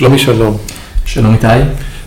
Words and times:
שלומי 0.00 0.18
שלום. 0.18 0.56
שלום 1.04 1.32
איתי. 1.34 1.46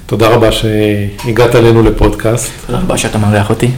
תודה 0.06 0.28
רבה 0.28 0.50
שהגעת 0.52 1.56
אלינו 1.56 1.83
לפודקאסט. 1.83 2.51
תודה 2.66 2.79
רבה 2.79 2.97
שאתה 2.97 3.17
מארח 3.17 3.50
אותי. 3.50 3.69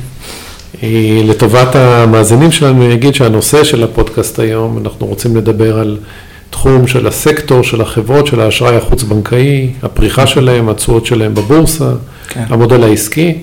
אה, 0.83 1.21
לטובת 1.23 1.75
המאזינים 1.75 2.51
שלנו, 2.51 2.85
אני 2.85 2.93
אגיד 2.93 3.15
שהנושא 3.15 3.63
של 3.63 3.83
הפודקאסט 3.83 4.39
היום, 4.39 4.77
אנחנו 4.77 5.07
רוצים 5.07 5.35
לדבר 5.35 5.79
על 5.79 5.97
תחום 6.49 6.87
של 6.87 7.07
הסקטור, 7.07 7.63
של 7.63 7.81
החברות, 7.81 8.27
של 8.27 8.39
האשראי 8.39 8.75
החוץ-בנקאי, 8.75 9.73
הפריחה 9.83 10.27
שלהם, 10.27 10.69
התשואות 10.69 11.05
שלהם 11.05 11.35
בבורסה, 11.35 11.91
כן. 12.29 12.43
המודל 12.49 12.83
העסקי, 12.83 13.37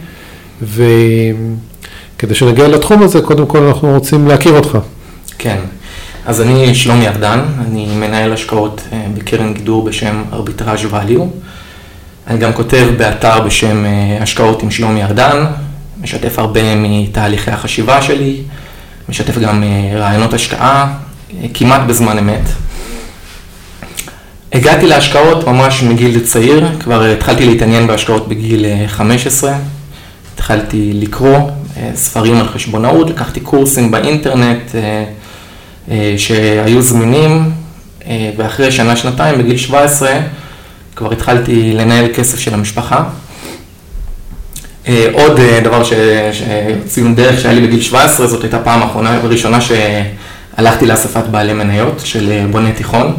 וכדי 0.63 2.35
שנגיע 2.35 2.69
לתחום 2.69 3.03
הזה, 3.03 3.21
קודם 3.21 3.47
כל 3.47 3.59
אנחנו 3.59 3.95
רוצים 3.95 4.29
להכיר 4.29 4.53
אותך. 4.53 4.79
כן, 5.39 5.59
אז 6.27 6.41
אני 6.41 6.75
שלומי 6.75 7.09
ארדן, 7.09 7.41
אני 7.67 7.87
מנהל 7.97 8.33
השקעות 8.33 8.81
אה, 8.93 9.07
בקרן 9.15 9.55
גידור 9.55 9.85
בשם 9.85 10.25
ארביטראז' 10.33 10.85
value. 10.93 11.23
אני 12.27 12.39
גם 12.39 12.53
כותב 12.53 12.89
באתר 12.97 13.41
בשם 13.41 13.85
אה, 13.85 14.19
השקעות 14.23 14.63
עם 14.63 14.71
שלומי 14.71 15.05
ארדן, 15.05 15.45
משתף 16.01 16.39
הרבה 16.39 16.75
מתהליכי 16.77 17.51
החשיבה 17.51 18.03
שלי, 18.03 18.43
משתף 19.09 19.39
גם 19.39 19.63
אה, 19.63 19.99
רעיונות 19.99 20.35
השקעה, 20.35 20.95
כמעט 21.55 21.81
בזמן 21.87 22.19
אמת. 22.19 22.49
הגעתי 24.53 24.87
להשקעות 24.87 25.47
ממש 25.47 25.83
מגיל 25.83 26.21
צעיר, 26.21 26.69
כבר 26.81 27.05
התחלתי 27.05 27.47
להתעניין 27.47 27.87
בהשקעות 27.87 28.29
בגיל 28.29 28.67
15, 28.87 29.55
התחלתי 30.35 30.93
לקרוא 30.95 31.51
ספרים 31.95 32.37
על 32.37 32.49
חשבונאות, 32.49 33.11
לקחתי 33.11 33.41
קורסים 33.41 33.91
באינטרנט, 33.91 34.75
שהיו 36.17 36.83
זמינים, 36.83 37.51
אה, 38.07 38.31
ואחרי 38.37 38.73
שנה-שנתיים, 38.73 39.39
בגיל 39.39 39.57
17, 39.57 40.11
כבר 40.97 41.13
התחלתי 41.13 41.73
לנהל 41.73 42.07
כסף 42.15 42.39
של 42.39 42.55
המשפחה. 42.55 43.05
אה, 44.89 45.07
עוד 45.13 45.41
דבר, 45.65 45.85
ש... 45.85 45.93
ציון 46.87 47.15
דרך 47.15 47.41
שהיה 47.41 47.55
לי 47.55 47.67
בגיל 47.67 47.81
17, 47.81 48.27
זאת 48.27 48.43
הייתה 48.43 48.59
פעם 48.59 48.83
האחרונה 48.83 49.19
וראשונה 49.23 49.59
שהלכתי 49.61 50.87
לאספת 50.87 51.25
בעלי 51.31 51.53
מניות 51.53 52.01
של 52.05 52.33
בוני 52.51 52.73
תיכון. 52.73 53.15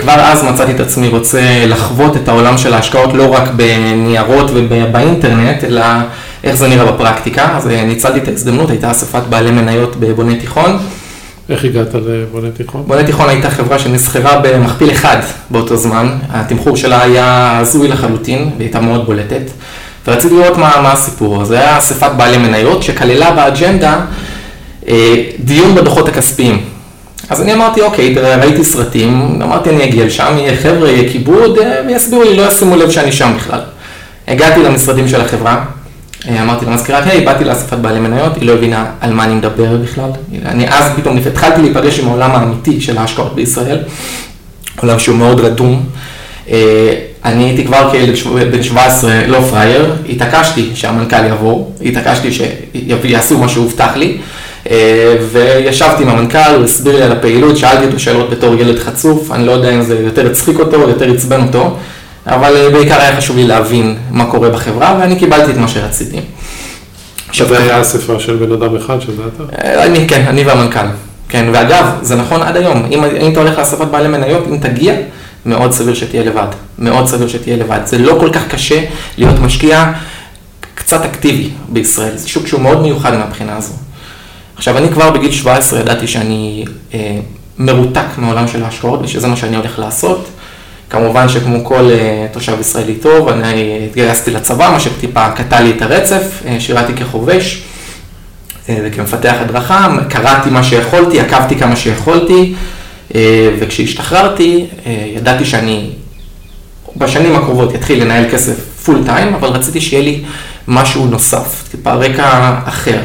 כבר 0.00 0.12
אז 0.12 0.44
מצאתי 0.44 0.72
את 0.72 0.80
עצמי 0.80 1.08
רוצה 1.08 1.66
לחוות 1.66 2.16
את 2.16 2.28
העולם 2.28 2.58
של 2.58 2.74
ההשקעות 2.74 3.14
לא 3.14 3.34
רק 3.34 3.48
בניירות 3.56 4.50
ובאינטרנט, 4.54 5.64
אלא 5.64 5.82
איך 6.44 6.56
זה 6.56 6.68
נראה 6.68 6.92
בפרקטיקה. 6.92 7.56
אז 7.56 7.66
ניצלתי 7.66 8.18
את 8.18 8.28
ההזדמנות, 8.28 8.70
הייתה 8.70 8.90
אספת 8.90 9.22
בעלי 9.22 9.50
מניות 9.50 9.96
בבוני 9.96 10.36
תיכון. 10.36 10.78
איך 11.50 11.64
הגעת 11.64 11.94
לבונה 11.94 12.50
תיכון? 12.50 12.82
בונה 12.86 13.04
תיכון 13.04 13.28
הייתה 13.28 13.50
חברה 13.50 13.78
שנסחרה 13.78 14.38
במכפיל 14.38 14.90
אחד 14.90 15.16
באותו 15.50 15.76
זמן, 15.76 16.18
התמחור 16.30 16.76
שלה 16.76 17.02
היה 17.02 17.58
הזוי 17.58 17.88
לחלוטין, 17.88 18.38
והיא 18.38 18.52
הייתה 18.58 18.80
מאוד 18.80 19.06
בולטת, 19.06 19.42
ורציתי 20.06 20.34
לראות 20.34 20.58
מה, 20.58 20.72
מה 20.82 20.92
הסיפור, 20.92 21.44
זה 21.44 21.58
היה 21.60 21.78
אספת 21.78 22.10
בעלי 22.16 22.38
מניות 22.38 22.82
שכללה 22.82 23.30
באג'נדה 23.30 24.00
אה, 24.88 25.24
דיון 25.38 25.74
בדוחות 25.74 26.08
הכספיים. 26.08 26.64
אז 27.30 27.42
אני 27.42 27.54
אמרתי, 27.54 27.80
אוקיי, 27.80 28.14
ראיתי 28.14 28.64
סרטים, 28.64 29.42
אמרתי 29.42 29.70
אני 29.70 29.84
אגיע 29.84 30.04
לשם, 30.04 30.34
יהיה 30.38 30.56
חבר'ה, 30.56 30.90
יהיה 30.90 31.12
כיבוד, 31.12 31.58
אה, 31.58 31.80
ויסבירו 31.86 32.22
לי, 32.22 32.36
לא 32.36 32.42
ישימו 32.42 32.76
לב 32.76 32.90
שאני 32.90 33.12
שם 33.12 33.32
בכלל. 33.36 33.60
הגעתי 34.28 34.62
למשרדים 34.62 35.08
של 35.08 35.20
החברה, 35.20 35.64
אמרתי 36.26 36.66
למזכירה, 36.66 37.04
היי, 37.04 37.24
באתי 37.24 37.44
לאספת 37.44 37.78
בעלי 37.78 38.00
מניות, 38.00 38.36
היא 38.36 38.46
לא 38.46 38.52
הבינה 38.52 38.86
על 39.00 39.12
מה 39.12 39.24
אני 39.24 39.34
מדבר 39.34 39.76
בכלל. 39.76 40.10
אני 40.44 40.68
אז 40.68 40.84
פתאום 40.96 41.16
התחלתי 41.16 41.62
להיפגש 41.62 41.98
עם 41.98 42.08
העולם 42.08 42.30
האמיתי 42.30 42.80
של 42.80 42.98
ההשקעות 42.98 43.34
בישראל, 43.34 43.78
עולם 44.80 44.98
שהוא 44.98 45.16
מאוד 45.16 45.40
רדום. 45.40 45.86
אה, 46.50 46.94
אני 47.24 47.44
הייתי 47.44 47.64
כבר 47.64 47.90
כילד 47.92 48.14
בן 48.52 48.62
17 48.62 49.26
לא 49.26 49.40
פראייר, 49.50 49.94
התעקשתי 50.08 50.70
שהמנכ"ל 50.74 51.24
יבוא, 51.26 51.66
התעקשתי 51.84 52.28
שיעשו 52.32 53.38
מה 53.38 53.48
שהובטח 53.48 53.96
לי, 53.96 54.16
אה, 54.70 55.16
וישבתי 55.32 56.02
עם 56.02 56.08
המנכ"ל, 56.08 56.54
הוא 56.56 56.64
הסביר 56.64 56.96
לי 56.96 57.02
על 57.02 57.12
הפעילות, 57.12 57.56
שאלתי 57.56 57.86
אותו 57.86 57.98
שאלות 57.98 58.30
בתור 58.30 58.54
ילד 58.54 58.78
חצוף, 58.78 59.32
אני 59.32 59.46
לא 59.46 59.52
יודע 59.52 59.70
אם 59.70 59.82
זה 59.82 59.98
יותר 60.04 60.26
הצחיק 60.26 60.58
אותו 60.58 60.82
או 60.82 60.88
יותר 60.88 61.12
עצבן 61.12 61.42
אותו. 61.42 61.76
אבל 62.28 62.56
אה, 62.56 62.70
בעיקר 62.70 63.00
היה 63.00 63.16
חשוב 63.16 63.36
לי 63.36 63.46
להבין 63.46 63.96
מה 64.10 64.26
קורה 64.26 64.48
בחברה, 64.48 64.96
ואני 65.00 65.16
קיבלתי 65.16 65.50
את 65.50 65.56
מה 65.56 65.68
שרציתי. 65.68 66.20
שזה 67.32 67.58
היה 67.58 67.80
אספה 67.80 68.20
של 68.20 68.36
בן 68.36 68.52
אדם 68.52 68.76
אחד, 68.76 69.00
שזה 69.00 69.22
אתה? 69.36 69.66
אה, 69.66 69.84
אני, 69.84 70.08
כן, 70.08 70.24
אני 70.28 70.44
והמנכ"ל. 70.44 70.86
כן, 71.28 71.46
ואגב, 71.52 71.86
זה 72.02 72.16
נכון 72.16 72.42
עד 72.42 72.56
היום, 72.56 72.86
אם, 72.90 73.04
אם 73.04 73.32
אתה 73.32 73.40
הולך 73.40 73.58
לאספת 73.58 73.86
בעלי 73.86 74.08
מניות, 74.08 74.44
אם 74.48 74.56
תגיע, 74.56 74.94
מאוד 75.46 75.72
סביר 75.72 75.94
שתהיה 75.94 76.24
לבד. 76.24 76.46
מאוד 76.78 77.06
סביר 77.06 77.28
שתהיה 77.28 77.56
לבד. 77.56 77.80
זה 77.84 77.98
לא 77.98 78.16
כל 78.20 78.30
כך 78.32 78.48
קשה 78.48 78.84
להיות 79.18 79.38
משקיע 79.38 79.92
קצת 80.74 81.04
אקטיבי 81.04 81.50
בישראל. 81.68 82.16
זה 82.16 82.28
שוק 82.28 82.46
שהוא 82.46 82.60
מאוד 82.60 82.82
מיוחד 82.82 83.14
מהבחינה 83.14 83.56
הזו. 83.56 83.74
עכשיו, 84.56 84.78
אני 84.78 84.88
כבר 84.88 85.10
בגיל 85.10 85.32
17 85.32 85.80
ידעתי 85.80 86.06
שאני 86.06 86.64
אה, 86.94 87.18
מרותק 87.58 88.06
מעולם 88.18 88.48
של 88.48 88.64
ההשקעות, 88.64 89.00
ושזה 89.02 89.28
מה 89.28 89.36
שאני 89.36 89.56
הולך 89.56 89.78
לעשות. 89.78 90.28
כמובן 90.90 91.28
שכמו 91.28 91.64
כל 91.64 91.90
אה, 91.90 92.26
תושב 92.32 92.56
ישראלי 92.60 92.94
טוב, 92.94 93.28
אני 93.28 93.86
התגייסתי 93.86 94.30
לצבא, 94.30 94.70
מה 94.72 94.80
שטיפה 94.80 95.30
קטע 95.30 95.60
לי 95.60 95.70
את 95.70 95.82
הרצף, 95.82 96.42
אה, 96.46 96.60
שירתי 96.60 96.92
כחובש 96.92 97.62
אה, 98.68 98.76
וכמפתח 98.84 99.34
הדרכה, 99.40 99.88
קראתי 100.08 100.50
מה 100.50 100.62
שיכולתי, 100.62 101.20
עקבתי 101.20 101.56
כמה 101.56 101.76
שיכולתי, 101.76 102.54
וכשהשתחררתי, 103.58 104.66
ידעתי 105.16 105.44
שאני 105.44 105.90
בשנים 106.96 107.36
הקרובות 107.36 107.74
אתחיל 107.74 108.04
לנהל 108.04 108.30
כסף 108.30 108.56
פול 108.84 109.02
טיים, 109.06 109.34
אבל 109.34 109.48
רציתי 109.48 109.80
שיהיה 109.80 110.02
לי 110.02 110.24
משהו 110.68 111.06
נוסף, 111.06 111.64
טיפה 111.70 111.92
רקע 111.92 112.54
אחר. 112.64 112.98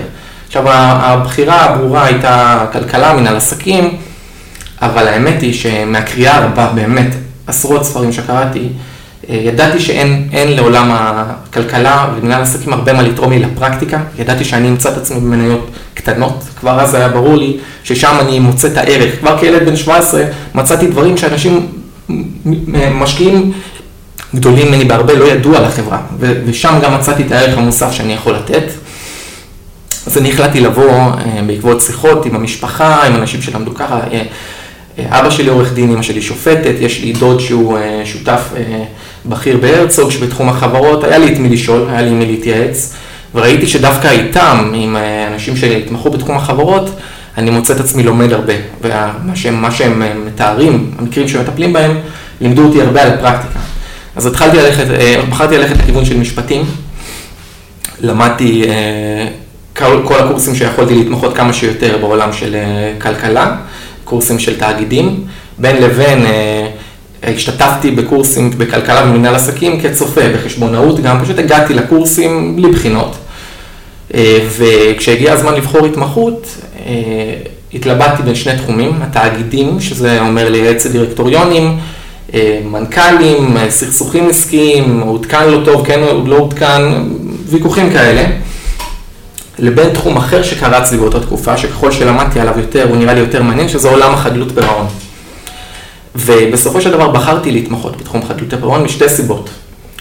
עכשיו, 0.47 0.63
הבחירה 0.69 1.61
הברורה 1.61 2.05
הייתה 2.05 2.65
כלכלה, 2.71 3.13
מנהל 3.13 3.35
עסקים, 3.35 3.97
אבל 4.81 5.07
האמת 5.07 5.41
היא 5.41 5.53
שמהקריאה 5.53 6.35
הרבה, 6.35 6.71
באמת, 6.75 7.07
עשרות 7.47 7.85
ספרים 7.85 8.11
שקראתי, 8.11 8.69
אה, 9.29 9.35
ידעתי 9.35 9.79
שאין 9.79 10.53
לעולם 10.55 10.89
הכלכלה 10.91 12.07
ומנהל 12.15 12.41
עסקים 12.41 12.73
הרבה 12.73 12.93
מה 12.93 13.01
לתרום 13.01 13.31
לי 13.31 13.39
לפרקטיקה, 13.39 13.99
ידעתי 14.19 14.45
שאני 14.45 14.69
אמצא 14.69 14.89
את 14.89 14.97
עצמי 14.97 15.19
במניות 15.19 15.69
קטנות, 15.93 16.43
כבר 16.59 16.81
אז 16.81 16.93
היה 16.93 17.09
ברור 17.09 17.35
לי 17.35 17.57
ששם 17.83 18.17
אני 18.19 18.39
מוצא 18.39 18.67
את 18.67 18.77
הערך. 18.77 19.19
כבר 19.19 19.39
כילד 19.39 19.65
בן 19.65 19.75
17 19.75 20.23
מצאתי 20.55 20.87
דברים 20.87 21.17
שאנשים 21.17 21.67
משקיעים 22.91 23.51
גדולים 24.35 24.67
ממני 24.67 24.85
בהרבה 24.85 25.13
לא 25.13 25.25
ידעו 25.25 25.55
על 25.55 25.65
החברה, 25.65 26.01
ושם 26.19 26.79
גם 26.83 26.95
מצאתי 26.95 27.23
את 27.23 27.31
הערך 27.31 27.57
המוסף 27.57 27.91
שאני 27.91 28.13
יכול 28.13 28.33
לתת. 28.33 28.63
אז 30.07 30.17
אני 30.17 30.31
החלטתי 30.31 30.59
לבוא 30.59 30.91
אה, 30.91 31.41
בעקבות 31.47 31.81
שיחות 31.81 32.25
עם 32.25 32.35
המשפחה, 32.35 33.07
עם 33.07 33.15
אנשים 33.15 33.41
שלמדו 33.41 33.75
ככה. 33.75 33.99
אבא 34.99 35.29
שלי 35.29 35.49
עורך 35.49 35.73
דין, 35.73 35.91
אמא 35.91 36.01
שלי 36.01 36.21
שופטת, 36.21 36.73
יש 36.79 37.01
לי 37.01 37.13
דוד 37.13 37.39
שהוא 37.39 37.77
אה, 37.77 38.01
שותף 38.05 38.41
אה, 38.57 38.83
בכיר 39.25 39.57
בהרצוג 39.57 40.11
שבתחום 40.11 40.49
החברות, 40.49 41.03
היה 41.03 41.17
לי 41.17 41.33
את 41.33 41.37
מי 41.37 41.49
לשאול, 41.49 41.85
היה 41.89 42.01
לי 42.01 42.09
מי 42.09 42.25
להתייעץ, 42.25 42.93
וראיתי 43.35 43.67
שדווקא 43.67 44.07
איתם, 44.07 44.71
עם 44.75 44.95
אה, 44.95 45.27
אנשים 45.27 45.57
שהתמחו 45.57 46.09
בתחום 46.09 46.37
החברות, 46.37 46.89
אני 47.37 47.49
מוצא 47.49 47.73
את 47.73 47.79
עצמי 47.79 48.03
לומד 48.03 48.33
הרבה, 48.33 48.53
ומה 48.81 49.35
שהם, 49.35 49.65
שהם 49.71 50.25
מתארים, 50.25 50.91
המקרים 50.99 51.27
שמטפלים 51.27 51.73
בהם, 51.73 51.97
לימדו 52.41 52.65
אותי 52.65 52.81
הרבה 52.81 53.01
על 53.01 53.09
הפרקטיקה. 53.11 53.59
אז 54.15 54.25
התחלתי 54.25 54.57
ללכת, 54.57 54.85
בחרתי 55.29 55.57
ללכת 55.57 55.77
לכיוון 55.77 56.05
של 56.05 56.17
משפטים, 56.17 56.65
למדתי 58.01 58.65
כל 59.73 60.19
הקורסים 60.19 60.55
שיכולתי 60.55 60.95
להתמחות 60.95 61.35
כמה 61.35 61.53
שיותר 61.53 61.97
בעולם 62.01 62.33
של 62.33 62.55
כלכלה. 63.01 63.55
קורסים 64.13 64.39
של 64.39 64.59
תאגידים, 64.59 65.25
בין 65.57 65.81
לבין 65.83 66.25
אה, 66.25 66.67
השתתפתי 67.23 67.91
בקורסים 67.91 68.51
בכלכלה 68.57 69.03
ומנהל 69.05 69.35
עסקים 69.35 69.81
כצופה 69.81 70.21
בחשבונאות, 70.35 70.99
גם 70.99 71.23
פשוט 71.23 71.39
הגעתי 71.39 71.73
לקורסים 71.73 72.55
בלי 72.55 72.71
בחינות. 72.71 73.15
אה, 74.13 74.39
וכשהגיע 74.57 75.33
הזמן 75.33 75.53
לבחור 75.53 75.85
התמחות, 75.85 76.47
אה, 76.85 76.93
התלבטתי 77.73 78.23
בין 78.23 78.35
שני 78.35 78.57
תחומים, 78.57 78.91
התאגידים, 79.01 79.79
שזה 79.79 80.21
אומר 80.21 80.49
לייעץ 80.49 80.85
לדירקטוריונים, 80.85 81.77
מנכ"לים, 82.71 83.57
סכסוכים 83.69 84.29
עסקיים, 84.29 84.99
עודכן 84.99 85.49
לא 85.49 85.65
טוב, 85.65 85.85
כן 85.85 85.99
לא 86.25 86.35
עודכן, 86.37 86.81
ויכוחים 87.49 87.89
כאלה. 87.89 88.23
לבין 89.59 89.93
תחום 89.93 90.17
אחר 90.17 90.43
שקרץ 90.43 90.91
לי 90.91 90.97
באותה 90.97 91.19
תקופה, 91.19 91.57
שככל 91.57 91.91
שלמדתי 91.91 92.39
עליו 92.39 92.59
יותר, 92.59 92.89
הוא 92.89 92.97
נראה 92.97 93.13
לי 93.13 93.19
יותר 93.19 93.43
מעניין, 93.43 93.69
שזה 93.69 93.89
עולם 93.89 94.13
החדלות 94.13 94.51
פירעון. 94.51 94.87
ובסופו 96.15 96.81
של 96.81 96.91
דבר 96.91 97.09
בחרתי 97.09 97.51
להתמחות 97.51 97.97
בתחום 97.97 98.25
חדלות 98.27 98.53
הפירעון 98.53 98.83
משתי 98.83 99.09
סיבות. 99.09 99.49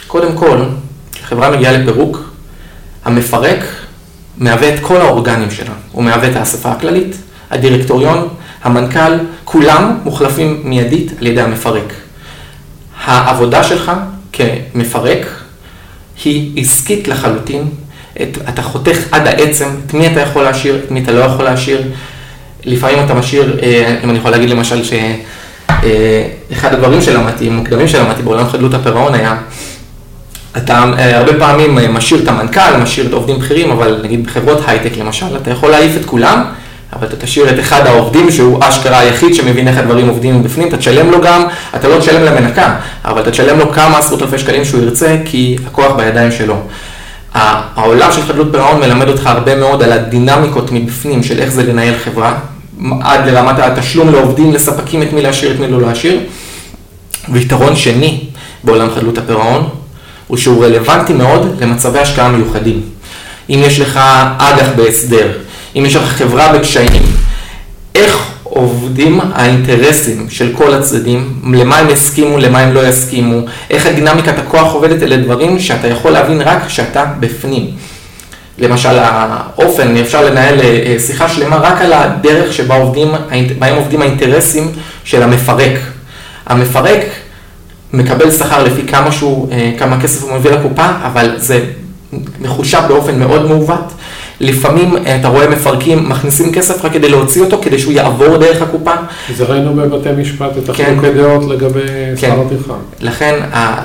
קודם 0.07 0.37
כל, 0.37 0.65
כשחברה 1.13 1.51
מגיעה 1.51 1.73
לפירוק, 1.73 2.33
המפרק 3.05 3.65
מהווה 4.39 4.75
את 4.75 4.81
כל 4.81 5.01
האורגנים 5.01 5.51
שלה. 5.51 5.73
הוא 5.93 6.05
מהווה 6.05 6.31
את 6.31 6.37
האספה 6.37 6.71
הכללית, 6.71 7.17
הדירקטוריון, 7.51 8.29
המנכ"ל, 8.63 9.13
כולם 9.45 9.99
מוחלפים 10.05 10.61
מיידית 10.65 11.13
על 11.21 11.27
ידי 11.27 11.41
המפרק. 11.41 11.93
העבודה 13.05 13.65
שלך 13.65 13.93
כמפרק 14.33 15.27
היא 16.25 16.63
עסקית 16.63 17.09
לחלוטין. 17.09 17.69
את, 18.23 18.39
אתה 18.49 18.63
חותך 18.63 18.99
עד 19.11 19.27
העצם, 19.27 19.69
את 19.87 19.95
מי 19.95 20.07
אתה 20.07 20.21
יכול 20.21 20.43
להשאיר, 20.43 20.81
את 20.85 20.91
מי 20.91 21.03
אתה 21.03 21.13
לא 21.13 21.21
יכול 21.21 21.45
להשאיר. 21.45 21.83
לפעמים 22.65 22.99
אתה 23.05 23.15
משאיר, 23.15 23.59
אה, 23.63 23.97
אם 24.05 24.11
אני 24.11 24.19
יכול 24.19 24.31
להגיד 24.31 24.51
למשל 24.51 24.83
שאחד 24.85 26.75
הדברים 26.75 27.03
שלמדתי, 27.03 27.49
מוקדמים 27.49 27.89
שלמדתי 27.89 28.23
בעולם 28.23 28.49
חדלות 28.49 28.75
הפירעון 28.75 29.15
היה, 29.15 29.37
אתה 30.57 30.85
אה, 30.99 31.19
הרבה 31.19 31.33
פעמים 31.39 31.79
אה, 31.79 31.89
משאיר 31.89 32.23
את 32.23 32.29
המנכ"ל, 32.29 32.77
משאיר 32.83 33.07
את 33.07 33.13
העובדים 33.13 33.39
בכירים, 33.39 33.71
אבל 33.71 34.01
נגיד 34.03 34.27
בחברות 34.27 34.59
הייטק 34.67 34.97
למשל, 34.97 35.37
אתה 35.37 35.51
יכול 35.51 35.71
להעיף 35.71 35.97
את 35.97 36.05
כולם, 36.05 36.45
אבל 36.97 37.07
אתה 37.07 37.17
תשאיר 37.17 37.51
את 37.51 37.61
אחד 37.61 37.87
העובדים 37.87 38.31
שהוא 38.31 38.59
אשכרה 38.63 38.99
היחיד 38.99 39.35
שמבין 39.35 39.69
איך 39.69 39.79
הדברים 39.79 40.09
עובדים 40.09 40.41
מבפנים, 40.41 40.69
אתה 40.69 40.77
תשלם 40.77 41.11
לו 41.11 41.21
גם, 41.21 41.45
אתה 41.77 41.89
לא 41.89 41.99
תשלם 41.99 42.23
למנקה, 42.23 42.77
אבל 43.05 43.21
אתה 43.21 43.31
תשלם 43.31 43.59
לו 43.59 43.73
כמה 43.73 43.99
עשרות 43.99 44.23
אלפי 44.23 44.39
שקלים 44.39 44.65
שהוא 44.65 44.83
ירצה, 44.83 45.17
כי 45.25 45.57
הכוח 45.67 45.93
בידיים 45.97 46.33
שלו. 46.33 46.57
העולם 47.35 48.13
של 48.13 48.23
חדלות 48.23 48.49
פירעון 48.53 48.81
מלמד 48.81 49.09
אותך 49.09 49.27
הרבה 49.27 49.57
מאוד 49.57 49.83
על 49.83 49.93
הדינמיקות 49.93 50.73
מבפנים 50.73 51.23
של 51.23 51.39
איך 51.39 51.51
זה 51.51 51.63
לנהל 51.63 51.95
חברה, 52.05 52.39
עד 53.01 53.29
לרמת 53.29 53.59
התשלום 53.59 54.09
לעובדים, 54.11 54.53
לספקים 54.53 55.03
את 55.03 55.13
מי 55.13 55.23
להשאיר, 55.23 55.53
את 55.55 55.61
מי 55.61 55.69
לא 55.69 55.81
להשאיר. 55.81 56.21
ויתרון 57.29 57.77
שני 57.77 58.25
בעולם 58.65 58.89
חדלות 58.95 59.19
הפירעון, 59.19 59.69
הוא 60.27 60.37
שהוא 60.37 60.65
רלוונטי 60.65 61.13
מאוד 61.13 61.57
למצבי 61.61 61.99
השקעה 61.99 62.29
מיוחדים. 62.29 62.81
אם 63.51 63.61
יש 63.63 63.81
לך 63.81 64.01
אג"ח 64.39 64.69
בהסדר, 64.77 65.29
אם 65.77 65.85
יש 65.87 65.97
לך 65.97 66.03
חברה 66.03 66.53
בקשיים, 66.53 67.03
עובדים 68.73 69.21
האינטרסים 69.35 70.27
של 70.31 70.53
כל 70.57 70.75
הצדדים, 70.75 71.41
למה 71.53 71.77
הם 71.77 71.91
יסכימו, 71.91 72.39
למה 72.39 72.59
הם 72.59 72.75
לא 72.75 72.89
יסכימו, 72.89 73.41
איך 73.71 73.87
הדינמיקת 73.87 74.39
הכוח 74.39 74.73
עובדת, 74.73 75.03
אלה 75.03 75.17
דברים 75.17 75.61
שאתה 75.61 75.89
יכול 75.89 76.11
להבין 76.11 76.41
רק 76.41 76.67
כשאתה 76.67 77.05
בפנים. 77.21 77.71
למשל 78.59 78.99
האופן, 78.99 79.97
אפשר 79.97 80.25
לנהל 80.25 80.61
אה, 80.61 80.97
שיחה 81.07 81.29
שלמה 81.29 81.57
רק 81.57 81.81
על 81.81 81.93
הדרך 81.93 82.53
שבה 82.53 82.77
עובדים, 82.77 83.09
בהם 83.59 83.75
עובדים 83.75 84.03
האינטרסים 84.03 84.73
של 85.05 85.23
המפרק. 85.23 85.79
המפרק 86.47 87.01
מקבל 87.93 88.31
שכר 88.31 88.65
לפי 88.65 88.87
כמה, 88.87 89.13
שהוא, 89.13 89.53
אה, 89.53 89.73
כמה 89.79 90.01
כסף 90.01 90.23
הוא 90.23 90.33
מביא 90.33 90.51
לקופה, 90.51 90.87
אבל 91.07 91.35
זה 91.37 91.65
מחושב 92.41 92.83
באופן 92.89 93.19
מאוד 93.19 93.47
מעוות. 93.49 93.93
לפעמים 94.43 94.97
אה, 94.97 95.17
אתה 95.17 95.29
רואה 95.29 95.49
מפרקים 95.49 96.09
מכניסים 96.09 96.53
כסף 96.53 96.85
רק 96.85 96.93
כדי 96.93 97.09
להוציא 97.09 97.43
אותו, 97.43 97.59
כדי 97.63 97.79
שהוא 97.79 97.93
יעבור 97.93 98.37
דרך 98.37 98.63
הקופה. 98.63 98.93
זה 99.37 99.45
ראינו 99.45 99.75
בבתי 99.75 100.09
משפט 100.19 100.51
את 100.59 100.65
כן. 100.67 100.83
החילוקי 100.83 101.07
כן. 101.07 101.17
דעות 101.17 101.51
לגבי 101.51 101.81
כן. 101.81 102.17
שכר 102.17 102.41
הטרחה. 102.41 102.75
לכן 103.01 103.35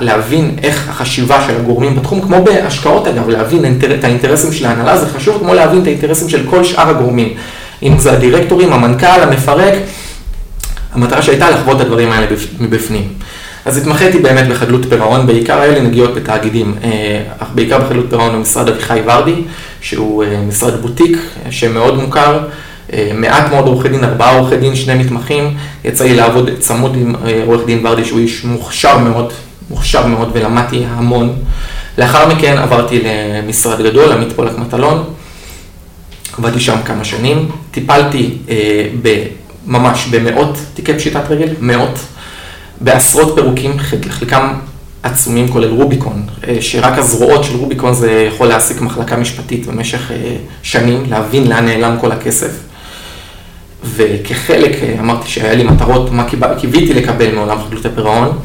להבין 0.00 0.56
איך 0.62 0.88
החשיבה 0.88 1.44
של 1.46 1.56
הגורמים 1.56 1.96
בתחום, 1.96 2.20
כמו 2.20 2.44
בהשקעות 2.44 3.06
אגב, 3.06 3.28
להבין 3.28 3.78
את 3.98 4.04
האינטרסים 4.04 4.52
של 4.52 4.66
ההנהלה, 4.66 4.98
זה 4.98 5.06
חשוב 5.06 5.38
כמו 5.38 5.54
להבין 5.54 5.82
את 5.82 5.86
האינטרסים 5.86 6.28
של 6.28 6.46
כל 6.50 6.64
שאר 6.64 6.88
הגורמים. 6.88 7.34
אם 7.82 7.98
זה 7.98 8.12
הדירקטורים, 8.12 8.72
המנכ"ל, 8.72 9.06
המפרק, 9.06 9.74
המטרה 10.92 11.22
שהייתה 11.22 11.50
לחוות 11.50 11.76
את 11.76 11.80
הדברים 11.80 12.10
האלה 12.10 12.26
מבפנים. 12.60 13.08
אז 13.64 13.76
התמחיתי 13.78 14.18
באמת 14.18 14.48
בחדלות 14.48 14.86
פירעון, 14.88 15.26
בעיקר 15.26 15.60
היה 15.60 15.72
לי 15.74 15.80
נגיעות 15.80 16.14
בתאגידים, 16.14 16.74
אה, 16.84 17.22
אך 17.38 17.48
בעיקר 17.54 17.78
בחדלות 17.78 18.06
פירעון 18.10 18.32
במשרד 18.32 18.68
אביחי 18.68 19.00
ורדי, 19.06 19.34
שהוא 19.80 20.24
אה, 20.24 20.40
משרד 20.48 20.80
בוטיק 20.82 21.18
שמאוד 21.50 22.02
מוכר, 22.02 22.48
אה, 22.92 23.10
מעט 23.14 23.50
מאוד 23.50 23.66
עורכי 23.66 23.88
דין, 23.88 24.04
ארבעה 24.04 24.38
עורכי 24.38 24.56
דין, 24.56 24.74
שני 24.76 24.94
מתמחים, 24.94 25.56
יצא 25.84 26.04
לי 26.04 26.14
לעבוד 26.14 26.50
צמוד 26.58 26.96
עם 26.96 27.14
עורך 27.46 27.66
דין 27.66 27.86
ורדי 27.86 28.04
שהוא 28.04 28.18
איש 28.18 28.44
מוכשר 28.44 28.98
מאוד, 28.98 29.32
מוכשר 29.70 30.06
מאוד 30.06 30.30
ולמדתי 30.32 30.84
המון. 30.88 31.36
לאחר 31.98 32.28
מכן 32.28 32.58
עברתי 32.58 33.00
למשרד 33.04 33.82
גדול, 33.82 34.12
עמית 34.12 34.32
פולק 34.32 34.58
מטלון, 34.58 35.04
עבדתי 36.38 36.60
שם 36.60 36.76
כמה 36.84 37.04
שנים, 37.04 37.48
טיפלתי 37.70 38.38
ממש 39.66 40.06
במאות 40.10 40.58
תיקי 40.74 40.94
פשיטת 40.94 41.22
רגל, 41.30 41.48
מאות. 41.60 41.98
בעשרות 42.80 43.34
פירוקים, 43.34 43.78
חלקם 44.10 44.54
עצומים, 45.08 45.48
כולל 45.48 45.70
רוביקון, 45.70 46.22
אה, 46.48 46.56
שרק 46.60 46.98
הזרועות 46.98 47.44
של 47.44 47.56
רוביקון 47.56 47.94
זה 47.94 48.28
יכול 48.28 48.46
להעסיק 48.46 48.80
מחלקה 48.80 49.16
משפטית 49.16 49.66
במשך 49.66 50.10
אה, 50.10 50.36
שנים, 50.62 51.02
להבין 51.10 51.46
לאן 51.46 51.64
נעלם 51.64 51.96
כל 52.00 52.12
הכסף. 52.12 52.50
וכחלק, 53.84 54.72
אה, 54.82 54.96
אמרתי 55.00 55.28
שהיה 55.28 55.54
לי 55.54 55.64
מטרות, 55.64 56.10
מה 56.12 56.24
קיוויתי 56.58 56.94
לקבל 56.94 57.34
מעולם 57.34 57.58
חדלות 57.66 57.86
הפירעון, 57.86 58.38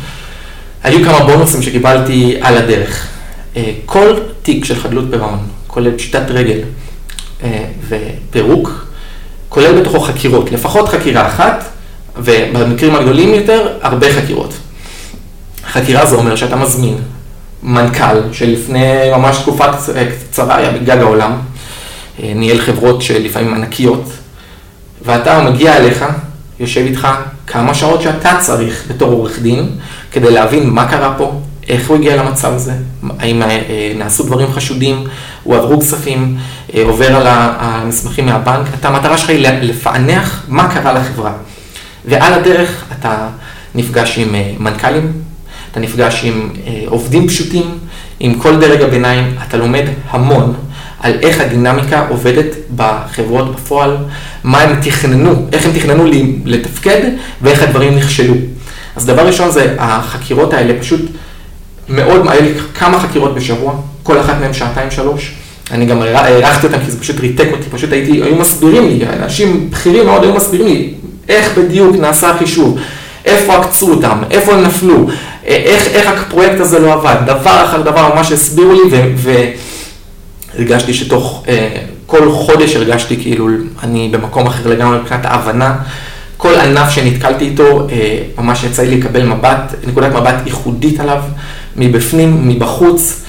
היו 0.84 1.06
כמה 1.06 1.20
בונוסים 1.26 1.62
שקיבלתי 1.62 2.36
על 2.42 2.58
הדרך. 2.58 3.08
כל 3.86 4.14
תיק 4.42 4.66
של 4.66 4.80
חדלות 4.80 5.06
פירעון, 5.12 5.40
כולל 5.68 5.98
פשיטת 5.98 6.24
רגל 6.30 6.60
ופירוק, 7.88 8.86
כולל 9.50 9.82
בתוכו 9.82 10.00
חקירות, 10.00 10.52
לפחות 10.52 10.90
חקירה 10.90 11.28
אחת, 11.28 11.64
ובמקרים 12.18 12.96
הגדולים 12.96 13.34
יותר, 13.34 13.68
הרבה 13.82 14.14
חקירות. 14.14 14.54
חקירה 15.74 16.06
זה 16.06 16.16
אומר 16.16 16.36
שאתה 16.36 16.56
מזמין 16.56 16.98
מנכ"ל 17.64 18.34
שלפני 18.34 19.12
ממש 19.12 19.38
תקופה 19.38 19.66
קצרה 20.30 20.56
היה 20.56 20.72
בגג 20.72 20.98
העולם, 20.98 21.32
אה, 22.24 22.32
ניהל 22.36 22.62
חברות 22.62 23.02
שלפעמים 23.02 23.54
ענקיות, 23.54 24.04
ואתה 25.06 25.42
מגיע 25.42 25.78
אליך, 25.78 26.06
יושב 26.60 26.82
איתך 26.82 27.08
כמה 27.48 27.74
שעות 27.74 28.02
שאתה 28.02 28.38
צריך 28.40 28.84
בתור 28.88 29.12
עורך 29.12 29.40
דין, 29.40 29.70
כדי 30.12 30.32
להבין 30.32 30.70
מה 30.70 30.88
קרה 30.88 31.14
פה, 31.18 31.40
איך 31.70 31.90
הוא 31.90 31.98
הגיע 31.98 32.16
למצב 32.16 32.54
הזה, 32.54 32.74
האם 33.20 33.42
אה, 33.44 33.94
נעשו 33.96 34.24
דברים 34.24 34.52
חשודים, 34.52 35.04
הועברו 35.44 35.82
כספים, 35.82 36.38
אה, 36.76 36.84
עובר 36.84 37.16
על 37.16 37.28
המסמכים 37.60 38.26
מהבנק, 38.26 38.68
אתה, 38.80 38.88
המטרה 38.88 39.18
שלך 39.18 39.30
היא 39.30 39.48
לפענח 39.48 40.44
מה 40.48 40.74
קרה 40.74 40.94
לחברה. 40.94 41.32
ועל 42.06 42.34
הדרך 42.34 42.84
אתה 43.00 43.28
נפגש 43.76 44.18
עם 44.18 44.36
אה, 44.36 44.52
מנכ"לים, 44.60 45.23
אתה 45.74 45.82
נפגש 45.82 46.22
עם 46.24 46.50
אה, 46.68 46.84
עובדים 46.86 47.28
פשוטים, 47.28 47.78
עם 48.20 48.34
כל 48.34 48.60
דרג 48.60 48.82
הביניים, 48.82 49.36
אתה 49.48 49.58
לומד 49.58 49.84
המון 50.10 50.54
על 51.00 51.14
איך 51.22 51.42
הדינמיקה 51.42 52.08
עובדת 52.10 52.56
בחברות 52.76 53.56
בפועל, 53.56 53.98
מה 54.44 54.60
הם 54.62 54.82
תכננו, 54.82 55.48
איך 55.54 55.66
הם 55.66 55.72
תכננו 55.72 56.06
לתפקד 56.46 57.02
ואיך 57.42 57.64
הדברים 57.64 57.96
נכשלו. 57.96 58.34
אז 58.96 59.06
דבר 59.06 59.28
ראשון 59.28 59.52
זה 59.52 59.76
החקירות 59.80 60.54
האלה 60.54 60.74
פשוט 60.80 61.02
מאוד, 61.90 62.28
היו 62.28 62.42
לי 62.42 62.52
כמה 62.76 63.00
חקירות 63.00 63.36
בשבוע, 63.36 63.74
כל 64.04 64.20
אחת 64.20 64.36
מהן 64.42 64.54
שעתיים 64.54 64.92
שלוש. 64.92 65.34
אני 65.72 65.86
גם 65.86 66.02
הערכתי 66.02 66.68
אותן 66.68 66.80
כי 66.86 66.92
זה 66.92 67.00
פשוט 67.00 67.20
ריתק 67.20 67.48
אותי, 67.52 67.70
פשוט 67.70 67.92
הייתי, 67.92 68.12
היו 68.24 68.36
מסבירים 68.36 68.88
לי, 68.88 69.06
אנשים 69.24 69.70
בכירים 69.70 70.06
מאוד 70.06 70.24
היו 70.24 70.34
מסבירים 70.34 70.68
לי 70.68 70.94
איך 71.30 71.58
בדיוק 71.58 71.96
נעשה 71.96 72.30
החישוב, 72.30 72.80
איפה 73.26 73.56
עקצו 73.56 73.92
אותם, 73.92 74.18
איפה 74.32 74.54
הם 74.54 74.64
נפלו, 74.64 75.08
איך, 75.46 75.88
איך 75.88 76.22
הפרויקט 76.22 76.60
הזה 76.60 76.80
לא 76.80 76.94
עבד, 76.94 77.16
דבר 77.26 77.66
אחר 77.66 77.82
דבר 77.82 78.16
ממש 78.16 78.32
הסבירו 78.32 78.74
לי 78.74 79.14
והרגשתי 80.56 80.94
שתוך 80.94 81.44
אה, 81.48 81.70
כל 82.06 82.32
חודש 82.32 82.76
הרגשתי 82.76 83.18
כאילו 83.22 83.48
אני 83.84 84.10
במקום 84.12 84.48
אחר 84.48 84.70
לגמרי 84.70 84.98
מבחינת 84.98 85.26
ההבנה. 85.26 85.76
כל 86.38 86.56
ענף 86.56 86.90
שנתקלתי 86.90 87.46
איתו, 87.46 87.88
אה, 87.92 88.18
ממש 88.38 88.64
יצא 88.64 88.84
לי 88.84 88.98
לקבל 88.98 89.24
מבט, 89.24 89.76
נקודת 89.88 90.12
מבט 90.12 90.36
ייחודית 90.46 91.00
עליו, 91.00 91.22
מבפנים, 91.76 92.48
מבחוץ. 92.48 93.24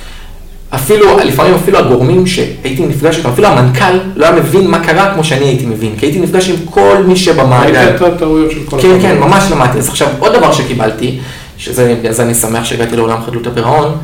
אפילו, 0.74 1.18
לפעמים 1.24 1.54
אפילו 1.54 1.78
הגורמים 1.78 2.26
שהייתי 2.26 2.86
נפגש 2.86 3.16
איתם, 3.16 3.28
אפילו 3.28 3.48
המנכ"ל 3.48 3.98
לא 4.16 4.26
היה 4.26 4.34
מבין 4.34 4.70
מה 4.70 4.78
קרה 4.78 5.14
כמו 5.14 5.24
שאני 5.24 5.44
הייתי 5.44 5.66
מבין, 5.66 5.96
כי 5.98 6.06
הייתי 6.06 6.20
נפגש 6.20 6.48
עם 6.48 6.56
כל 6.64 6.96
מי 7.06 7.16
שבמעגל. 7.16 7.76
ראית 7.76 7.96
את 7.96 8.02
הטעויות 8.02 8.50
של 8.50 8.58
כל 8.66 8.82
כן, 8.82 8.98
כן, 9.02 9.18
ממש 9.18 9.44
למדתי. 9.50 9.78
אז 9.78 9.88
עכשיו, 9.88 10.08
עוד 10.18 10.32
דבר 10.36 10.52
שקיבלתי, 10.52 11.18
שזה 11.64 12.22
אני 12.22 12.34
שמח 12.34 12.64
שהגעתי 12.64 12.96
לעולם 12.96 13.22
חדלות 13.26 13.46
הפירעון, 13.46 13.98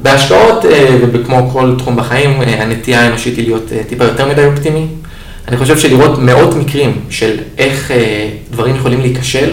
בהשקעות, 0.00 0.64
אה, 0.64 0.96
וכמו 1.12 1.50
כל 1.52 1.74
תחום 1.78 1.96
בחיים, 1.96 2.42
אה, 2.42 2.62
הנטייה 2.62 3.00
האנושית 3.00 3.36
היא 3.36 3.44
להיות 3.44 3.72
אה, 3.72 3.80
טיפה 3.88 4.04
יותר 4.04 4.28
מדי 4.28 4.44
אופטימי. 4.44 4.86
אני 5.48 5.56
חושב 5.56 5.78
שלראות 5.78 6.18
מאות 6.18 6.54
מקרים 6.54 7.00
של 7.10 7.36
איך 7.58 7.90
דברים 8.50 8.76
יכולים 8.76 9.00
להיכשל, 9.00 9.50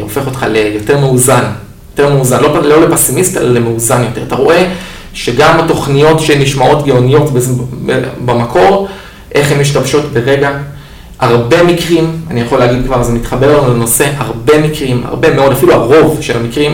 הופך 0.00 0.26
אותך 0.26 0.46
ליותר 0.50 0.98
מאוזן, 0.98 1.44
יותר 1.90 2.14
מאוזן, 2.14 2.42
לא, 2.42 2.62
לא 2.62 2.80
לפסימיסט, 2.88 3.36
אלא 3.36 3.52
למאוזן 3.52 4.02
יותר. 4.02 4.22
אתה 4.22 4.34
רואה 4.34 4.68
שגם 5.14 5.60
התוכניות 5.60 6.20
שנשמעות 6.20 6.86
גאוניות 6.86 7.30
במקור, 8.24 8.88
איך 9.34 9.52
הן 9.52 9.60
משתמשות 9.60 10.12
ברגע. 10.12 10.50
הרבה 11.18 11.62
מקרים, 11.62 12.20
אני 12.30 12.40
יכול 12.40 12.58
להגיד 12.58 12.86
כבר, 12.86 13.02
זה 13.02 13.12
מתחבר 13.12 13.60
לנו 13.60 13.74
לנושא, 13.74 14.10
הרבה 14.16 14.58
מקרים, 14.58 15.02
הרבה 15.04 15.34
מאוד, 15.34 15.52
אפילו 15.52 15.72
הרוב 15.72 16.18
של 16.20 16.36
המקרים, 16.36 16.72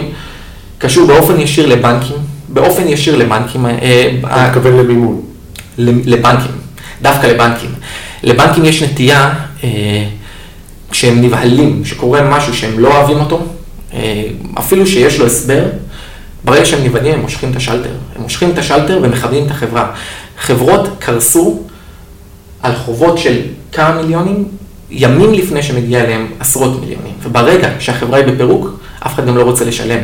קשור 0.79 1.07
באופן 1.07 1.41
ישיר 1.41 1.67
לבנקים, 1.67 2.17
באופן 2.49 2.89
ישיר 2.89 3.17
לבנקים. 3.17 3.67
אה, 3.67 4.11
אתה 4.21 4.47
מתכוון 4.49 4.77
למימון. 4.77 5.21
לבנקים, 5.79 6.51
דווקא 7.03 7.27
לבנקים. 7.27 7.71
לבנקים 8.23 8.65
יש 8.65 8.83
נטייה, 8.83 9.35
אה, 9.65 10.05
כשהם 10.91 11.21
נבהלים, 11.23 11.85
שקורה 11.85 12.23
משהו 12.23 12.55
שהם 12.55 12.79
לא 12.79 12.97
אוהבים 12.97 13.21
אותו, 13.21 13.43
אה, 13.95 14.23
אפילו 14.59 14.87
שיש 14.87 15.19
לו 15.19 15.27
הסבר, 15.27 15.65
ברגע 16.45 16.65
שהם 16.65 16.85
נבנים 16.85 17.15
הם 17.15 17.21
מושכים 17.21 17.51
את 17.51 17.57
השלטר. 17.57 17.91
הם 18.17 18.23
מושכים 18.23 18.51
את 18.51 18.59
השלטר 18.59 19.01
ומכבדים 19.03 19.47
את 19.47 19.51
החברה. 19.51 19.91
חברות 20.39 20.89
קרסו 20.99 21.63
על 22.63 22.75
חובות 22.75 23.19
של 23.19 23.41
כמה 23.73 24.02
מיליונים, 24.02 24.45
ימים 24.91 25.33
לפני 25.33 25.62
שמגיע 25.62 26.05
אליהם 26.05 26.26
עשרות 26.41 26.81
מיליונים. 26.81 27.12
וברגע 27.23 27.69
שהחברה 27.79 28.19
היא 28.19 28.26
בפירוק, 28.26 28.81
אף 29.07 29.14
אחד 29.14 29.26
גם 29.26 29.37
לא 29.37 29.43
רוצה 29.43 29.64
לשלם. 29.64 30.00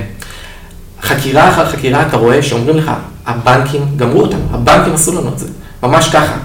חקירה 1.02 1.50
אחר 1.50 1.66
חקירה 1.66 2.06
אתה 2.06 2.16
רואה 2.16 2.42
שאומרים 2.42 2.76
לך, 2.76 2.90
הבנקים 3.26 3.82
גמרו 3.96 4.20
אותנו, 4.20 4.40
הבנקים 4.50 4.92
עשו 4.92 5.12
לנו 5.12 5.28
את 5.28 5.38
זה, 5.38 5.46
ממש 5.82 6.08
ככה. 6.08 6.36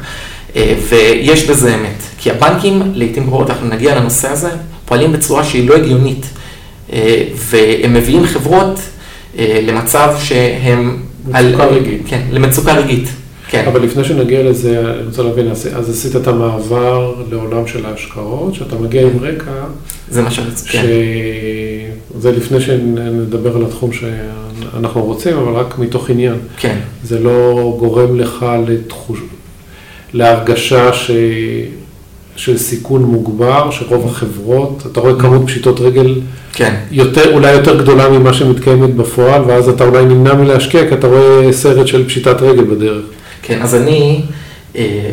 אה, 0.56 0.76
ויש 0.90 1.50
בזה 1.50 1.76
אמת, 1.76 2.04
כי 2.18 2.32
הבנקים, 2.32 2.82
לעיתים 2.94 3.24
קרובות, 3.24 3.50
אנחנו 3.50 3.68
נגיע 3.68 3.96
לנושא 3.96 4.30
הזה, 4.30 4.50
פועלים 4.86 5.12
בצורה 5.12 5.44
שהיא 5.44 5.70
לא 5.70 5.76
הגיונית, 5.76 6.26
אה, 6.94 7.24
והם 7.36 7.94
מביאים 7.94 8.26
חברות 8.26 8.80
אה, 9.38 9.60
למצב 9.64 10.16
שהם... 10.24 11.04
מצוקה 11.28 11.64
על... 11.64 11.70
רגעית. 11.70 12.02
כן, 12.06 12.22
למצוקה 12.32 12.74
רגעית. 12.74 13.10
כן. 13.54 13.66
אבל 13.68 13.82
לפני 13.82 14.04
שנגיע 14.04 14.44
לזה, 14.44 14.80
אני 14.80 15.06
רוצה 15.06 15.24
להבין, 15.24 15.52
אז 15.52 15.90
עשית 15.90 16.16
את 16.16 16.28
המעבר 16.28 17.14
לעולם 17.32 17.68
של 17.68 17.86
ההשקעות, 17.86 18.56
שאתה 18.56 18.76
מגיע 18.76 19.02
עם 19.02 19.20
רקע, 19.22 19.52
זה 20.10 20.22
מה 20.22 20.32
שרציתי, 20.32 20.70
כן. 20.70 20.86
זה 22.20 22.32
לפני 22.32 22.62
שנדבר 22.62 23.56
על 23.56 23.64
התחום 23.64 23.90
שאנחנו 23.94 25.04
רוצים, 25.04 25.38
אבל 25.38 25.52
רק 25.54 25.80
מתוך 25.80 26.10
עניין. 26.10 26.36
כן. 26.58 26.78
זה 27.04 27.20
לא 27.20 27.76
גורם 27.80 28.20
לך 28.20 28.46
לתחוש... 28.68 29.20
להרגשה 30.14 30.94
ש... 30.94 31.12
של 32.36 32.58
סיכון 32.58 33.04
מוגבר, 33.04 33.72
שרוב 33.72 34.08
החברות, 34.08 34.84
אתה 34.92 35.00
רואה 35.00 35.20
כמות 35.20 35.42
פשיטות 35.46 35.80
רגל 35.80 36.16
כן. 36.54 36.76
יותר, 36.92 37.34
אולי 37.34 37.52
יותר 37.52 37.82
גדולה 37.82 38.10
ממה 38.10 38.34
שמתקיימת 38.34 38.96
בפועל, 38.96 39.42
ואז 39.48 39.70
אתה 39.70 39.84
אולי 39.86 40.06
נמנע 40.06 40.34
מלהשקיע, 40.34 40.88
כי 40.90 40.94
אתה 40.94 41.08
רואה 41.08 41.48
סרט 41.52 41.88
של 41.88 42.08
פשיטת 42.08 42.42
רגל 42.42 42.64
בדרך. 42.64 43.04
כן, 43.44 43.62
אז 43.62 43.76
אני 43.76 44.22
אה, 44.76 45.10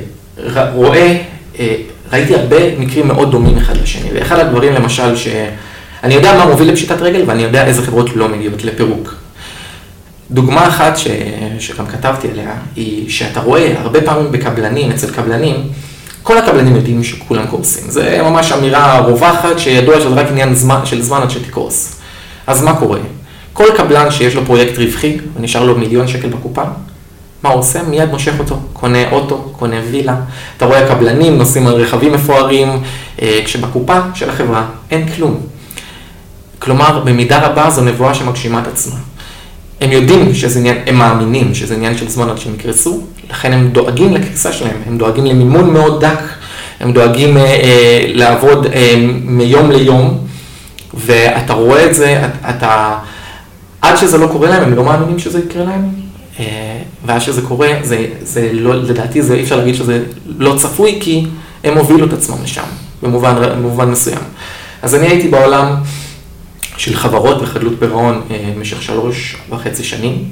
רואה, 0.75 1.19
אה, 1.59 1.75
ראיתי 2.13 2.35
הרבה 2.35 2.79
מקרים 2.79 3.09
מאוד 3.09 3.31
דומים 3.31 3.59
אחד 3.59 3.77
לשני, 3.77 4.09
ואחד 4.15 4.39
הדברים 4.39 4.73
למשל, 4.73 5.17
שאני 5.17 6.15
יודע 6.15 6.37
מה 6.39 6.47
מוביל 6.47 6.69
לפשיטת 6.69 7.01
רגל, 7.01 7.23
ואני 7.27 7.43
יודע 7.43 7.67
איזה 7.67 7.83
חברות 7.83 8.17
לא 8.17 8.29
מגיעות 8.29 8.65
לפירוק. 8.65 9.15
דוגמה 10.31 10.69
אחת 10.69 10.97
ש... 10.97 11.07
שגם 11.59 11.87
כתבתי 11.87 12.29
עליה, 12.31 12.53
היא 12.77 13.11
שאתה 13.11 13.41
רואה 13.41 13.75
הרבה 13.79 14.01
פעמים 14.01 14.33
בקבלנים, 14.33 14.91
אצל 14.91 15.11
קבלנים, 15.11 15.57
כל 16.23 16.39
הקבלנים 16.39 16.77
יודעים 16.77 17.05
שכולם 17.05 17.47
קורסים. 17.47 17.91
זה 17.91 18.21
ממש 18.23 18.53
אמירה 18.53 18.99
רווחת 18.99 19.59
שידוע 19.59 20.01
שזה 20.01 20.09
רק 20.09 20.27
עניין 20.31 20.55
זמן, 20.55 20.81
של 20.85 21.03
זמן 21.03 21.23
עד 21.23 21.31
שתקרוס. 21.31 21.97
אז 22.47 22.63
מה 22.63 22.77
קורה? 22.77 22.99
כל 23.53 23.67
קבלן 23.77 24.11
שיש 24.11 24.35
לו 24.35 24.47
פרויקט 24.47 24.79
רווחי 24.79 25.17
ונשאר 25.37 25.65
לו 25.65 25.79
מיליון 25.79 26.09
שקל 26.09 26.29
בקופה, 26.29 26.63
מה 27.42 27.50
הוא 27.50 27.61
עושה? 27.61 27.82
מיד 27.82 28.11
מושך 28.11 28.32
אותו, 28.38 28.59
קונה 28.73 29.11
אוטו, 29.11 29.52
קונה 29.59 29.76
וילה. 29.90 30.16
אתה 30.56 30.66
רואה 30.66 30.88
קבלנים 30.88 31.38
נוסעים 31.38 31.66
על 31.66 31.75
רכבים 31.75 32.12
מפוארים, 32.12 32.82
אה, 33.23 33.40
כשבקופה 33.44 33.99
של 34.14 34.30
החברה 34.30 34.66
אין 34.90 35.09
כלום. 35.09 35.40
כלומר, 36.59 37.02
במידה 37.04 37.47
רבה 37.47 37.70
זו 37.70 37.82
נבואה 37.82 38.14
שמגשימה 38.14 38.61
את 38.62 38.66
עצמה. 38.66 38.97
הם 39.80 39.92
יודעים 39.92 40.35
שזה 40.35 40.59
עניין, 40.59 40.76
הם 40.87 40.94
מאמינים 40.94 41.54
שזה 41.54 41.75
עניין 41.75 41.97
של 41.97 42.09
זמן 42.09 42.28
עד 42.28 42.38
שהם 42.38 42.54
יקרסו, 42.54 43.00
לכן 43.30 43.52
הם 43.52 43.68
דואגים 43.68 44.14
לקריסה 44.14 44.52
שלהם, 44.52 44.76
הם 44.87 44.99
דואגים 44.99 45.26
למימון 45.26 45.73
מאוד 45.73 46.04
דק, 46.04 46.20
הם 46.80 46.92
דואגים 46.92 47.37
אה, 47.37 47.42
אה, 47.42 48.11
לעבוד 48.14 48.66
אה, 48.66 48.94
מיום 49.25 49.70
ליום, 49.70 50.26
ואתה 50.94 51.52
רואה 51.52 51.87
את 51.87 51.94
זה, 51.94 52.28
אתה, 52.50 52.99
עד 53.82 53.97
שזה 53.97 54.18
לא 54.18 54.26
קורה 54.26 54.50
להם, 54.50 54.62
הם 54.62 54.75
לא 54.75 54.85
מאמינים 54.85 55.18
שזה 55.18 55.38
יקרה 55.38 55.64
להם, 55.64 55.90
ואז 57.05 57.23
שזה 57.23 57.43
קורה, 57.43 57.69
זה, 57.83 58.07
זה 58.23 58.51
לא, 58.53 58.75
לדעתי 58.75 59.23
זה 59.23 59.35
אי 59.35 59.43
אפשר 59.43 59.57
להגיד 59.57 59.75
שזה 59.75 60.03
לא 60.27 60.55
צפוי, 60.57 60.99
כי 61.01 61.27
הם 61.65 61.79
הובילו 61.79 62.07
את 62.07 62.13
עצמם 62.13 62.37
לשם, 62.45 62.65
במובן, 63.03 63.35
במובן 63.57 63.91
מסוים. 63.91 64.23
אז 64.83 64.95
אני 64.95 65.07
הייתי 65.07 65.29
בעולם 65.29 65.75
של 66.77 66.97
חברות 66.97 67.43
וחדלות 67.43 67.73
פירעון 67.79 68.23
אה, 68.31 68.53
במשך 68.57 68.83
שלוש 68.83 69.37
וחצי 69.51 69.85
שנים, 69.85 70.25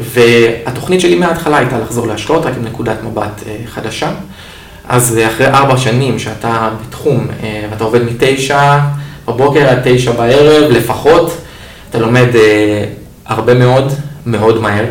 והתוכנית 0.00 1.00
שלי 1.00 1.14
מההתחלה 1.14 1.58
הייתה 1.58 1.78
לחזור 1.78 2.06
להשקעות 2.06 2.46
רק 2.46 2.56
עם 2.56 2.64
נקודת 2.64 3.02
מבט 3.02 3.42
אה, 3.46 3.56
חדשה. 3.66 4.12
אז 4.88 5.18
אחרי 5.26 5.46
ארבע 5.46 5.76
שנים 5.76 6.18
שאתה 6.18 6.70
בתחום 6.86 7.26
ואתה 7.70 7.84
עובד 7.84 8.02
מתשע 8.02 8.78
בבוקר 9.28 9.68
עד 9.68 9.78
תשע 9.84 10.12
בערב 10.12 10.70
לפחות, 10.70 11.36
אתה 11.90 11.98
לומד 11.98 12.28
הרבה 13.26 13.54
מאוד, 13.54 13.92
מאוד 14.26 14.60
מהר. 14.60 14.84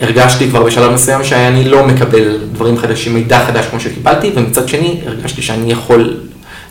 הרגשתי 0.00 0.48
כבר 0.48 0.62
בשלב 0.62 0.92
מסוים 0.92 1.24
שאני 1.24 1.64
לא 1.64 1.86
מקבל 1.86 2.38
דברים 2.52 2.78
חדשים, 2.78 3.14
מידע 3.14 3.46
חדש 3.46 3.66
כמו 3.66 3.80
שקיבלתי, 3.80 4.30
ומצד 4.34 4.68
שני 4.68 5.00
הרגשתי 5.06 5.42
שאני 5.42 5.72
יכול 5.72 6.16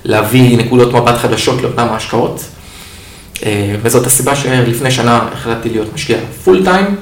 להביא 0.05 0.57
נקודות 0.57 0.93
מבט 0.93 1.17
חדשות 1.17 1.61
לעולם 1.61 1.87
ההשקעות. 1.89 2.43
אה, 3.45 3.75
וזאת 3.81 4.05
הסיבה 4.05 4.35
שלפני 4.35 4.91
שנה 4.91 5.27
החלטתי 5.33 5.69
להיות 5.69 5.93
משקיע 5.93 6.17
פול 6.43 6.63
טיים, 6.63 6.95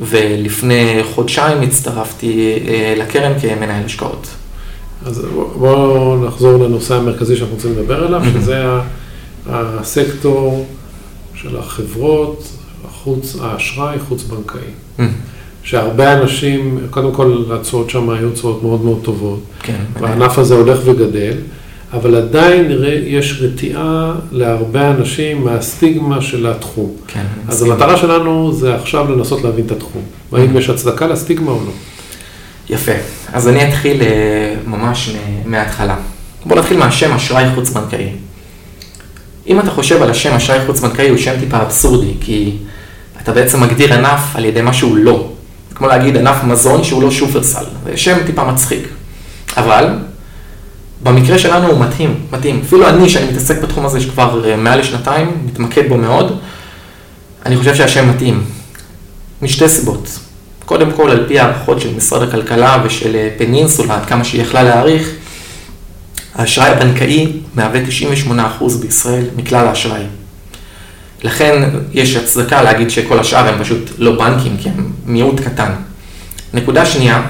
ולפני 0.00 1.00
חודשיים 1.14 1.62
הצטרפתי 1.62 2.58
אה, 2.68 2.94
לקרן 2.96 3.32
כמנהל 3.40 3.84
השקעות. 3.84 4.26
אז 5.06 5.26
בואו 5.58 6.24
נחזור 6.26 6.64
לנושא 6.64 6.94
המרכזי 6.94 7.36
שאנחנו 7.36 7.54
רוצים 7.54 7.72
לדבר 7.72 8.06
עליו, 8.06 8.22
שזה 8.32 8.64
הסקטור 9.46 10.66
של 11.34 11.56
החברות, 11.56 12.48
החוץ, 12.88 13.36
האשראי 13.40 13.98
חוץ-בנקאי. 13.98 14.60
שהרבה 15.68 16.12
אנשים, 16.12 16.78
קודם 16.90 17.12
כל 17.12 17.44
התשואות 17.52 17.90
שם 17.90 18.10
היו 18.10 18.30
תשואות 18.30 18.62
מאוד 18.62 18.84
מאוד 18.84 19.00
טובות. 19.02 19.40
כן. 19.62 19.76
והענף 20.00 20.38
הזה 20.38 20.54
הולך 20.54 20.78
וגדל. 20.84 21.34
אבל 21.92 22.14
עדיין 22.14 22.68
נראה, 22.68 22.94
יש 23.06 23.42
רתיעה 23.42 24.14
להרבה 24.32 24.90
אנשים 24.90 25.44
מהסטיגמה 25.44 26.20
של 26.20 26.46
התחום. 26.46 26.90
כן. 27.06 27.24
אז 27.48 27.56
סטיגמה. 27.56 27.74
המטרה 27.74 27.96
שלנו 27.96 28.52
זה 28.52 28.74
עכשיו 28.74 29.14
לנסות 29.14 29.44
להבין 29.44 29.66
את 29.66 29.70
התחום. 29.70 30.02
והאם 30.32 30.56
יש 30.56 30.70
הצדקה 30.70 31.06
לסטיגמה 31.06 31.50
או 31.50 31.60
לא. 31.66 31.72
יפה. 32.70 32.92
אז 33.32 33.48
אני 33.48 33.68
אתחיל 33.68 34.02
אה, 34.02 34.54
ממש 34.66 35.10
מההתחלה. 35.44 35.96
בוא 36.46 36.56
נתחיל 36.56 36.78
מהשם 36.78 37.12
אשראי 37.12 37.44
חוץ-בנקאי. 37.54 38.08
אם 39.46 39.60
אתה 39.60 39.70
חושב 39.70 40.02
על 40.02 40.10
השם 40.10 40.34
אשראי 40.34 40.66
חוץ-בנקאי, 40.66 41.08
הוא 41.08 41.18
שם 41.18 41.34
טיפה 41.40 41.62
אבסורדי, 41.62 42.12
כי 42.20 42.52
אתה 43.22 43.32
בעצם 43.32 43.62
מגדיר 43.62 43.94
ענף 43.94 44.36
על 44.36 44.44
ידי 44.44 44.62
מה 44.62 44.72
שהוא 44.72 44.96
לא. 44.96 45.32
כמו 45.78 45.86
להגיד 45.86 46.16
ענף 46.16 46.44
מזון 46.44 46.84
שהוא 46.84 47.02
לא 47.02 47.10
שופרסל. 47.10 47.64
זה 47.84 47.96
שם 47.96 48.16
טיפה 48.26 48.44
מצחיק. 48.44 48.88
אבל 49.56 49.88
במקרה 51.02 51.38
שלנו 51.38 51.66
הוא 51.66 51.80
מתאים, 51.80 52.14
מתאים. 52.32 52.62
אפילו 52.66 52.88
אני, 52.88 53.08
שאני 53.08 53.30
מתעסק 53.30 53.62
בתחום 53.62 53.86
הזה 53.86 53.98
כבר 54.10 54.50
אה, 54.50 54.56
מעל 54.56 54.78
לשנתיים, 54.80 55.36
מתמקד 55.46 55.88
בו 55.88 55.96
מאוד, 55.96 56.38
אני 57.46 57.56
חושב 57.56 57.74
שהשם 57.74 58.08
מתאים. 58.10 58.44
משתי 59.42 59.68
סיבות. 59.68 60.18
קודם 60.64 60.92
כל, 60.92 61.10
על 61.10 61.24
פי 61.28 61.40
הערכות 61.40 61.80
של 61.80 61.96
משרד 61.96 62.28
הכלכלה 62.28 62.82
ושל 62.84 63.16
אה, 63.16 63.28
פנינסולה, 63.38 63.94
עד 63.94 64.06
כמה 64.06 64.24
שהיא 64.24 64.42
יכלה 64.42 64.62
להעריך, 64.62 65.10
האשראי 66.34 66.68
הבנקאי 66.68 67.32
מהווה 67.54 67.80
98% 68.28 68.32
בישראל 68.80 69.24
מכלל 69.36 69.66
האשראי. 69.66 70.02
לכן 71.22 71.70
יש 71.92 72.16
הצדקה 72.16 72.62
להגיד 72.62 72.90
שכל 72.90 73.18
השאר 73.18 73.48
הם 73.48 73.62
פשוט 73.62 73.90
לא 73.98 74.18
בנקים, 74.18 74.56
כי 74.62 74.68
הם 74.68 74.92
מיעוט 75.06 75.40
קטן. 75.40 75.70
נקודה 76.54 76.86
שנייה, 76.86 77.22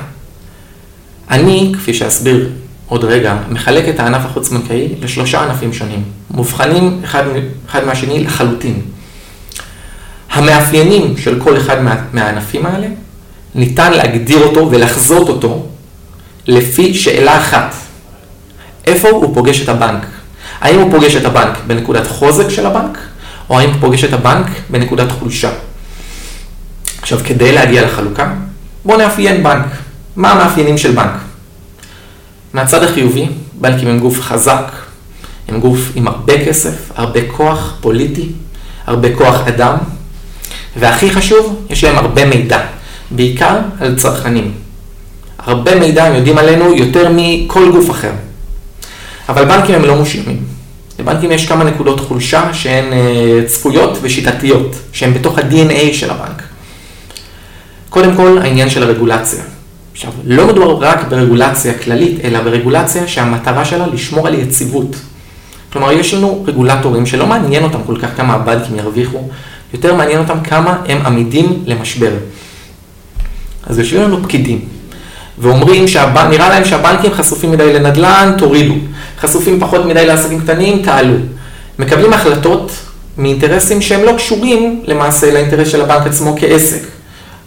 אני, 1.31 1.73
כפי 1.77 1.95
שאסביר 1.95 2.49
עוד 2.87 3.05
רגע, 3.05 3.37
מחלק 3.51 3.89
את 3.89 4.01
הענף 4.01 4.25
החוץ-בנקאי 4.25 4.89
לשלושה 5.01 5.41
ענפים 5.41 5.73
שונים, 5.73 6.03
מובחנים 6.31 7.01
אחד, 7.05 7.23
אחד 7.69 7.85
מהשני 7.85 8.25
לחלוטין. 8.25 8.81
המאפיינים 10.31 11.17
של 11.17 11.41
כל 11.41 11.57
אחד 11.57 11.83
מה, 11.83 11.97
מהענפים 12.13 12.67
האלה, 12.67 12.87
ניתן 13.55 13.93
להגדיר 13.93 14.39
אותו 14.39 14.69
ולחזות 14.71 15.29
אותו 15.29 15.67
לפי 16.47 16.95
שאלה 16.95 17.39
אחת, 17.39 17.75
איפה 18.87 19.09
הוא 19.09 19.35
פוגש 19.35 19.63
את 19.63 19.69
הבנק? 19.69 20.07
האם 20.61 20.81
הוא 20.81 20.93
פוגש 20.93 21.17
את 21.17 21.25
הבנק 21.25 21.59
בנקודת 21.67 22.07
חוזק 22.07 22.49
של 22.49 22.67
הבנק, 22.67 22.99
או 23.51 23.59
האם 23.59 23.71
הוא 23.71 23.81
פוגש 23.81 24.05
את 24.05 24.13
הבנק 24.13 24.47
בנקודת 24.71 25.13
חולשה? 25.13 25.51
עכשיו, 27.03 27.19
כדי 27.25 27.53
להגיע 27.53 27.87
לחלוקה, 27.87 28.33
בואו 28.85 28.99
נאפיין 28.99 29.43
בנק. 29.43 29.67
מה 30.17 30.33
המאפיינים 30.33 30.79
של 30.79 30.93
בנק? 30.93 31.13
מהצד 32.53 32.83
החיובי, 32.83 33.29
בנקים 33.55 33.89
הם 33.89 33.99
גוף 33.99 34.21
חזק, 34.21 34.73
הם 35.49 35.61
גוף 35.61 35.79
עם 35.95 36.09
הרבה 36.09 36.45
כסף, 36.45 36.91
הרבה 36.95 37.21
כוח 37.37 37.75
פוליטי, 37.81 38.29
הרבה 38.87 39.17
כוח 39.17 39.47
אדם, 39.49 39.77
והכי 40.77 41.11
חשוב, 41.11 41.67
יש 41.71 41.85
להם 41.85 41.99
הרבה 41.99 42.25
מידע, 42.25 42.61
בעיקר 43.11 43.59
על 43.81 43.97
צרכנים. 43.97 44.53
הרבה 45.39 45.81
מידע 45.81 46.05
הם 46.05 46.15
יודעים 46.15 46.39
עלינו 46.39 46.75
יותר 46.75 47.13
מכל 47.17 47.73
גוף 47.73 47.91
אחר. 47.91 48.13
אבל 49.29 49.45
בנקים 49.45 49.75
הם 49.75 49.85
לא 49.85 49.97
מושלמים. 49.97 50.45
לבנקים 50.99 51.33
יש 51.33 51.47
כמה 51.47 51.65
נקודות 51.65 52.01
חולשה 52.01 52.55
שהן 52.55 52.85
צפויות 53.47 53.99
ושיטתיות, 54.03 54.77
שהן 54.93 55.15
בתוך 55.15 55.39
ה-DNA 55.39 55.93
של 55.95 56.11
הבנק. 56.11 56.43
קודם 57.91 58.17
כל, 58.17 58.39
העניין 58.43 58.71
של 58.71 58.83
הרגולציה. 58.83 59.43
עכשיו, 59.93 60.13
לא 60.25 60.47
מדובר 60.47 60.77
רק 60.81 61.05
ברגולציה 61.09 61.75
כללית, 61.75 62.25
אלא 62.25 62.41
ברגולציה 62.41 63.09
שהמטרה 63.09 63.65
שלה 63.65 63.87
לשמור 63.87 64.27
על 64.27 64.35
יציבות. 64.35 64.97
כלומר, 65.73 65.93
יש 65.93 66.15
לנו 66.15 66.45
רגולטורים 66.47 67.07
שלא 67.07 67.27
מעניין 67.27 67.65
אותם 67.65 67.79
כל 67.87 67.97
כך 68.03 68.09
כמה 68.17 68.35
הבנקים 68.35 68.77
ירוויחו, 68.77 69.29
יותר 69.73 69.95
מעניין 69.95 70.19
אותם 70.19 70.41
כמה 70.41 70.79
הם 70.89 71.07
עמידים 71.07 71.63
למשבר. 71.67 72.13
אז 73.67 73.79
יושבים 73.79 74.03
לנו 74.03 74.23
פקידים, 74.23 74.61
ואומרים 75.39 75.89
שנראה 75.89 76.49
להם 76.49 76.65
שהבנקים 76.65 77.13
חשופים 77.15 77.51
מדי 77.53 77.73
לנדל"ן, 77.73 78.33
תורידו. 78.39 78.75
חשופים 79.21 79.61
פחות 79.61 79.87
מדי 79.87 80.07
לעסקים 80.07 80.41
קטנים, 80.41 80.83
תעלו. 80.83 81.17
מקבלים 81.79 82.13
החלטות 82.13 82.73
מאינטרסים 83.19 83.83
שהם 83.83 84.05
לא 84.05 84.13
קשורים 84.17 84.83
למעשה 84.87 85.33
לאינטרס 85.33 85.69
של 85.69 85.81
הבנק 85.83 86.07
עצמו 86.07 86.37
כעסק. 86.41 86.83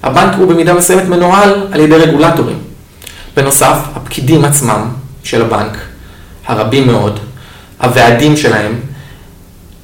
הבנק 0.04 0.36
הוא 0.38 0.48
במידה 0.48 0.74
מסוימת 0.74 1.04
מנוהל 1.04 1.68
על 1.72 1.80
ידי 1.80 1.96
רגולטורים. 1.96 2.58
בנוסף, 3.36 3.78
הפקידים 3.96 4.46
עצמם 4.46 4.88
של 5.24 5.42
הבנק, 5.42 5.78
הרבים 6.46 6.88
מאוד, 6.88 7.20
הוועדים 7.82 8.38
שלהם, 8.38 8.76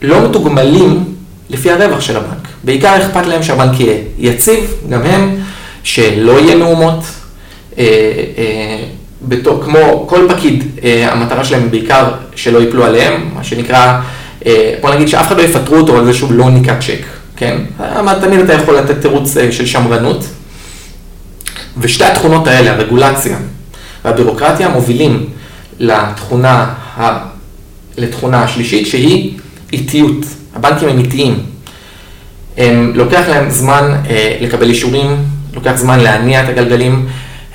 לא 0.01 0.29
מתוגמלים 0.29 1.15
לפי 1.50 1.72
הרווח 1.72 2.01
של 2.01 2.17
הבנק. 2.17 2.48
בעיקר 2.63 2.98
אכפת 2.98 3.25
להם 3.25 3.44
שהבנק 3.44 3.79
יהיה 3.79 3.98
יציב, 4.17 4.74
גם 4.89 5.01
הם, 5.01 5.36
שלא 5.84 6.39
יהיה 6.39 6.56
מהומות. 6.56 7.03
אה, 7.77 7.84
אה, 8.38 8.84
בתור, 9.21 9.63
כמו 9.63 10.05
כל 10.07 10.27
פקיד, 10.29 10.63
אה, 10.83 11.12
המטרה 11.12 11.43
שלהם 11.43 11.62
היא 11.62 11.71
בעיקר 11.71 12.12
שלא 12.36 12.59
ייפלו 12.59 12.86
עליהם, 12.86 13.29
מה 13.33 13.43
שנקרא, 13.43 14.00
אה, 14.45 14.74
בוא 14.81 14.93
נגיד 14.95 15.07
שאף 15.07 15.27
אחד 15.27 15.38
לא 15.38 15.41
יפטרו 15.41 15.75
אותו 15.75 15.97
על 15.97 16.05
זה 16.05 16.13
שהוא 16.13 16.31
לא 16.31 16.50
ניקה 16.50 16.75
צ'ק. 16.79 17.05
כן? 17.38 17.57
תמיד 18.21 18.39
אתה 18.39 18.53
יכול 18.53 18.77
לתת 18.77 19.01
תירוץ 19.01 19.38
אה, 19.38 19.51
של 19.51 19.65
שמרנות. 19.65 20.25
ושתי 21.77 22.05
התכונות 22.05 22.47
האלה, 22.47 22.71
הרגולציה 22.71 23.38
והבירוקרטיה, 24.05 24.69
מובילים 24.69 25.29
לתכונה, 25.79 26.74
ה... 26.97 27.19
לתכונה 27.97 28.43
השלישית 28.43 28.88
שהיא 28.88 29.38
איטיות. 29.74 30.25
הבנקים 30.55 30.89
הם 30.89 30.97
איטיים. 30.97 31.43
הם, 32.57 32.91
לוקח 32.95 33.24
להם 33.29 33.50
זמן 33.50 33.93
אה, 34.09 34.38
לקבל 34.41 34.69
אישורים, 34.69 35.15
לוקח 35.53 35.75
זמן 35.75 36.00
להניע 36.00 36.43
את 36.43 36.50
הגלגלים. 36.50 37.05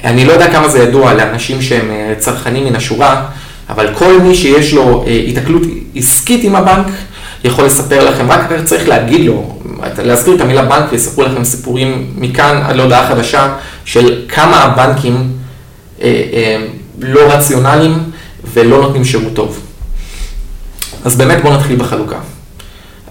אני 0.04 0.25
לא 0.25 0.32
יודע 0.32 0.50
כמה 0.50 0.68
זה 0.68 0.78
ידוע 0.78 1.14
לאנשים 1.14 1.62
שהם 1.62 1.90
אה, 1.90 2.14
צרכנים 2.18 2.64
מן 2.64 2.76
השורה, 2.76 3.26
אבל 3.68 3.94
כל 3.94 4.21
מי 4.21 4.35
שיש 4.35 4.75
לו 4.75 5.04
אה, 5.06 5.12
התקלות 5.12 5.62
עסקית 5.94 6.44
עם 6.44 6.56
הבנק, 6.56 6.87
יכול 7.44 7.64
לספר 7.64 8.11
לכם, 8.11 8.32
רק 8.32 8.40
צריך 8.64 8.88
להגיד 8.88 9.26
לו, 9.26 9.59
להזכיר 9.99 10.35
את 10.35 10.40
המילה 10.40 10.64
בנק 10.64 10.92
ויספרו 10.92 11.25
לכם 11.25 11.44
סיפורים 11.44 12.12
מכאן 12.16 12.62
עד 12.66 12.76
להודעה 12.76 13.09
חדשה 13.09 13.54
של 13.85 14.25
כמה 14.28 14.56
הבנקים 14.56 15.32
אה, 16.02 16.23
אה, 16.32 16.64
לא 16.99 17.21
רציונליים 17.21 17.99
ולא 18.52 18.82
נותנים 18.82 19.04
שירות 19.04 19.35
טוב. 19.35 19.61
אז 21.04 21.16
באמת 21.16 21.42
בואו 21.42 21.54
נתחיל 21.54 21.76
בחלוקה. 21.76 22.16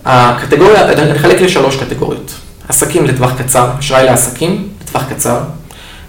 הקטגוריה, 0.06 0.92
אני 0.92 1.12
אחלק 1.12 1.42
לשלוש 1.42 1.78
קטגוריות. 1.78 2.34
עסקים 2.70 3.06
לטווח 3.06 3.32
קצר, 3.38 3.70
אשראי 3.80 4.06
לעסקים 4.06 4.68
לטווח 4.82 5.04
קצר, 5.10 5.40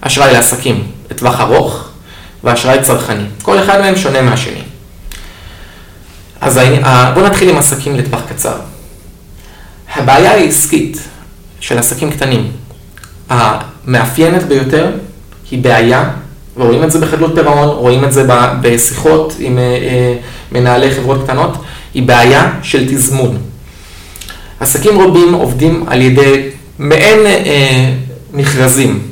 אשראי 0.03 0.33
לעסקים 0.33 0.87
לטווח 1.11 1.41
ארוך 1.41 1.89
ואשראי 2.45 2.83
צרכני. 2.83 3.25
כל 3.43 3.59
אחד 3.59 3.81
מהם 3.81 3.97
שונה 3.97 4.23
מהשני. 4.23 4.63
אז 6.41 6.61
בואו 7.15 7.27
נתחיל 7.27 7.49
עם 7.49 7.57
עסקים 7.57 7.97
לטווח 7.97 8.21
קצר. 8.29 8.57
הבעיה 9.95 10.33
העסקית 10.33 10.99
של 11.61 11.79
עסקים 11.79 12.11
קטנים, 12.11 12.51
המאפיינת 13.29 14.43
ביותר, 14.43 14.91
היא 15.51 15.63
בעיה, 15.63 16.11
ורואים 16.57 16.85
את 16.85 16.91
זה 16.91 16.99
בחדלות 16.99 17.35
פירעון, 17.35 17.69
רואים 17.69 18.05
את 18.05 18.13
זה 18.13 18.27
בשיחות 18.61 19.35
עם 19.39 19.59
אה, 19.59 19.63
אה, 19.63 20.15
מנהלי 20.53 20.91
חברות 20.91 21.25
קטנות, 21.25 21.65
היא 21.95 22.03
בעיה 22.03 22.53
של 22.63 22.89
תזמון. 22.89 23.39
עסקים 24.61 25.01
רבים 25.01 25.35
עובדים 25.35 25.85
על 25.89 26.03
ידי 26.03 26.49
מעין 26.79 27.27
אה, 27.27 27.95
מכרזים. 28.33 29.12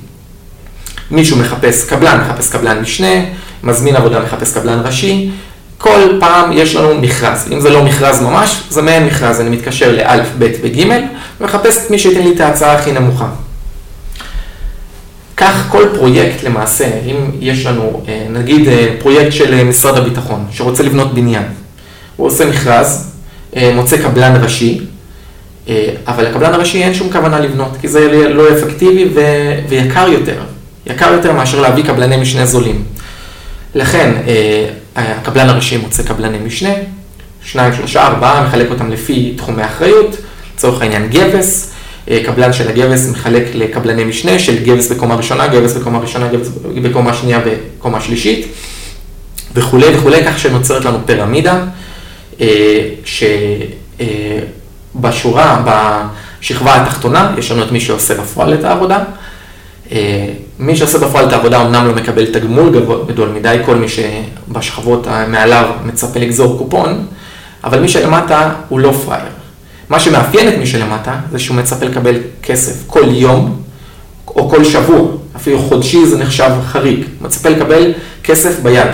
מישהו 1.10 1.36
מחפש 1.36 1.84
קבלן, 1.84 2.20
מחפש 2.20 2.50
קבלן 2.50 2.80
משנה, 2.80 3.24
מזמין 3.62 3.96
עבודה, 3.96 4.20
מחפש 4.20 4.54
קבלן 4.54 4.80
ראשי, 4.84 5.30
כל 5.78 6.00
פעם 6.20 6.52
יש 6.52 6.76
לנו 6.76 6.94
מכרז. 7.00 7.48
אם 7.52 7.60
זה 7.60 7.70
לא 7.70 7.84
מכרז 7.84 8.20
ממש, 8.20 8.62
זה 8.70 8.82
מעין 8.82 9.06
מכרז. 9.06 9.40
אני 9.40 9.50
מתקשר 9.50 9.92
לאלף, 9.92 10.28
בית 10.38 10.52
וג' 10.62 10.84
ומחפש 11.40 11.76
את 11.76 11.90
מי 11.90 11.98
שייתן 11.98 12.22
לי 12.22 12.34
את 12.34 12.40
ההצעה 12.40 12.74
הכי 12.74 12.92
נמוכה. 12.92 13.28
כך 15.40 15.66
כל 15.68 15.84
פרויקט 15.94 16.44
למעשה, 16.44 16.84
אם 17.06 17.16
יש 17.40 17.66
לנו 17.66 18.02
אה, 18.08 18.26
נגיד 18.30 18.68
אה, 18.68 18.94
פרויקט 18.98 19.32
של 19.32 19.54
אה, 19.54 19.64
משרד 19.64 19.96
הביטחון 19.96 20.46
שרוצה 20.50 20.82
לבנות 20.82 21.14
בניין, 21.14 21.42
הוא 22.16 22.26
עושה 22.26 22.46
מכרז, 22.46 23.12
מוצא 23.74 23.96
קבלן 23.96 24.42
ראשי, 24.42 24.80
אבל 26.06 26.24
לקבלן 26.28 26.54
הראשי 26.54 26.82
אין 26.82 26.94
שום 26.94 27.12
כוונה 27.12 27.40
לבנות, 27.40 27.76
כי 27.80 27.88
זה 27.88 28.28
לא 28.28 28.52
אפקטיבי 28.52 29.08
ויקר 29.68 30.08
יותר, 30.08 30.40
יקר 30.86 31.12
יותר 31.12 31.32
מאשר 31.32 31.60
להביא 31.60 31.84
קבלני 31.84 32.16
משנה 32.16 32.46
זולים. 32.46 32.84
לכן, 33.74 34.12
הקבלן 34.96 35.48
הראשי 35.48 35.76
מוצא 35.76 36.02
קבלני 36.02 36.38
משנה, 36.38 36.72
שניים, 37.44 37.72
שלושה, 37.74 38.06
ארבעה, 38.06 38.46
מחלק 38.46 38.70
אותם 38.70 38.90
לפי 38.90 39.34
תחומי 39.36 39.64
אחריות, 39.64 40.16
לצורך 40.54 40.82
העניין 40.82 41.08
גבס, 41.08 41.70
אה, 42.10 42.20
קבלן 42.26 42.52
של 42.52 42.68
הגבס 42.68 43.08
מחלק 43.08 43.44
לקבלני 43.54 44.04
משנה 44.04 44.38
של 44.38 44.64
גבס 44.64 44.92
בקומה 44.92 45.14
ראשונה, 45.14 45.48
גבס 45.48 45.76
בקומה 45.76 45.98
ראשונה, 45.98 46.28
גבס 46.28 46.48
בקומה 46.82 47.14
שנייה 47.14 47.40
וקומה 47.44 48.00
שלישית 48.00 48.46
וכולי 49.54 49.96
וכולי, 49.96 50.24
כך 50.24 50.38
שנוצרת 50.38 50.84
לנו 50.84 50.98
פירמידה 51.06 51.64
אה, 52.40 52.88
שבשורה, 55.00 55.62
אה, 55.66 56.06
בשכבה 56.40 56.82
התחתונה, 56.82 57.34
יש 57.38 57.50
לנו 57.50 57.62
את 57.62 57.72
מי 57.72 57.80
שעושה 57.80 58.14
בפועל 58.14 58.54
את 58.54 58.64
העבודה, 58.64 58.96
אה, 58.96 59.02
מי 60.58 60.76
שעושה 60.76 60.98
בפועל 60.98 61.28
את 61.28 61.32
העבודה 61.32 61.62
אמנם 61.66 61.86
לא 61.86 61.94
מקבל 61.94 62.26
תגמול 62.26 62.80
גדול 63.08 63.28
מדי, 63.28 63.56
כל 63.66 63.76
מי 63.76 63.86
שבשכבות 63.88 65.06
מעליו 65.28 65.70
מצפה 65.84 66.20
לגזור 66.20 66.58
קופון, 66.58 67.06
אבל 67.64 67.80
מי 67.80 67.88
שלמטה 67.88 68.52
הוא 68.68 68.80
לא 68.80 68.92
פראייר. 68.92 69.32
מה 69.88 70.00
שמאפיין 70.00 70.48
את 70.48 70.54
מי 70.58 70.66
שלמטה 70.66 71.20
זה 71.32 71.38
שהוא 71.38 71.56
מצפה 71.56 71.86
לקבל 71.86 72.14
כסף 72.42 72.82
כל 72.86 73.04
יום 73.06 73.62
או 74.28 74.48
כל 74.50 74.64
שבוע, 74.64 75.08
אפילו 75.36 75.58
חודשי 75.58 76.06
זה 76.06 76.18
נחשב 76.18 76.50
חריג, 76.66 77.04
מצפה 77.20 77.48
לקבל 77.48 77.92
כסף 78.22 78.60
ביד. 78.62 78.88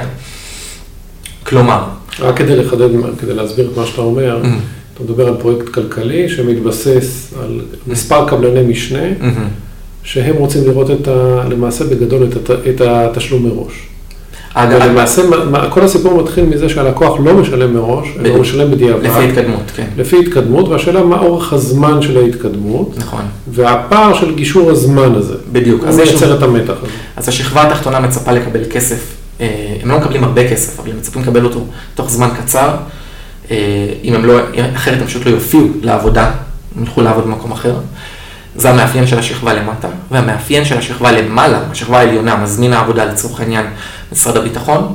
כלומר... 1.46 1.84
רק 2.20 2.36
כדי 2.36 2.56
לחדד, 2.56 2.88
כדי 3.18 3.34
להסביר 3.34 3.70
את 3.72 3.78
מה 3.78 3.86
שאתה 3.86 4.00
אומר, 4.00 4.40
mm-hmm. 4.42 4.94
אתה 4.94 5.04
מדבר 5.04 5.28
על 5.28 5.34
פרויקט 5.40 5.68
כלכלי 5.68 6.28
שמתבסס 6.28 7.34
על 7.42 7.60
מספר 7.86 8.28
קבלני 8.28 8.62
משנה. 8.62 9.02
Mm-hmm. 9.20 9.65
שהם 10.06 10.36
רוצים 10.36 10.64
לראות 10.66 10.90
את 10.90 11.08
ה, 11.08 11.42
למעשה 11.50 11.84
בגדול 11.84 12.24
את, 12.24 12.36
הת, 12.36 12.50
את 12.50 12.80
התשלום 12.80 13.42
מראש. 13.42 13.72
אגב, 14.54 14.80
ולמעשה, 14.84 15.22
כל 15.70 15.80
הסיפור 15.80 16.22
מתחיל 16.22 16.44
מזה 16.44 16.68
שהלקוח 16.68 17.20
לא 17.24 17.34
משלם 17.34 17.74
מראש, 17.74 18.08
אלא 18.20 18.28
הוא 18.28 18.38
משלם 18.38 18.70
בדיעבד. 18.70 19.04
לפי 19.04 19.28
התקדמות, 19.28 19.70
כן. 19.76 19.86
לפי 19.96 20.16
התקדמות, 20.18 20.68
והשאלה 20.68 21.02
מה 21.02 21.18
אורך 21.18 21.52
הזמן 21.52 22.02
של 22.02 22.16
ההתקדמות. 22.16 22.94
נכון. 22.98 23.20
והפער 23.48 24.14
של 24.14 24.34
גישור 24.34 24.70
הזמן 24.70 25.14
הזה. 25.14 25.34
בדיוק. 25.52 25.84
הוא 25.84 25.96
מייצר 25.96 26.36
את 26.36 26.42
המתח 26.42 26.74
הזה. 26.82 26.92
אז 27.16 27.28
השכבה 27.28 27.62
התחתונה 27.62 28.00
מצפה 28.00 28.32
לקבל 28.32 28.60
כסף, 28.70 29.00
אה, 29.40 29.76
הם 29.82 29.88
לא 29.88 29.98
מקבלים 29.98 30.24
הרבה 30.24 30.50
כסף, 30.50 30.80
אבל 30.80 30.90
הם 30.90 30.96
מצפים 30.96 31.22
לקבל 31.22 31.44
אותו 31.44 31.60
תוך 31.94 32.10
זמן 32.10 32.28
קצר. 32.42 32.70
אה, 33.50 33.56
אם 34.04 34.14
הם 34.14 34.24
לא, 34.24 34.34
אחרת 34.76 35.00
הם 35.00 35.06
פשוט 35.06 35.26
לא 35.26 35.30
יופיעו 35.30 35.68
לעבודה, 35.82 36.30
הם 36.76 36.82
ילכו 36.82 37.00
לעבוד 37.00 37.24
במקום 37.24 37.52
אחר. 37.52 37.74
זה 38.58 38.70
המאפיין 38.70 39.06
של 39.06 39.18
השכבה 39.18 39.54
למטה, 39.54 39.88
והמאפיין 40.10 40.64
של 40.64 40.78
השכבה 40.78 41.12
למעלה, 41.12 41.58
השכבה 41.70 41.98
העליונה, 41.98 42.36
מזמין 42.36 42.72
העבודה 42.72 43.04
לצורך 43.04 43.40
העניין 43.40 43.66
משרד 44.12 44.36
הביטחון, 44.36 44.94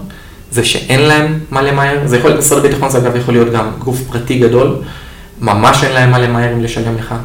זה 0.51 0.65
שאין 0.65 1.01
להם 1.01 1.39
מה 1.51 1.61
למהר, 1.61 1.97
זה 2.05 2.17
יכול 2.17 2.29
להיות 2.29 2.45
משרד 2.45 2.65
הביטחון, 2.65 2.89
זה 2.89 2.97
אגב 2.97 3.15
יכול 3.15 3.33
להיות 3.33 3.53
גם 3.53 3.71
גוף 3.79 3.97
פרטי 4.11 4.39
גדול, 4.39 4.75
ממש 5.41 5.83
אין 5.83 5.91
להם 5.91 6.11
מה 6.11 6.19
למהר 6.19 6.53
אם 6.53 6.63
לשלם 6.63 6.95
לך. 6.97 7.15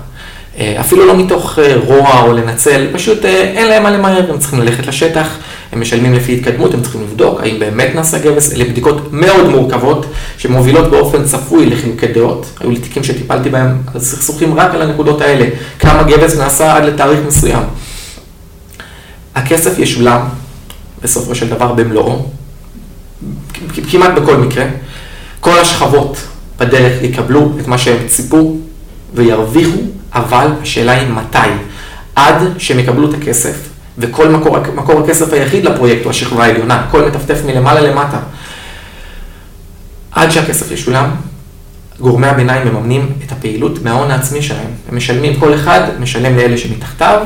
אה, 0.58 0.80
אפילו 0.80 1.06
לא 1.06 1.16
מתוך 1.16 1.58
אה, 1.58 1.76
רוע 1.76 2.22
או 2.22 2.32
לנצל, 2.32 2.86
פשוט 2.92 3.24
אה, 3.24 3.30
אין 3.30 3.68
להם 3.68 3.82
מה 3.82 3.90
למהר, 3.90 4.30
הם 4.30 4.38
צריכים 4.38 4.60
ללכת 4.60 4.86
לשטח, 4.86 5.28
הם 5.76 5.82
משלמים 5.82 6.14
לפי 6.14 6.32
התקדמות, 6.32 6.74
הם 6.74 6.82
צריכים 6.82 7.02
לבדוק 7.02 7.40
האם 7.40 7.58
באמת 7.58 7.94
נעשה 7.94 8.18
גבס, 8.18 8.52
אלה 8.52 8.64
בדיקות 8.64 9.12
מאוד 9.12 9.48
מורכבות 9.48 10.06
שמובילות 10.38 10.90
באופן 10.90 11.24
צפוי 11.24 11.66
לחילוקי 11.66 12.06
דעות. 12.06 12.46
היו 12.60 12.70
לי 12.70 12.78
תיקים 12.78 13.04
שטיפלתי 13.04 13.50
בהם 13.50 13.78
על 13.94 14.00
סכסוכים 14.00 14.54
רק 14.54 14.74
על 14.74 14.82
הנקודות 14.82 15.20
האלה, 15.20 15.46
כמה 15.78 16.02
גבס 16.02 16.36
נעשה 16.36 16.76
עד 16.76 16.84
לתאריך 16.84 17.20
מסוים. 17.26 17.62
הכסף 19.34 19.78
ישולם 19.78 20.20
בסופו 21.02 21.34
של 21.34 21.48
דבר 21.48 21.72
במלואו, 21.72 22.26
כמעט 23.90 24.10
בכל 24.18 24.36
מקרה. 24.36 24.64
כל 25.40 25.58
השכבות 25.58 26.18
בדרך 26.58 27.02
יקבלו 27.02 27.52
את 27.60 27.68
מה 27.68 27.78
שהם 27.78 28.08
ציפו 28.08 28.56
וירוויחו, 29.14 29.80
אבל 30.14 30.46
השאלה 30.62 30.92
היא 30.92 31.08
מתי. 31.08 31.48
עד 32.14 32.42
שהם 32.58 32.78
יקבלו 32.78 33.10
את 33.10 33.14
הכסף, 33.14 33.56
וכל 33.98 34.28
מקור, 34.28 34.58
מקור 34.74 35.00
הכסף 35.00 35.32
היחיד 35.32 35.64
לפרויקט 35.64 36.04
הוא 36.04 36.10
השכבה 36.10 36.44
העליונה, 36.44 36.80
הכל 36.80 37.06
מטפטף 37.06 37.42
מלמעלה 37.46 37.80
למטה. 37.80 38.18
עד 40.12 40.30
שהכסף 40.30 40.70
ישולם, 40.70 41.10
גורמי 42.00 42.26
הביניים 42.26 42.68
מממנים 42.68 43.12
את 43.26 43.32
הפעילות 43.32 43.82
מההון 43.82 44.10
העצמי 44.10 44.42
שלהם. 44.42 44.70
הם 44.88 44.96
משלמים, 44.96 45.40
כל 45.40 45.54
אחד 45.54 45.80
משלם 46.00 46.36
לאלה 46.36 46.58
שמתחתיו, 46.58 47.22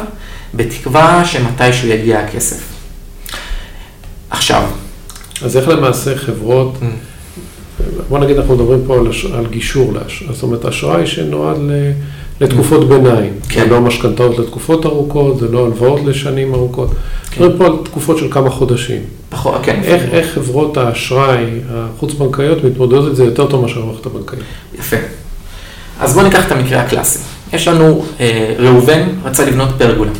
בתקווה 0.54 1.24
שמתישהו 1.24 1.88
יגיע 1.88 2.20
הכסף. 2.20 2.62
עכשיו. 4.30 4.62
אז 5.42 5.56
איך 5.56 5.68
למעשה 5.68 6.16
חברות, 6.16 6.74
mm. 6.80 6.84
בוא 8.08 8.18
נגיד 8.18 8.36
אנחנו 8.36 8.54
מדברים 8.54 8.80
פה 8.86 8.94
על, 8.98 9.06
על 9.34 9.46
גישור, 9.46 9.92
זאת 10.30 10.42
אומרת 10.42 10.64
אשראי 10.64 11.06
שנועד 11.06 11.56
ל... 11.58 11.92
לתקופות 12.40 12.88
ביניים. 12.88 13.32
כן. 13.48 13.60
זה 13.60 13.70
לא 13.70 13.80
משכנתאות 13.80 14.38
לתקופות 14.38 14.86
ארוכות, 14.86 15.38
זה 15.38 15.48
לא 15.48 15.64
הלוואות 15.64 16.00
לשנים 16.04 16.54
ארוכות. 16.54 16.90
כן. 17.30 17.44
מדברים 17.44 17.58
פה 17.58 17.66
על 17.66 17.72
תקופות 17.84 18.18
של 18.18 18.26
כמה 18.30 18.50
חודשים. 18.50 19.00
פחות, 19.28 19.54
כן. 19.62 19.80
איך, 19.84 20.02
איך 20.12 20.34
חברות 20.34 20.76
האשראי 20.76 21.44
החוץ-בנקאיות 21.70 22.64
מתמודדות 22.64 23.10
את 23.10 23.16
זה 23.16 23.24
יותר 23.24 23.46
טוב 23.46 23.62
מאשר 23.62 23.82
המערכת 23.82 24.06
הבנקאית? 24.06 24.40
יפה. 24.78 24.96
אז 26.00 26.14
בואו 26.14 26.24
ניקח 26.24 26.46
את 26.46 26.52
המקרה 26.52 26.80
הקלאסי. 26.80 27.18
יש 27.52 27.68
לנו, 27.68 28.04
אה, 28.20 28.54
ראובן 28.58 29.02
רצה 29.24 29.44
לבנות 29.44 29.68
פרגולה. 29.78 30.10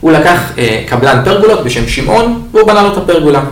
הוא 0.00 0.12
לקח 0.12 0.52
אה, 0.58 0.84
קבלן 0.88 1.22
פרגולות 1.24 1.64
בשם 1.64 1.88
שמעון, 1.88 2.42
והוא 2.52 2.66
בנה 2.66 2.82
לו 2.82 2.92
את 2.92 2.96
הפרגולה. 2.96 3.44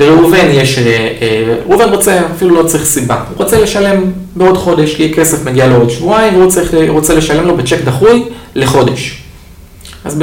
לראובן 0.00 0.48
יש, 0.50 0.78
אה, 0.78 0.84
אה, 1.22 1.54
ראובן 1.66 1.88
רוצה, 1.88 2.20
אפילו 2.36 2.62
לא 2.62 2.68
צריך 2.68 2.84
סיבה, 2.84 3.14
הוא 3.14 3.44
רוצה 3.44 3.60
לשלם 3.60 4.02
בעוד 4.36 4.56
חודש, 4.56 4.94
כי 4.94 5.12
כסף 5.14 5.44
מגיע 5.44 5.66
לו 5.66 5.76
עוד 5.76 5.90
שבועיים, 5.90 6.34
והוא 6.34 6.50
צריך, 6.50 6.74
רוצה 6.88 7.14
לשלם 7.14 7.46
לו 7.46 7.56
בצ'ק 7.56 7.78
דחוי 7.84 8.24
לחודש. 8.54 9.22
אז 10.04 10.22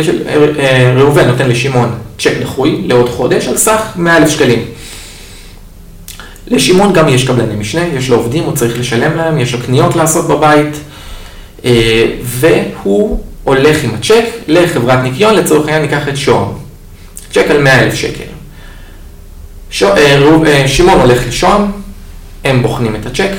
אה, 0.60 0.94
ראובן 0.96 1.28
נותן 1.28 1.50
לשמעון 1.50 1.90
צ'ק 2.20 2.34
דחוי 2.42 2.82
לעוד 2.86 3.10
חודש 3.10 3.48
על 3.48 3.58
סך 3.58 3.82
100 3.96 4.18
אלף 4.18 4.30
שקלים. 4.30 4.66
לשמעון 6.48 6.94
גם 6.94 7.08
יש 7.08 7.28
קבלני 7.28 7.56
משנה, 7.56 7.82
יש 7.98 8.10
לו 8.10 8.18
עובדים, 8.18 8.44
הוא 8.44 8.54
צריך 8.54 8.80
לשלם 8.80 9.18
להם, 9.18 9.40
יש 9.40 9.54
לו 9.54 9.60
קניות 9.66 9.96
לעשות 9.96 10.28
בבית, 10.28 10.76
והוא 12.24 13.20
הולך 13.44 13.84
עם 13.84 13.90
הצ'ק 13.96 14.26
לחברת 14.48 15.04
ניקיון, 15.04 15.36
לצורך 15.36 15.68
העניין 15.68 15.82
ניקח 15.82 16.08
את 16.10 16.18
שוהם. 16.18 16.48
צ'ק 17.32 17.46
על 17.50 17.62
100 17.62 17.80
אלף 17.80 17.94
שקל. 17.94 18.37
ש... 19.70 19.84
אה, 19.84 20.18
אה, 20.46 20.68
שמעון 20.68 21.00
הולך 21.00 21.28
לשוהם, 21.28 21.72
הם 22.44 22.62
בוחנים 22.62 22.96
את 22.96 23.06
הצ'ק. 23.06 23.32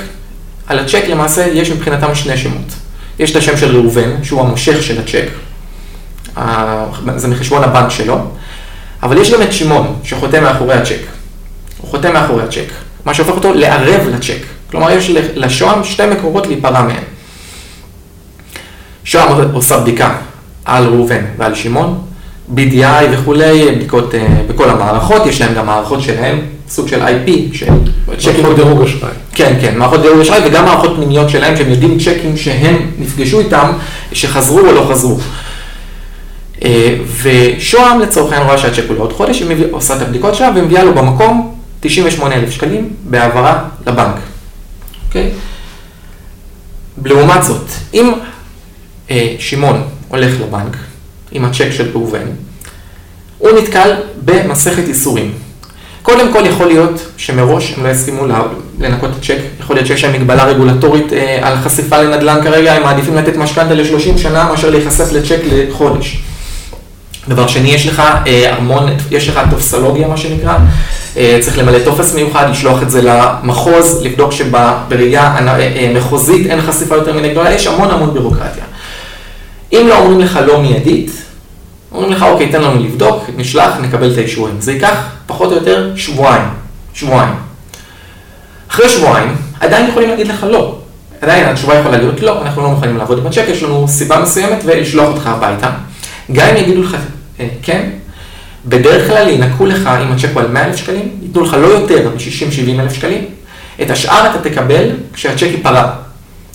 על 0.66 0.78
הצ'ק 0.78 1.04
למעשה 1.08 1.46
יש 1.46 1.70
מבחינתם 1.70 2.14
שני 2.14 2.36
שמות. 2.36 2.72
יש 3.18 3.30
את 3.30 3.36
השם 3.36 3.56
של 3.56 3.76
ראובן, 3.76 4.24
שהוא 4.24 4.40
המושך 4.40 4.82
של 4.82 5.00
הצ'ק, 5.00 5.28
זה 7.16 7.28
מחשבון 7.28 7.64
הבנק 7.64 7.90
שלו, 7.90 8.18
אבל 9.02 9.18
יש 9.18 9.32
גם 9.32 9.42
את 9.42 9.52
שמעון, 9.52 9.96
שחותם 10.04 10.42
מאחורי 10.42 10.74
הצ'ק. 10.74 11.00
הוא 11.78 11.90
חותם 11.90 12.12
מאחורי 12.12 12.44
הצ'ק, 12.44 12.68
מה 13.04 13.14
שהופך 13.14 13.32
אותו 13.32 13.54
לערב 13.54 14.08
לצ'ק. 14.08 14.42
כלומר, 14.70 14.90
יש 14.90 15.10
לשוהם 15.34 15.84
שתי 15.84 16.06
מקורות 16.06 16.46
להיפרע 16.46 16.82
מהם. 16.82 17.02
שוהם 19.04 19.50
עושה 19.52 19.78
בדיקה 19.78 20.16
על 20.64 20.84
ראובן 20.86 21.24
ועל 21.36 21.54
שמעון, 21.54 22.07
BDI 22.56 23.04
וכולי, 23.10 23.76
בדיקות 23.76 24.14
uh, 24.14 24.52
בכל 24.52 24.70
המערכות, 24.70 25.26
יש 25.26 25.40
להם 25.40 25.54
גם 25.54 25.66
מערכות 25.66 26.02
שלהם, 26.02 26.40
סוג 26.68 26.88
של 26.88 27.02
IP, 27.02 27.30
מערכות 28.42 28.56
דירוג 28.56 28.82
אשראי. 28.82 29.12
כן, 29.32 29.58
כן, 29.60 29.78
מערכות 29.78 30.02
דירוג 30.02 30.20
אשראי 30.20 30.40
וגם 30.46 30.64
מערכות 30.64 30.96
פנימיות 30.96 31.30
שלהם, 31.30 31.56
שהם 31.56 31.70
יודעים 31.70 31.98
צ'קים 31.98 32.36
שהם 32.36 32.90
נפגשו 32.98 33.40
איתם, 33.40 33.72
שחזרו 34.12 34.58
או 34.58 34.72
לא 34.72 34.86
חזרו. 34.90 35.18
Uh, 36.56 36.64
ושוהם 37.06 38.00
לצורך 38.00 38.32
העניין 38.32 38.46
רואה 38.46 38.58
שהצ'ק 38.58 38.84
הוא 38.88 38.96
לעוד 38.96 39.12
חודש, 39.12 39.40
היא 39.40 39.66
עושה 39.70 39.96
את 39.96 40.02
הבדיקות 40.02 40.34
שלה 40.34 40.50
ומביאה 40.56 40.84
לו 40.84 40.94
במקום 40.94 41.54
98,000 41.80 42.50
שקלים 42.50 42.90
בהעברה 43.04 43.64
לבנק. 43.86 44.14
אוקיי? 45.06 45.30
Okay? 45.30 47.08
לעומת 47.08 47.42
זאת, 47.42 47.66
אם 47.94 48.12
uh, 49.08 49.12
שמעון 49.38 49.82
הולך 50.08 50.34
לבנק, 50.40 50.76
עם 51.32 51.44
הצ'ק 51.44 51.70
של 51.70 51.90
ראובן, 51.94 52.26
הוא 53.38 53.50
נתקל 53.50 53.92
במסכת 54.24 54.88
איסורים. 54.88 55.32
קודם 56.02 56.32
כל 56.32 56.46
יכול 56.46 56.66
להיות 56.66 57.06
שמראש 57.16 57.74
הם 57.76 57.84
לא 57.84 57.88
יסכימו 57.88 58.26
לנקות 58.78 59.10
את 59.10 59.16
הצ'ק, 59.16 59.38
יכול 59.60 59.76
להיות 59.76 59.86
שיש 59.86 60.04
להם 60.04 60.12
מגבלה 60.12 60.44
רגולטורית 60.44 61.12
אה, 61.12 61.38
על 61.42 61.56
חשיפה 61.56 61.98
לנדל"ן 62.02 62.40
כרגע, 62.42 62.72
הם 62.72 62.82
מעדיפים 62.82 63.14
לתת 63.16 63.36
משכנתה 63.36 63.74
ל-30 63.74 64.18
שנה 64.18 64.48
מאשר 64.50 64.70
להיחשף 64.70 65.12
לצ'ק 65.12 65.38
לחודש. 65.44 66.22
דבר 67.28 67.46
שני, 67.46 67.68
יש 67.68 67.86
לך 67.86 68.02
אה, 68.26 68.52
ארמון, 68.54 68.88
יש 69.10 69.28
לך 69.28 69.40
טופסולוגיה, 69.50 70.08
מה 70.08 70.16
שנקרא, 70.16 70.56
אה, 71.16 71.38
צריך 71.40 71.58
למלא 71.58 71.78
טופס 71.84 72.14
מיוחד, 72.14 72.50
לשלוח 72.50 72.82
את 72.82 72.90
זה 72.90 73.00
למחוז, 73.02 74.02
לבדוק 74.02 74.32
שבראייה 74.32 75.36
מחוזית 75.94 76.46
אין 76.46 76.60
חשיפה 76.60 76.94
יותר 76.94 77.12
מדי 77.12 77.30
גדולה, 77.30 77.52
יש 77.52 77.66
המון 77.66 77.90
המון 77.90 78.14
בירוקרטיה. 78.14 78.64
אם 79.72 79.86
לא 79.88 79.98
אומרים 79.98 80.20
לך 80.20 80.38
לא 80.46 80.60
מיידית, 80.60 81.10
אומרים 81.92 82.12
לך, 82.12 82.22
אוקיי, 82.22 82.48
תן 82.48 82.62
לנו 82.62 82.84
לבדוק, 82.84 83.24
נשלח, 83.36 83.76
נקבל 83.82 84.12
את 84.12 84.18
האישורים. 84.18 84.60
זה 84.60 84.72
ייקח 84.72 85.04
פחות 85.26 85.52
או 85.52 85.56
יותר 85.56 85.92
שבועיים. 85.96 86.48
שבועיים. 86.94 87.34
אחרי 88.70 88.88
שבועיים, 88.88 89.36
עדיין 89.60 89.88
יכולים 89.88 90.08
להגיד 90.08 90.26
לך 90.28 90.46
לא. 90.50 90.78
עדיין 91.20 91.48
התשובה 91.48 91.74
יכולה 91.74 91.98
להיות 91.98 92.20
לא, 92.20 92.42
אנחנו 92.42 92.62
לא 92.62 92.68
מוכנים 92.68 92.96
לעבוד 92.96 93.18
עם 93.18 93.26
הצ'ק, 93.26 93.44
יש 93.48 93.62
לנו 93.62 93.88
סיבה 93.88 94.20
מסוימת 94.20 94.58
ולשלוח 94.64 95.08
אותך 95.08 95.26
הביתה. 95.26 95.70
גם 96.32 96.46
אם 96.46 96.56
יגידו 96.56 96.82
לך 96.82 96.96
אה, 97.40 97.48
כן, 97.62 97.90
בדרך 98.66 99.08
כלל 99.08 99.28
ינקו 99.28 99.66
לך, 99.66 99.90
אם 100.02 100.12
הצ'ק 100.12 100.28
הוא 100.34 100.42
על 100.42 100.48
100 100.48 100.64
אלף 100.64 100.76
שקלים, 100.76 101.08
ייתנו 101.22 101.42
לך 101.42 101.54
לא 101.54 101.66
יותר 101.66 102.08
מ-60-70 102.08 102.80
אלף 102.80 102.92
שקלים. 102.92 103.24
את 103.82 103.90
השאר 103.90 104.30
אתה 104.30 104.50
תקבל 104.50 104.90
כשהצ'ק 105.12 105.42
ייפרע. 105.50 105.90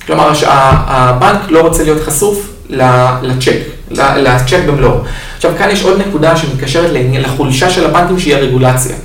כלומר, 0.05 0.31
הבנק 0.87 1.41
לא 1.49 1.61
רוצה 1.61 1.83
להיות 1.83 2.03
חשוף 2.03 2.52
לצ'ק, 2.69 3.57
לצ'ק 3.91 4.59
במלואו. 4.67 4.99
עכשיו, 5.35 5.51
כאן 5.57 5.69
יש 5.69 5.83
עוד 5.83 6.01
נקודה 6.07 6.37
שמתקשרת 6.37 6.91
לחולשה 7.13 7.69
של 7.69 7.85
הבנקים, 7.85 8.19
שהיא 8.19 8.35
הרגולציה. 8.35 8.95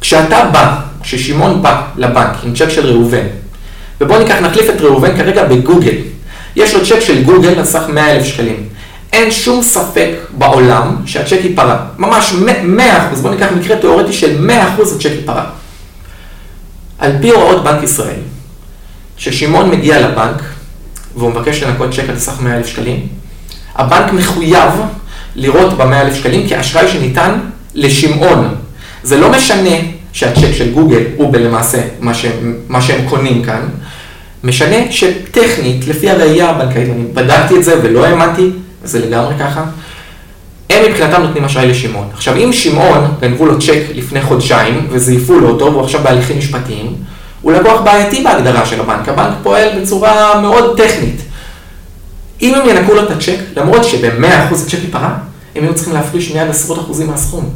כשאתה 0.00 0.44
בא, 0.52 0.76
כששמעון 1.02 1.62
בא 1.62 1.82
לבנק 1.96 2.36
עם 2.44 2.54
צ'ק 2.54 2.68
של 2.68 2.86
ראובן, 2.86 3.26
ובואו 4.00 4.18
ניקח, 4.18 4.34
נחליף 4.34 4.70
את 4.70 4.80
ראובן 4.80 5.16
כרגע 5.16 5.44
בגוגל. 5.44 5.94
יש 6.56 6.74
לו 6.74 6.86
צ'ק 6.86 7.00
של 7.00 7.22
גוגל 7.22 7.58
על 7.58 7.64
סך 7.64 7.82
100 7.88 8.12
אלף 8.12 8.24
שקלים. 8.24 8.68
אין 9.12 9.30
שום 9.30 9.62
ספק 9.62 10.10
בעולם 10.30 10.96
שהצ'ק 11.06 11.38
ייפרע. 11.44 11.76
ממש 11.98 12.34
100 12.62 13.06
אחוז, 13.06 13.20
בואו 13.20 13.34
ניקח 13.34 13.46
מקרה 13.56 13.76
תיאורטי 13.76 14.12
של 14.12 14.40
100 14.40 14.74
אחוז 14.74 14.96
הצ'ק 14.96 15.10
ייפרע. 15.10 15.44
על 16.98 17.12
פי 17.20 17.30
הוראות 17.30 17.64
בנק 17.64 17.82
ישראל, 17.82 18.20
כששמעון 19.16 19.70
מגיע 19.70 20.00
לבנק, 20.00 20.42
והוא 21.16 21.30
מבקש 21.30 21.62
לנקות 21.62 21.92
צ'ק 21.92 22.08
על 22.08 22.18
סך 22.18 22.40
100 22.40 22.56
אלף 22.56 22.66
שקלים, 22.66 23.06
הבנק 23.74 24.12
מחויב 24.12 24.70
לראות 25.36 25.72
ב-100 25.76 25.94
אלף 25.94 26.14
שקלים 26.14 26.48
כאשראי 26.48 26.88
שניתן 26.88 27.38
לשמעון. 27.74 28.54
זה 29.02 29.16
לא 29.16 29.30
משנה 29.30 29.76
שהצ'ק 30.12 30.52
של 30.52 30.72
גוגל 30.72 31.02
הוא 31.16 31.32
בלמעשה 31.32 31.78
מה 32.00 32.14
שהם, 32.14 32.54
מה 32.68 32.82
שהם 32.82 33.08
קונים 33.08 33.44
כאן, 33.44 33.68
משנה 34.44 34.76
שטכנית, 34.90 35.88
לפי 35.88 36.10
הראייה 36.10 36.50
הבנקאית, 36.50 36.88
אני 36.88 37.04
בדקתי 37.14 37.56
את 37.56 37.64
זה 37.64 37.74
ולא 37.82 38.06
האמנתי, 38.06 38.50
זה 38.84 39.06
לגמרי 39.06 39.34
ככה, 39.40 39.64
הם 40.70 40.90
מבחינתם 40.90 41.22
נותנים 41.22 41.44
אשראי 41.44 41.68
לשמעון. 41.68 42.08
עכשיו, 42.12 42.36
אם 42.36 42.52
שמעון 42.52 43.14
גנבו 43.20 43.46
לו 43.46 43.58
צ'ק 43.58 43.82
לפני 43.94 44.22
חודשיים 44.22 44.86
וזייפו 44.90 45.40
לו 45.40 45.48
אותו 45.48 45.64
והוא 45.64 45.84
עכשיו 45.84 46.00
בהליכים 46.04 46.38
משפטיים, 46.38 46.94
הוא 47.46 47.52
לקוח 47.52 47.80
בעייתי 47.80 48.22
בהגדרה 48.22 48.66
של 48.66 48.80
הבנק, 48.80 49.08
הבנק 49.08 49.34
פועל 49.42 49.80
בצורה 49.80 50.40
מאוד 50.40 50.76
טכנית. 50.76 51.20
אם 52.42 52.54
הם 52.54 52.68
ינקו 52.68 52.94
לו 52.94 53.02
את 53.02 53.10
הצ'ק, 53.10 53.38
למרות 53.56 53.84
שב-100% 53.84 54.54
הצ'ק 54.54 54.78
ייפרע, 54.84 55.10
הם 55.56 55.64
היו 55.64 55.74
צריכים 55.74 55.94
להפריש 55.94 56.32
מיד 56.32 56.50
עשרות 56.50 56.78
אחוזים 56.78 57.06
מהסכום. 57.06 57.50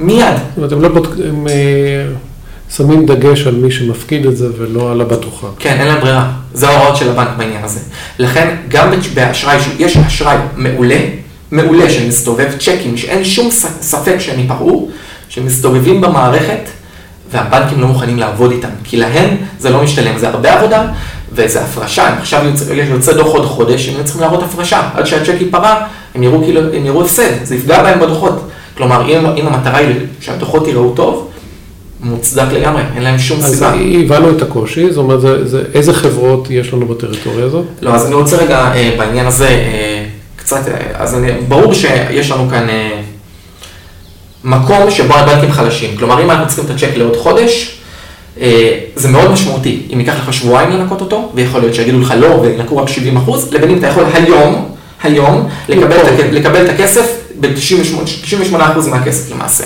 מיד. 0.00 0.24
זאת 0.24 0.56
אומרת, 0.56 0.72
הם 0.72 0.82
לא 0.82 0.88
בודקים, 0.88 1.48
אה, 1.48 1.52
שמים 2.76 3.06
דגש 3.06 3.46
על 3.46 3.54
מי 3.54 3.70
שמפקיד 3.70 4.26
את 4.26 4.36
זה 4.36 4.46
ולא 4.58 4.90
על 4.90 5.00
הבטוחה. 5.00 5.46
כן, 5.58 5.76
אין 5.78 5.86
להם 5.86 6.00
ברירה. 6.00 6.30
זה 6.54 6.68
ההוראות 6.68 6.96
של 6.96 7.10
הבנק 7.10 7.28
בעניין 7.36 7.64
הזה. 7.64 7.80
לכן, 8.18 8.56
גם 8.68 8.92
באשראי, 9.14 9.56
יש 9.78 9.96
אשראי 9.96 10.36
מעולה, 10.56 11.00
מעולה 11.50 11.90
שמסתובב 11.90 12.48
צ'קים, 12.58 12.96
שאין 12.96 13.24
שום 13.24 13.50
ספק 13.80 14.16
שהם 14.18 14.40
ייפרעו, 14.40 14.88
שמסתובבים 15.28 16.00
במערכת, 16.00 16.68
והבנקים 17.32 17.80
לא 17.80 17.86
מוכנים 17.86 18.18
לעבוד 18.18 18.50
איתם, 18.50 18.68
כי 18.84 18.96
להם 18.96 19.36
זה 19.58 19.70
לא 19.70 19.82
משתלם, 19.82 20.18
זה 20.18 20.28
הרבה 20.28 20.58
עבודה 20.58 20.86
וזה 21.32 21.60
הפרשה, 21.62 22.18
עכשיו 22.18 22.44
יוצא, 22.44 22.72
יוצא 22.72 23.12
דוח 23.12 23.26
עוד 23.26 23.46
חודש, 23.46 23.88
הם 23.88 24.04
צריכים 24.04 24.22
להראות 24.22 24.42
הפרשה, 24.42 24.88
עד 24.94 25.06
שהצ'ק 25.06 25.34
ייפרע, 25.40 25.82
הם 26.14 26.22
יראו 26.22 26.42
כאילו, 26.42 26.60
הם 26.74 26.86
יראו 26.86 27.02
הפסד, 27.02 27.44
זה 27.44 27.54
יפגע 27.54 27.82
בהם 27.82 28.00
בדוחות. 28.00 28.48
כלומר, 28.76 29.08
אם, 29.08 29.26
אם 29.26 29.46
המטרה 29.46 29.78
היא 29.78 29.94
שהדוחות 30.20 30.68
יראו 30.68 30.92
טוב, 30.94 31.28
מוצדק 32.00 32.52
לגמרי, 32.52 32.82
אין 32.94 33.02
להם 33.02 33.18
שום 33.18 33.38
אז 33.38 33.54
סיבה. 33.54 33.72
הבנו 34.04 34.30
את 34.30 34.42
הקושי, 34.42 34.90
זאת 34.90 34.98
אומרת, 34.98 35.20
זה, 35.20 35.46
זה, 35.48 35.62
איזה 35.74 35.94
חברות 35.94 36.50
יש 36.50 36.72
לנו 36.72 36.86
בטריטוריה 36.86 37.44
הזאת? 37.44 37.64
לא, 37.82 37.94
אז 37.94 38.06
אני 38.06 38.14
רוצה 38.14 38.36
רגע 38.36 38.72
אה, 38.74 38.94
בעניין 38.98 39.26
הזה 39.26 39.48
אה, 39.48 40.04
קצת, 40.36 40.68
אה, 40.68 40.74
אז 40.94 41.14
אני, 41.14 41.32
ברור 41.48 41.74
שיש 41.74 42.30
לנו 42.30 42.48
כאן 42.50 42.68
אה, 42.68 42.99
מקום 44.44 44.90
שבו 44.90 45.14
הבנקים 45.14 45.52
חלשים. 45.52 45.96
כלומר, 45.96 46.22
אם 46.22 46.30
אנחנו 46.30 46.46
צריכים 46.46 46.64
את 46.64 46.70
הצ'ק 46.70 46.96
לעוד 46.96 47.16
חודש, 47.16 47.80
אה, 48.40 48.78
זה 48.96 49.08
מאוד 49.08 49.30
משמעותי. 49.30 49.82
אם 49.92 50.00
ייקח 50.00 50.14
לך 50.22 50.32
שבועיים 50.32 50.70
לנקות 50.70 51.00
אותו, 51.00 51.32
ויכול 51.34 51.60
להיות 51.60 51.74
שיגידו 51.74 52.00
לך 52.00 52.14
לא 52.16 52.26
וינקו 52.26 52.76
רק 52.76 52.88
70 52.88 53.16
אחוז, 53.16 53.52
לבין 53.52 53.70
אם 53.70 53.78
אתה 53.78 53.86
יכול 53.86 54.04
היום, 54.14 54.68
היום, 55.02 55.48
לקבל, 55.68 55.96
את, 55.96 56.32
לקבל 56.32 56.64
את 56.64 56.68
הכסף 56.68 57.16
ב-98% 57.40 58.88
מהכסף 58.90 59.30
למעשה. 59.30 59.64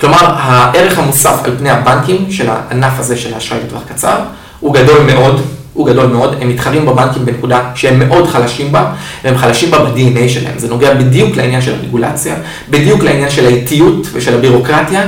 כלומר, 0.00 0.18
הערך 0.20 0.98
המוסף 0.98 1.36
על 1.44 1.56
פני 1.58 1.70
הבנקים 1.70 2.26
של 2.30 2.48
הענף 2.50 2.92
הזה 2.98 3.16
של 3.16 3.34
האשראי 3.34 3.58
לטווח 3.66 3.82
קצר, 3.88 4.16
הוא 4.60 4.74
גדול 4.74 5.02
מאוד, 5.02 5.40
הוא 5.80 5.86
גדול 5.86 6.06
מאוד, 6.06 6.36
הם 6.40 6.48
מתחרים 6.48 6.86
בבנקים 6.86 7.24
בנקודה 7.24 7.70
שהם 7.74 7.98
מאוד 7.98 8.26
חלשים 8.26 8.72
בה, 8.72 8.92
והם 9.24 9.36
חלשים 9.36 9.70
בה 9.70 9.78
ב-DNA 9.78 10.28
שלהם, 10.28 10.58
זה 10.58 10.68
נוגע 10.68 10.94
בדיוק 10.94 11.36
לעניין 11.36 11.62
של 11.62 11.74
הרגולציה, 11.74 12.36
בדיוק 12.70 13.02
לעניין 13.02 13.30
של 13.30 13.46
האיטיות 13.46 14.06
ושל 14.12 14.34
הבירוקרטיה, 14.34 15.02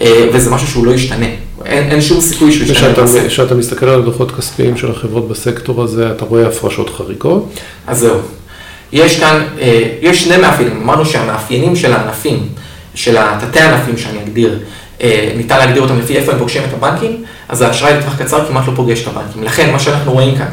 אה, 0.00 0.26
וזה 0.32 0.50
משהו 0.50 0.68
שהוא 0.68 0.86
לא 0.86 0.92
ישתנה, 0.92 1.26
אין, 1.64 1.90
אין 1.90 2.00
שום 2.00 2.20
סיכוי 2.20 2.52
שהוא 2.52 2.66
ישתנה. 2.66 2.94
כשאתה, 3.28 3.54
מסתכל 3.54 3.88
על 3.88 4.00
הדוחות 4.00 4.32
כספיים 4.32 4.76
של 4.76 4.90
החברות 4.90 5.28
בסקטור 5.28 5.82
הזה, 5.82 6.10
אתה 6.10 6.24
רואה 6.24 6.46
הפרשות 6.46 6.90
חריגות. 6.90 7.54
אז 7.86 7.98
זהו. 7.98 8.18
יש 8.92 9.20
כאן, 9.20 9.42
אה, 9.60 9.82
יש 10.00 10.24
שני 10.24 10.36
מאפיינים, 10.36 10.82
אמרנו 10.82 11.06
שהמאפיינים 11.06 11.76
של 11.76 11.92
הענפים, 11.92 12.48
של 12.94 13.16
התתי 13.18 13.60
ענפים 13.60 13.96
שאני 13.96 14.18
אגדיר, 14.24 14.58
ניתן 15.36 15.58
להגדיר 15.58 15.82
אותם 15.82 15.98
לפי 15.98 16.16
איפה 16.16 16.32
הם 16.32 16.38
פוגשים 16.38 16.62
את 16.68 16.74
הבנקים, 16.74 17.24
אז 17.48 17.62
האשראי 17.62 17.94
לטווח 17.94 18.16
קצר 18.18 18.48
כמעט 18.48 18.68
לא 18.68 18.72
פוגש 18.76 19.02
את 19.02 19.06
הבנקים. 19.06 19.42
לכן 19.42 19.72
מה 19.72 19.78
שאנחנו 19.78 20.12
רואים 20.12 20.36
כאן, 20.36 20.46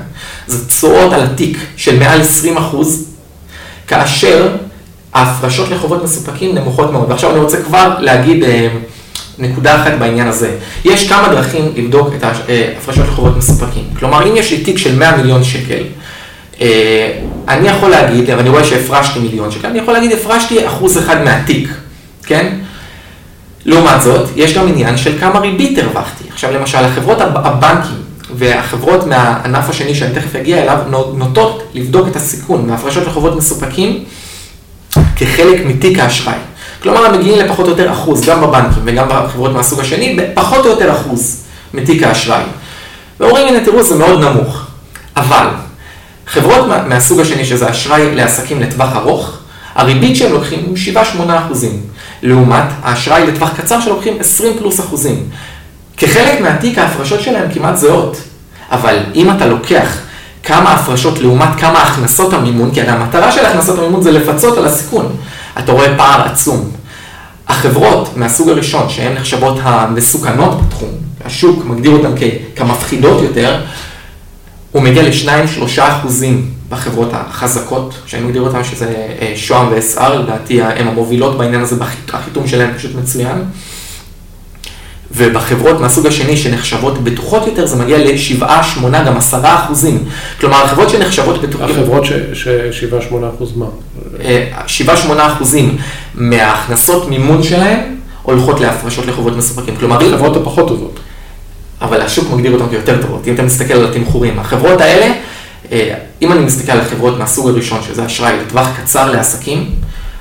זה 0.48 0.68
תשואות 0.68 1.14
על 1.14 1.24
התיק 1.24 1.58
של 1.78 2.00
מעל 2.00 2.22
20 2.22 2.58
אחוז, 2.58 3.06
כאשר 3.88 4.56
ההפרשות 5.14 5.70
לחובות 5.70 6.04
מסופקים 6.04 6.56
נמוכות 6.56 6.92
מאוד. 6.92 7.06
ועכשיו 7.10 7.32
אני 7.32 7.40
רוצה 7.40 7.62
כבר 7.62 7.96
להגיד 8.00 8.44
אה, 8.44 8.68
נקודה 9.40 9.82
אחת 9.82 9.92
בעניין 10.00 10.28
הזה. 10.28 10.56
יש 10.86 11.10
כמה 11.10 11.28
דרכים 11.28 11.74
לבדוק 11.76 12.10
את 12.18 12.24
ההפרשות 12.24 13.08
לחובות 13.08 13.38
מסופקים. 13.38 13.84
כלומר, 14.00 14.28
אם 14.30 14.36
יש 14.36 14.52
לי 14.52 14.64
תיק 14.64 14.78
של 14.78 14.96
100 14.96 15.18
מיליון 15.18 15.44
שקל, 15.44 15.84
אה, 16.62 17.20
אני 17.48 17.68
יכול 17.68 17.90
להגיד, 17.90 18.30
ואני 18.30 18.50
רואה 18.50 18.64
שהפרשתי 18.64 19.20
מיליון 19.20 19.52
שקל, 19.52 19.68
אני 19.68 19.80
יכול 19.80 19.94
להגיד, 19.94 20.12
הפרשתי 20.12 20.68
אחוז 20.68 20.98
אחד 20.98 21.24
מהתיק, 21.24 21.70
כן? 22.24 22.56
לעומת 23.66 24.02
זאת, 24.02 24.30
יש 24.36 24.54
גם 24.58 24.68
עניין 24.68 24.98
של 24.98 25.20
כמה 25.20 25.40
ריבית 25.40 25.78
הרווחתי. 25.78 26.24
עכשיו 26.34 26.52
למשל, 26.52 26.78
החברות 26.78 27.22
הב- 27.22 27.38
הבנקים 27.48 27.96
והחברות 28.36 29.08
מהענף 29.08 29.70
השני 29.70 29.96
שאני 29.96 30.16
תכף 30.16 30.36
אגיע 30.36 30.64
אליו, 30.64 30.78
נו- 30.90 31.14
נוטות 31.18 31.64
לבדוק 31.74 32.08
את 32.08 32.16
הסיכון 32.16 32.68
מהפרשות 32.70 33.08
לחובות 33.08 33.36
מסופקים 33.36 34.04
כחלק 35.16 35.66
מתיק 35.66 36.00
האשראי. 36.00 36.36
כלומר, 36.84 37.06
הם 37.06 37.20
מגיעים 37.20 37.40
לפחות 37.40 37.66
או 37.66 37.72
יותר 37.72 37.92
אחוז, 37.92 38.26
גם 38.26 38.42
בבנקים 38.42 38.82
וגם 38.86 39.08
בחברות 39.10 39.52
מהסוג 39.54 39.80
השני, 39.80 40.16
בפחות 40.20 40.66
או 40.66 40.70
יותר 40.70 40.92
אחוז 40.92 41.44
מתיק 41.74 42.04
האשראי. 42.04 42.44
ואומרים, 43.20 43.48
הנה 43.48 43.66
תראו, 43.66 43.84
זה 43.84 43.96
מאוד 43.96 44.20
נמוך. 44.24 44.66
אבל, 45.18 45.46
חברות 46.28 46.68
מה- 46.68 46.84
מהסוג 46.84 47.20
השני, 47.20 47.46
שזה 47.46 47.70
אשראי 47.72 48.16
לעסקים 48.16 48.62
לטווח 48.62 48.96
ארוך, 48.96 49.38
הריבית 49.76 50.16
שהם 50.16 50.34
לוקחים 50.34 50.60
הוא 50.66 50.78
7-8 50.78 51.00
אחוזים, 51.46 51.82
לעומת 52.22 52.66
האשראי 52.84 53.28
לטווח 53.28 53.50
קצר 53.58 53.82
שלוקחים 53.82 54.18
20 54.20 54.58
פלוס 54.58 54.80
אחוזים. 54.80 55.30
כחלק 55.98 56.42
מהתיק 56.42 56.78
ההפרשות 56.78 57.22
שלהם 57.22 57.52
כמעט 57.54 57.76
זהות, 57.76 58.18
אבל 58.72 58.98
אם 59.16 59.32
אתה 59.32 59.46
לוקח 59.46 59.98
כמה 60.44 60.72
הפרשות 60.72 61.20
לעומת 61.20 61.50
כמה 61.58 61.82
הכנסות 61.82 62.34
המימון, 62.34 62.72
כי 62.74 62.82
הרי 62.82 62.90
המטרה 62.92 63.32
של 63.32 63.46
הכנסות 63.46 63.80
המימון 63.80 64.02
זה 64.02 64.12
לפצות 64.12 64.58
על 64.58 64.66
הסיכון, 64.66 65.16
אתה 65.60 65.72
רואה 65.72 65.98
פער 65.98 66.22
עצום. 66.22 66.72
החברות 67.48 68.18
מהסוג 68.18 68.50
הראשון, 68.50 68.90
שהן 68.90 69.14
נחשבות 69.14 69.60
המסוכנות 69.64 70.62
בתחום, 70.62 70.90
השוק 71.26 71.66
מגדיר 71.66 71.92
אותן 71.92 72.12
כמפחידות 72.56 73.22
יותר, 73.22 73.62
הוא 74.72 74.82
מגיע 74.82 75.04
ל-2-3 75.04 75.82
אחוזים 75.82 76.52
בחברות 76.70 77.10
החזקות, 77.12 77.96
שאני 78.06 78.24
מגדיר 78.24 78.42
אותן 78.42 78.64
שזה 78.64 78.86
אה, 79.22 79.34
שוהם 79.36 79.68
ו-SR, 79.72 80.10
לדעתי 80.10 80.62
הן 80.62 80.88
המובילות 80.88 81.38
בעניין 81.38 81.62
הזה, 81.62 81.76
החיתום 82.14 82.48
שלהן 82.48 82.74
פשוט 82.78 82.96
מצוין. 82.96 83.44
ובחברות 85.12 85.80
מהסוג 85.80 86.06
השני 86.08 86.38
שנחשבות 86.38 87.04
בטוחות 87.04 87.48
יותר, 87.48 87.66
זה 87.66 87.76
מגיע 87.76 87.98
ל-7, 87.98 88.64
8, 88.64 89.04
גם 89.04 89.18
10 89.18 89.38
אחוזים. 89.44 90.06
כלומר, 90.40 90.64
החברות 90.64 90.90
שנחשבות 90.90 91.42
בטוחות... 91.42 91.70
החברות 91.70 92.06
ש-7-8 92.06 93.16
אחוז 93.36 93.54
מה? 93.56 93.66
7-8 94.86 94.90
אחוזים 95.18 95.78
מההכנסות 96.16 97.10
מימון 97.10 97.44
שלהם 97.44 97.80
הולכות 98.24 98.60
להפרשות 98.60 99.06
לחובות 99.06 99.38
מסופקים. 99.38 99.76
כלומר, 99.76 100.06
החברות 100.06 100.38
הפחות 100.38 100.68
טובות. 100.68 101.00
אבל 101.82 102.02
השוק 102.02 102.32
מגדיר 102.34 102.52
אותן 102.52 102.70
כיותר 102.70 103.02
טובות. 103.02 103.28
אם 103.28 103.34
אתה 103.34 103.44
מסתכל 103.44 103.74
על 103.74 103.86
התמחורים, 103.86 104.40
החברות 104.40 104.82
האלה, 104.82 105.06
אה, 105.06 105.20
אם 106.22 106.32
אני 106.32 106.40
מסתכל 106.40 106.72
על 106.72 106.84
חברות 106.90 107.20
מהסוג 107.20 107.48
הראשון, 107.50 107.80
שזה 107.88 108.06
אשראי 108.06 108.38
לטווח 108.38 108.68
קצר 108.82 109.12
לעסקים, 109.12 109.70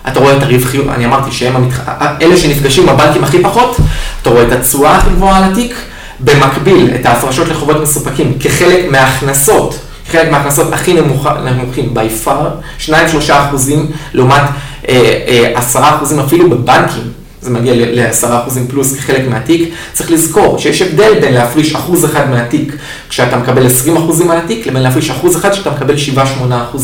אתה 0.08 0.20
רואה 0.20 0.36
את 0.36 0.42
הרווחיות, 0.42 0.86
אני 0.88 1.06
אמרתי 1.06 1.32
שהם 1.32 1.56
המתח... 1.56 1.80
אלה 2.22 2.36
שנפגשים 2.36 2.88
עם 2.88 2.88
הבנקים 2.88 3.24
הכי 3.24 3.42
פחות, 3.42 3.76
אתה 4.22 4.30
רואה 4.30 4.42
את 4.42 4.52
התשואה 4.52 4.96
הכי 4.96 5.10
גבוהה 5.10 5.36
על 5.44 5.52
התיק, 5.52 5.74
במקביל 6.20 6.90
את 7.00 7.06
ההפרשות 7.06 7.48
לחובות 7.48 7.80
מסופקים 7.82 8.38
כחלק 8.40 8.90
מההכנסות, 8.90 9.78
חלק 10.10 10.30
מההכנסות 10.30 10.72
הכי 10.72 10.94
נמוכים 11.44 11.94
by 11.94 12.26
far, 12.26 12.88
2-3 12.88 12.90
אחוזים 13.30 13.90
לעומת 14.14 14.42
אה, 14.88 15.22
אה, 15.28 15.52
10 15.58 15.80
אחוזים 15.82 16.20
אפילו 16.20 16.50
בבנקים. 16.50 17.17
זה 17.42 17.50
מגיע 17.50 17.74
ל-10% 17.74 18.26
פלוס 18.68 18.96
כחלק 18.96 19.28
מהתיק, 19.28 19.74
צריך 19.92 20.10
לזכור 20.10 20.58
שיש 20.58 20.82
הבדל 20.82 21.20
בין 21.20 21.34
להפריש 21.34 21.74
אחוז 21.74 22.04
אחד 22.04 22.30
מהתיק 22.30 22.76
כשאתה 23.08 23.36
מקבל 23.36 23.66
20% 23.66 24.30
על 24.30 24.38
התיק, 24.38 24.66
לבין 24.66 24.82
להפריש 24.82 25.10
אחוז 25.10 25.36
אחד 25.36 25.52
כשאתה 25.52 25.70
מקבל 25.70 25.94
7-8%. 26.74 26.76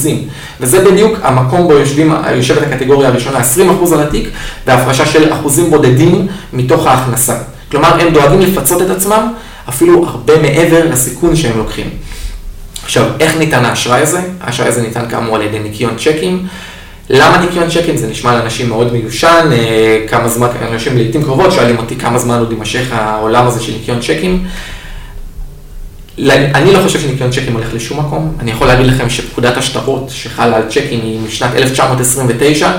וזה 0.61 0.85
בדיוק 0.85 1.19
המקום 1.23 1.69
בו 1.69 1.73
יושבים, 1.73 2.15
יושבת 2.35 2.73
הקטגוריה 2.73 3.09
הראשונה, 3.09 3.41
20% 3.41 3.95
על 3.95 4.01
התיק, 4.01 4.29
והפרשה 4.67 5.07
של 5.07 5.33
אחוזים 5.33 5.71
בודדים 5.71 6.27
מתוך 6.53 6.87
ההכנסה. 6.87 7.35
כלומר, 7.71 8.01
הם 8.01 8.13
דואגים 8.13 8.41
לפצות 8.41 8.83
את 8.83 8.91
עצמם 8.91 9.33
אפילו 9.69 10.07
הרבה 10.07 10.43
מעבר 10.43 10.89
לסיכון 10.91 11.37
שהם 11.37 11.59
לוקחים. 11.59 11.91
עכשיו, 12.85 13.05
איך 13.21 13.37
ניתן 13.37 13.65
האשראי 13.65 14.01
הזה? 14.01 14.21
האשראי 14.41 14.69
הזה 14.69 14.83
ניתן 14.83 15.05
כאמור 15.11 15.37
על 15.37 15.43
ידי 15.43 15.59
ניקיון 15.59 15.95
צ'קים. 15.97 16.47
למה 17.11 17.39
ניקיון 17.39 17.71
צ'קים? 17.71 17.97
זה 17.97 18.07
נשמע 18.07 18.35
לאנשים 18.35 18.69
מאוד 18.69 18.93
מיושן, 18.93 19.49
אה, 19.53 20.05
כמה 20.09 20.29
זמן, 20.29 20.49
אנשים 20.73 20.97
לעיתים 20.97 21.23
קרובות 21.23 21.53
שואלים 21.53 21.79
אותי 21.79 21.97
כמה 21.97 22.19
זמן 22.19 22.39
עוד 22.39 22.53
יימשך 22.53 22.93
העולם 22.93 23.47
הזה 23.47 23.63
של 23.63 23.73
ניקיון 23.73 24.01
צ'קים. 24.01 24.45
אני 26.29 26.73
לא 26.73 26.83
חושב 26.83 27.01
שניקיון 27.01 27.31
צ'קים 27.31 27.53
הולך 27.53 27.75
לשום 27.75 28.01
מקום, 28.01 28.37
אני 28.41 28.51
יכול 28.51 28.67
להגיד 28.67 28.87
לכם 28.87 29.11
שפקודת 29.11 29.57
השטרות 29.57 30.11
שחלה 30.11 30.57
על 30.57 30.63
צ'קים 30.69 31.01
היא 31.03 31.21
משנת 31.27 31.55
1929, 31.55 32.73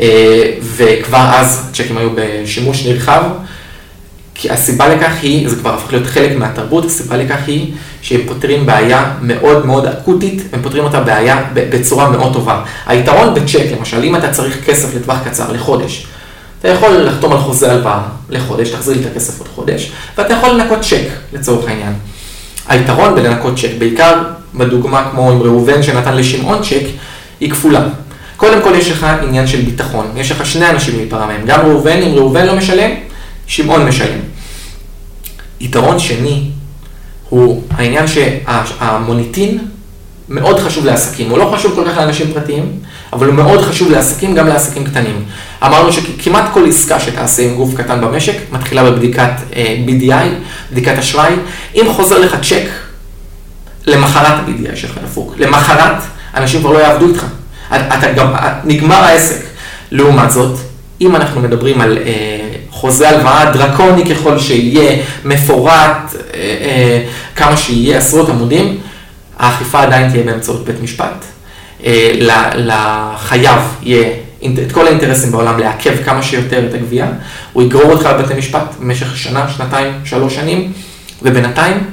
אה, 0.00 0.52
וכבר 0.62 1.30
אז 1.34 1.70
צ'קים 1.72 1.98
היו 1.98 2.10
בשימוש 2.14 2.86
נרחב. 2.86 3.22
כי 4.34 4.50
הסיבה 4.50 4.88
לכך 4.88 5.12
היא, 5.22 5.48
זה 5.48 5.56
כבר 5.56 5.74
הפך 5.74 5.92
להיות 5.92 6.06
חלק 6.06 6.36
מהתרבות, 6.36 6.84
הסיבה 6.84 7.16
לכך 7.16 7.38
היא 7.46 7.72
שהם 8.04 8.20
פותרים 8.26 8.66
בעיה 8.66 9.12
מאוד 9.22 9.66
מאוד 9.66 9.86
אקוטית, 9.86 10.42
הם 10.52 10.62
פותרים 10.62 10.84
אותה 10.84 11.00
בעיה 11.00 11.44
בצורה 11.54 12.10
מאוד 12.10 12.32
טובה. 12.32 12.62
היתרון 12.86 13.34
בצ'ק, 13.34 13.66
למשל, 13.78 14.04
אם 14.04 14.16
אתה 14.16 14.30
צריך 14.30 14.64
כסף 14.66 14.94
לטווח 14.94 15.18
קצר, 15.24 15.52
לחודש, 15.52 16.06
אתה 16.60 16.68
יכול 16.68 16.96
לחתום 16.96 17.32
על 17.32 17.38
חוזה 17.38 17.72
הלוואה 17.72 18.02
לחודש, 18.30 18.70
תחזיר 18.70 18.96
לי 18.96 19.00
את 19.00 19.06
הכסף 19.10 19.38
עוד 19.38 19.48
חודש, 19.48 19.92
ואתה 20.18 20.32
יכול 20.32 20.50
לנקות 20.50 20.80
צ'ק, 20.80 21.08
לצורך 21.32 21.68
העניין. 21.68 21.92
היתרון 22.68 23.14
בלנקות 23.14 23.58
צ'ק, 23.58 23.70
בעיקר 23.78 24.22
בדוגמה 24.54 25.08
כמו 25.10 25.30
עם 25.30 25.42
ראובן 25.42 25.82
שנתן 25.82 26.16
לשמעון 26.16 26.62
צ'ק, 26.62 26.86
היא 27.40 27.50
כפולה. 27.50 27.82
קודם 28.36 28.62
כל 28.62 28.72
יש 28.74 28.90
לך 28.90 29.06
עניין 29.22 29.46
של 29.46 29.60
ביטחון, 29.60 30.06
יש 30.16 30.30
לך 30.30 30.46
שני 30.46 30.70
אנשים 30.70 30.96
להיפרע 30.96 31.26
מהם, 31.26 31.40
גם 31.46 31.60
ראובן, 31.60 31.96
אם 32.02 32.14
ראובן 32.14 32.46
לא 32.46 32.56
משלם, 32.56 32.90
שמעון 33.46 33.88
משלם. 33.88 34.18
יתרון 35.60 35.98
שני 35.98 36.50
הוא 37.34 37.62
העניין 37.70 38.04
שהמוניטין 38.08 39.58
מאוד 40.28 40.60
חשוב 40.60 40.86
לעסקים, 40.86 41.30
הוא 41.30 41.38
לא 41.38 41.52
חשוב 41.54 41.74
כל 41.74 41.84
כך 41.90 41.96
לאנשים 41.96 42.32
פרטיים, 42.32 42.72
אבל 43.12 43.26
הוא 43.26 43.34
מאוד 43.34 43.60
חשוב 43.60 43.90
לעסקים, 43.90 44.34
גם 44.34 44.48
לעסקים 44.48 44.84
קטנים. 44.84 45.24
אמרנו 45.62 45.92
שכמעט 45.92 46.44
כל 46.52 46.68
עסקה 46.68 47.00
שתעשה 47.00 47.42
עם 47.42 47.54
גוף 47.54 47.74
קטן 47.74 48.00
במשק, 48.00 48.36
מתחילה 48.52 48.90
בבדיקת 48.90 49.32
אה, 49.56 49.76
BDI, 49.86 50.26
בדיקת 50.72 50.98
אשראי. 50.98 51.32
אם 51.74 51.86
חוזר 51.92 52.18
לך 52.18 52.36
צ'ק, 52.48 52.66
למחרת 53.86 54.26
ה-BDI 54.26 54.76
שלך 54.76 54.98
דפוק. 55.04 55.34
למחרת, 55.38 56.02
אנשים 56.36 56.60
כבר 56.60 56.72
לא 56.72 56.78
יעבדו 56.78 57.08
איתך. 57.08 57.24
אתה 57.70 58.12
גם, 58.12 58.32
נגמר 58.64 58.96
העסק. 58.96 59.44
לעומת 59.90 60.30
זאת, 60.30 60.58
אם 61.00 61.16
אנחנו 61.16 61.40
מדברים 61.40 61.80
על 61.80 61.98
אה, 61.98 62.33
חוזה 62.84 63.08
הלוואה 63.08 63.50
דרקוני 63.50 64.14
ככל 64.14 64.38
שיהיה, 64.38 65.02
מפורט, 65.24 66.14
אה, 66.14 66.40
אה, 66.40 67.04
כמה 67.36 67.56
שיהיה, 67.56 67.98
עשרות 67.98 68.28
עמודים, 68.28 68.78
האכיפה 69.38 69.82
עדיין 69.82 70.10
תהיה 70.10 70.22
באמצעות 70.22 70.64
בית 70.64 70.82
משפט. 70.82 71.24
אה, 71.84 72.10
לחייב 72.54 73.60
יהיה 73.82 74.08
את 74.66 74.72
כל 74.72 74.86
האינטרסים 74.86 75.32
בעולם 75.32 75.58
לעכב 75.58 76.04
כמה 76.04 76.22
שיותר 76.22 76.66
את 76.68 76.74
הגבייה, 76.74 77.06
הוא 77.52 77.62
יגרור 77.62 77.92
אותך 77.92 78.06
לבית 78.06 78.30
המשפט 78.30 78.74
במשך 78.80 79.16
שנה, 79.16 79.48
שנתיים, 79.48 79.92
שלוש 80.04 80.34
שנים, 80.34 80.72
ובינתיים 81.22 81.84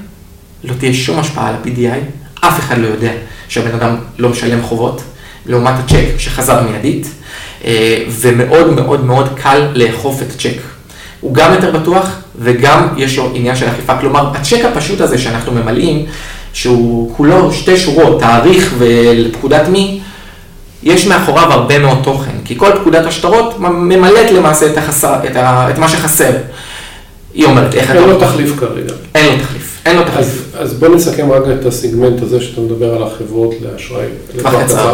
לא 0.63 0.73
תהיה 0.79 0.93
שום 0.93 1.19
השפעה 1.19 1.49
על 1.49 1.55
ה-PDI, 1.55 1.99
אף 2.47 2.59
אחד 2.59 2.77
לא 2.77 2.87
יודע 2.87 3.11
שהבן 3.47 3.75
אדם 3.75 3.95
לא 4.17 4.29
משלם 4.29 4.63
חובות, 4.63 5.03
לעומת 5.45 5.73
הצ'ק 5.79 6.05
שחזר 6.17 6.61
מיידית, 6.69 7.07
אה, 7.65 8.03
ומאוד 8.09 8.73
מאוד 8.73 9.05
מאוד 9.05 9.29
קל 9.35 9.67
לאכוף 9.73 10.21
את 10.21 10.31
הצ'ק. 10.35 10.70
הוא 11.21 11.33
גם 11.33 11.53
יותר 11.53 11.71
בטוח 11.79 12.09
וגם 12.39 12.87
יש 12.97 13.17
לו 13.17 13.31
עניין 13.33 13.55
של 13.55 13.69
אכיפה, 13.69 13.97
כלומר 13.97 14.31
הצ'ק 14.33 14.65
הפשוט 14.65 15.01
הזה 15.01 15.17
שאנחנו 15.17 15.51
ממלאים, 15.51 16.05
שהוא 16.53 17.15
כולו 17.17 17.53
שתי 17.53 17.77
שורות, 17.77 18.19
תאריך 18.19 18.73
ולפקודת 18.77 19.67
מי, 19.67 19.99
יש 20.83 21.07
מאחוריו 21.07 21.51
הרבה 21.51 21.79
מאוד 21.79 21.97
תוכן, 22.03 22.31
כי 22.45 22.57
כל 22.57 22.71
פקודת 22.81 23.05
השטרות 23.05 23.59
ממלאת 23.59 24.31
למעשה 24.31 24.71
את, 24.71 24.77
החסר, 24.77 25.15
את, 25.25 25.35
ה, 25.35 25.69
את 25.69 25.77
מה 25.77 25.89
שחסר. 25.89 26.31
היא 27.33 27.45
אומרת, 27.45 27.75
איך 27.75 27.91
אתה... 27.91 27.99
אין 27.99 28.09
לו 28.09 28.19
תחליף 28.19 28.59
כרגע. 28.59 28.93
אין 29.15 29.25
לו 29.25 29.43
תחליף, 29.43 29.81
אין 29.85 29.95
לו 29.95 30.03
תחליף. 30.03 30.27
אז, 30.27 30.41
אז 30.59 30.73
בוא 30.73 30.87
נסכם 30.87 31.31
רק 31.31 31.43
את 31.59 31.65
הסיגמנט 31.65 32.21
הזה 32.21 32.41
שאתה 32.41 32.61
מדבר 32.61 32.95
על 32.95 33.03
החברות 33.03 33.53
לאשראי. 33.61 34.07
לטווח 34.35 34.63
קצר. 34.63 34.93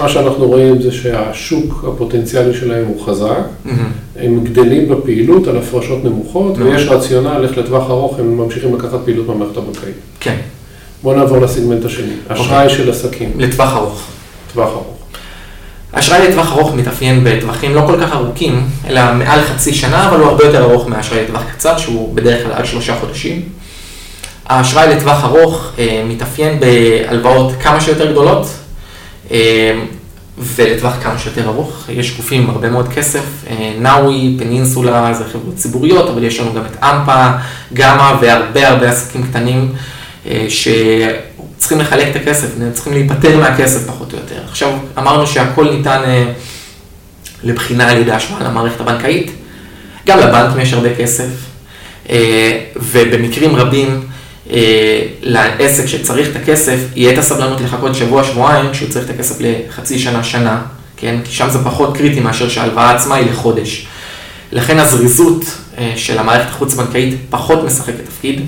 מה 0.00 0.08
שאנחנו 0.08 0.46
רואים 0.46 0.82
זה 0.82 0.92
שהשוק 0.92 1.84
הפוטנציאלי 1.88 2.54
שלהם 2.54 2.84
הוא 2.86 3.06
חזק, 3.06 3.26
mm-hmm. 3.26 3.70
הם 4.16 4.44
גדלים 4.44 4.88
בפעילות 4.88 5.48
על 5.48 5.56
הפרשות 5.56 6.04
נמוכות, 6.04 6.56
mm-hmm. 6.56 6.62
ויש 6.62 6.88
רציונל 6.88 7.44
איך 7.44 7.58
לטווח 7.58 7.90
ארוך 7.90 8.18
הם 8.18 8.38
ממשיכים 8.38 8.74
לקחת 8.74 8.98
פעילות 9.04 9.26
במערכת 9.26 9.56
הבנקאית. 9.56 9.94
כן. 10.20 10.36
בוא 11.02 11.14
נעבור 11.14 11.38
לסיגמנט 11.38 11.84
השני, 11.84 12.12
אשראי 12.28 12.48
okay. 12.48 12.70
אוקיי. 12.70 12.76
של 12.76 12.90
עסקים. 12.90 13.30
לטווח 13.38 13.76
ארוך. 13.76 14.02
טווח 14.52 14.68
ארוך. 14.68 14.96
אשראי 15.92 16.28
לטווח 16.28 16.52
ארוך 16.52 16.74
מתאפיין 16.74 17.24
בטווחים 17.24 17.74
לא 17.74 17.82
כל 17.86 17.96
כך 18.00 18.12
ארוכים, 18.12 18.66
אלא 18.86 19.00
מעל 19.14 19.40
חצי 19.40 19.74
שנה, 19.74 20.08
אבל 20.08 20.20
הוא 20.20 20.26
הרבה 20.26 20.44
יותר 20.44 20.62
ארוך 20.62 20.88
מאשראי 20.88 21.22
לטווח 21.24 21.42
קצר, 21.52 21.78
שהוא 21.78 22.14
בדרך 22.14 22.42
כלל 22.42 22.52
עד 22.52 22.66
שלושה 22.66 22.96
חודשים. 23.00 23.42
האשראי 24.46 24.96
לטווח 24.96 25.24
ארוך 25.24 25.72
אה, 25.78 26.02
מתאפיין 26.08 26.60
בהלוואות 26.60 27.52
כמה 27.62 27.80
שיותר 27.80 28.10
גדולות, 28.12 28.46
ולטווח 30.40 30.94
כמה 31.02 31.18
שיותר 31.18 31.48
ארוך. 31.48 31.88
יש 31.88 32.16
גופים 32.16 32.42
עם 32.42 32.50
הרבה 32.50 32.70
מאוד 32.70 32.88
כסף, 32.88 33.24
אה, 33.50 33.72
נאווי, 33.78 34.36
פנינסולה, 34.38 35.14
זה 35.14 35.24
חברות 35.24 35.56
ציבוריות, 35.56 36.08
אבל 36.10 36.24
יש 36.24 36.40
לנו 36.40 36.54
גם 36.54 36.62
את 36.66 36.84
אמפה, 36.84 37.30
גמא 37.72 38.12
והרבה 38.20 38.68
הרבה 38.68 38.90
עסקים 38.90 39.22
קטנים. 39.22 39.72
אה, 40.26 40.46
שצריכים 40.48 41.80
לחלק 41.80 42.08
את 42.10 42.16
הכסף, 42.16 42.48
צריכים 42.72 42.92
להיפטר 42.92 43.38
מהכסף 43.38 43.86
פחות 43.86 44.12
או 44.12 44.18
יותר. 44.18 44.42
עכשיו, 44.48 44.70
אמרנו 44.98 45.26
שהכל 45.26 45.70
ניתן 45.70 46.00
אה, 46.04 46.32
לבחינה 47.42 47.90
על 47.90 47.98
ידי 47.98 48.12
השוואה 48.12 48.44
למערכת 48.44 48.80
הבנקאית, 48.80 49.30
גם 50.06 50.18
לבנקים 50.18 50.60
יש 50.60 50.72
הרבה 50.72 50.94
כסף, 50.94 51.28
ובמקרים 52.76 53.56
רבים 53.56 54.00
לעסק 55.22 55.86
שצריך 55.86 56.28
את 56.30 56.36
הכסף, 56.36 56.78
יהיה 56.96 57.12
את 57.12 57.18
הסבלנות 57.18 57.60
לחכות 57.60 57.94
שבוע-שבועיים, 57.94 58.70
כשהוא 58.72 58.88
צריך 58.88 59.04
את 59.04 59.10
הכסף 59.10 59.36
לחצי 59.40 59.98
שנה-שנה, 59.98 60.62
כן? 60.96 61.16
כי 61.24 61.32
שם 61.32 61.50
זה 61.50 61.58
פחות 61.64 61.96
קריטי 61.96 62.20
מאשר 62.20 62.48
שההלוואה 62.48 62.90
עצמה 62.90 63.14
היא 63.14 63.30
לחודש. 63.30 63.86
לכן 64.52 64.78
הזריזות 64.78 65.44
של 65.96 66.18
המערכת 66.18 66.48
החוץ-בנקאית 66.48 67.14
פחות 67.30 67.64
משחקת 67.64 68.04
תפקיד. 68.06 68.40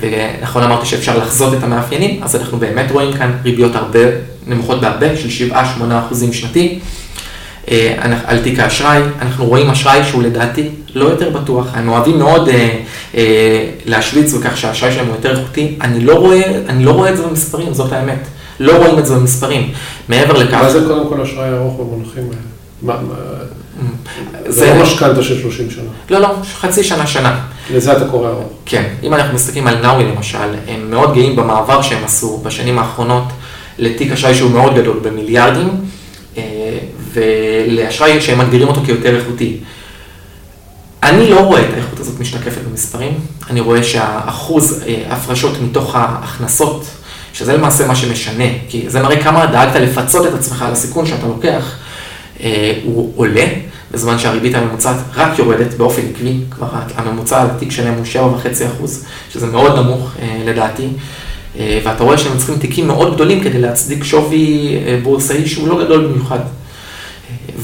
ונכון 0.00 0.62
אמרתי 0.62 0.86
שאפשר 0.86 1.18
לחזות 1.18 1.54
את 1.54 1.62
המאפיינים, 1.62 2.22
אז 2.22 2.36
אנחנו 2.36 2.58
באמת 2.58 2.90
רואים 2.90 3.12
כאן 3.12 3.32
ריביות 3.44 3.74
הרבה 3.76 3.98
נמוכות 4.46 4.80
בהרבה, 4.80 5.06
של 5.16 5.50
7-8 5.52 5.54
אחוזים 6.06 6.32
שנתי. 6.32 6.78
אה, 7.68 7.94
על 8.24 8.38
תיק 8.38 8.58
האשראי, 8.58 9.02
אנחנו 9.20 9.46
רואים 9.46 9.70
אשראי 9.70 10.04
שהוא 10.04 10.22
לדעתי 10.22 10.68
לא 10.94 11.04
יותר 11.04 11.30
בטוח, 11.30 11.66
הם 11.74 11.88
אוהבים 11.88 12.18
מאוד 12.18 12.48
אה, 12.48 12.76
אה, 13.14 13.66
להשוויץ 13.86 14.34
בכך 14.34 14.56
שהאשראי 14.56 14.92
שלהם 14.92 15.06
הוא 15.06 15.14
יותר 15.14 15.40
איכותי, 15.40 15.78
אני 15.80 16.04
לא 16.04 16.14
רואה, 16.14 16.42
אני 16.68 16.84
לא 16.84 16.90
רואה 16.90 17.10
את 17.10 17.16
זה 17.16 17.22
במספרים, 17.22 17.74
זאת 17.74 17.92
האמת, 17.92 18.26
לא 18.60 18.76
רואים 18.76 18.98
את 18.98 19.06
זה 19.06 19.14
במספרים. 19.14 19.72
מעבר 20.08 20.38
לכך... 20.38 20.54
מה 20.54 20.70
זה 20.70 20.80
קודם 20.86 21.08
כל 21.08 21.20
אשראי 21.20 21.48
ארוך 21.52 21.80
במונחים 21.80 22.24
האלה? 22.24 22.98
זה 24.46 24.74
לא 24.74 24.82
משכנתה 24.82 25.22
של 25.22 25.40
30 25.40 25.70
שנה. 25.70 25.84
לא, 26.10 26.18
לא, 26.18 26.28
חצי 26.60 26.84
שנה, 26.84 27.06
שנה. 27.06 27.40
לזה 27.74 27.96
אתה 27.96 28.04
קורא 28.04 28.28
ארוך. 28.28 28.48
כן, 28.66 28.84
אם 29.02 29.14
אנחנו 29.14 29.34
מסתכלים 29.34 29.66
על 29.66 29.78
נאווי 29.82 30.04
למשל, 30.04 30.38
הם 30.68 30.90
מאוד 30.90 31.14
גאים 31.14 31.36
במעבר 31.36 31.82
שהם 31.82 32.04
עשו 32.04 32.40
בשנים 32.44 32.78
האחרונות 32.78 33.24
לתיק 33.78 34.12
אשראי 34.12 34.34
שהוא 34.34 34.50
מאוד 34.50 34.74
גדול 34.74 34.98
במיליארדים, 35.02 35.68
ולאשראי 37.12 38.20
שהם 38.20 38.38
מגדירים 38.38 38.68
אותו 38.68 38.80
כיותר 38.84 39.16
איכותי. 39.16 39.58
אני 41.02 41.30
לא 41.30 41.40
רואה 41.40 41.60
את 41.60 41.74
האיכות 41.74 42.00
הזאת 42.00 42.20
משתקפת 42.20 42.60
במספרים, 42.70 43.12
אני 43.50 43.60
רואה 43.60 43.82
שהאחוז 43.82 44.82
אה, 44.86 45.02
הפרשות 45.08 45.52
מתוך 45.62 45.94
ההכנסות, 45.94 46.84
שזה 47.32 47.56
למעשה 47.56 47.86
מה 47.86 47.96
שמשנה, 47.96 48.44
כי 48.68 48.84
זה 48.86 49.02
מראה 49.02 49.22
כמה 49.22 49.46
דאגת 49.46 49.76
לפצות 49.76 50.26
את 50.26 50.34
עצמך 50.34 50.62
על 50.62 50.72
הסיכון 50.72 51.06
שאתה 51.06 51.26
לוקח, 51.26 51.76
אה, 52.42 52.72
הוא 52.84 53.12
עולה, 53.16 53.46
בזמן 53.92 54.18
שהריבית 54.18 54.54
הממוצעת 54.54 54.96
רק 55.14 55.38
יורדת 55.38 55.74
באופן 55.74 56.02
עקבי, 56.10 56.36
כבר 56.50 56.68
הממוצע 56.96 57.42
על 57.42 57.46
התיק 57.50 57.70
שלהם 57.70 57.94
הוא 57.94 58.04
7.5 58.04 58.88
שזה 59.32 59.46
מאוד 59.46 59.78
נמוך 59.78 60.12
אה, 60.22 60.42
לדעתי, 60.46 60.86
ואתה 61.84 62.04
רואה 62.04 62.18
שהם 62.18 62.36
צריכים 62.36 62.58
תיקים 62.58 62.86
מאוד 62.86 63.14
גדולים 63.14 63.44
כדי 63.44 63.60
להצדיק 63.60 64.04
שווי 64.04 64.76
בורסאי 65.02 65.46
שהוא 65.46 65.68
לא 65.68 65.84
גדול 65.84 66.06
במיוחד. 66.06 66.38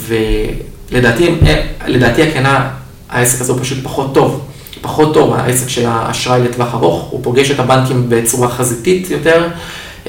ולדעתי 0.09 2.23
הכנה, 2.23 2.69
העסק 3.09 3.41
הזה 3.41 3.53
הוא 3.53 3.61
פשוט 3.61 3.79
פחות 3.83 4.15
טוב. 4.15 4.41
פחות 4.81 5.15
טוב, 5.15 5.35
העסק 5.35 5.69
של 5.69 5.87
האשראי 5.87 6.43
לטווח 6.43 6.75
ארוך, 6.75 7.09
הוא 7.11 7.21
פוגש 7.23 7.51
את 7.51 7.59
הבנקים 7.59 8.07
בצורה 8.09 8.49
חזיתית 8.49 9.11
יותר, 9.11 9.49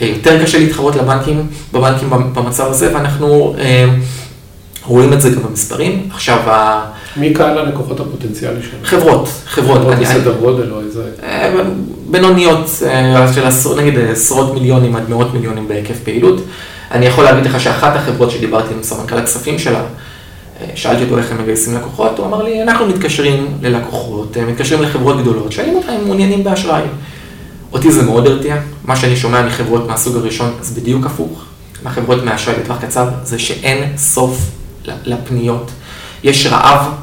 יותר 0.01 0.43
קשה 0.43 0.59
להתחרות 0.59 0.95
לבנקים, 0.95 1.47
בבנקים 1.73 2.09
במצב 2.09 2.69
הזה, 2.69 2.95
ואנחנו 2.95 3.55
רואים 4.85 5.13
את 5.13 5.21
זה 5.21 5.29
גם 5.29 5.43
במספרים. 5.43 6.09
עכשיו, 6.13 6.39
מי 7.17 7.33
קהל 7.33 7.57
הלקוחות 7.57 7.99
הפוטנציאלי 7.99 8.61
שלנו? 8.61 8.83
חברות, 8.83 9.29
חברות. 9.45 9.81
חברות 9.81 9.99
בסדר 9.99 10.35
גודל 10.39 10.71
או 10.71 10.79
איזה... 10.79 11.03
אה, 11.23 11.53
בינוניות 12.09 12.69
אה, 12.85 13.33
של 13.33 13.47
נגיד 13.77 13.93
עשרות 14.11 14.53
מיליונים 14.53 14.95
עד 14.95 15.09
מאות 15.09 15.33
מיליונים 15.33 15.67
בהיקף 15.67 15.99
פעילות. 16.03 16.41
אני 16.91 17.05
יכול 17.05 17.23
להגיד 17.23 17.45
לך 17.45 17.59
שאחת 17.61 17.95
החברות 17.95 18.31
שדיברתי 18.31 18.73
עם 18.73 18.83
סמנכ"ל 18.83 19.17
הכספים 19.17 19.59
שלה, 19.59 19.79
אה, 20.61 20.65
שאלתי 20.75 21.03
אותו 21.03 21.17
איך 21.17 21.31
הם 21.31 21.41
מגייסים 21.41 21.75
לקוחות, 21.75 22.17
הוא 22.17 22.25
אמר 22.25 22.43
לי, 22.43 22.63
אנחנו 22.63 22.87
מתקשרים 22.87 23.57
ללקוחות, 23.61 24.37
מתקשרים 24.37 24.81
לחברות 24.81 25.21
גדולות, 25.21 25.51
שואלים 25.51 25.75
אותם 25.75 25.89
אם 25.89 26.05
מעוניינים 26.05 26.43
באשראי. 26.43 26.83
אותי 27.73 27.91
זה 27.91 28.03
מאוד 28.03 28.27
הרתיע, 28.27 28.55
מה 28.85 28.95
שאני 28.95 29.15
שומע 29.15 29.45
מחברות 29.45 29.87
מהסוג 29.87 30.15
הראשון 30.15 30.53
זה 30.61 30.81
בדיוק 30.81 31.05
הפוך, 31.05 31.43
מהחברות 31.83 32.23
מהאשראי 32.23 32.55
לטווח 32.59 32.77
קצר, 32.81 33.09
זה 33.23 33.39
שאין 33.39 33.97
סוף 33.97 34.39
לפניות. 34.85 35.71
יש 36.23 36.47
רעב 36.47 36.93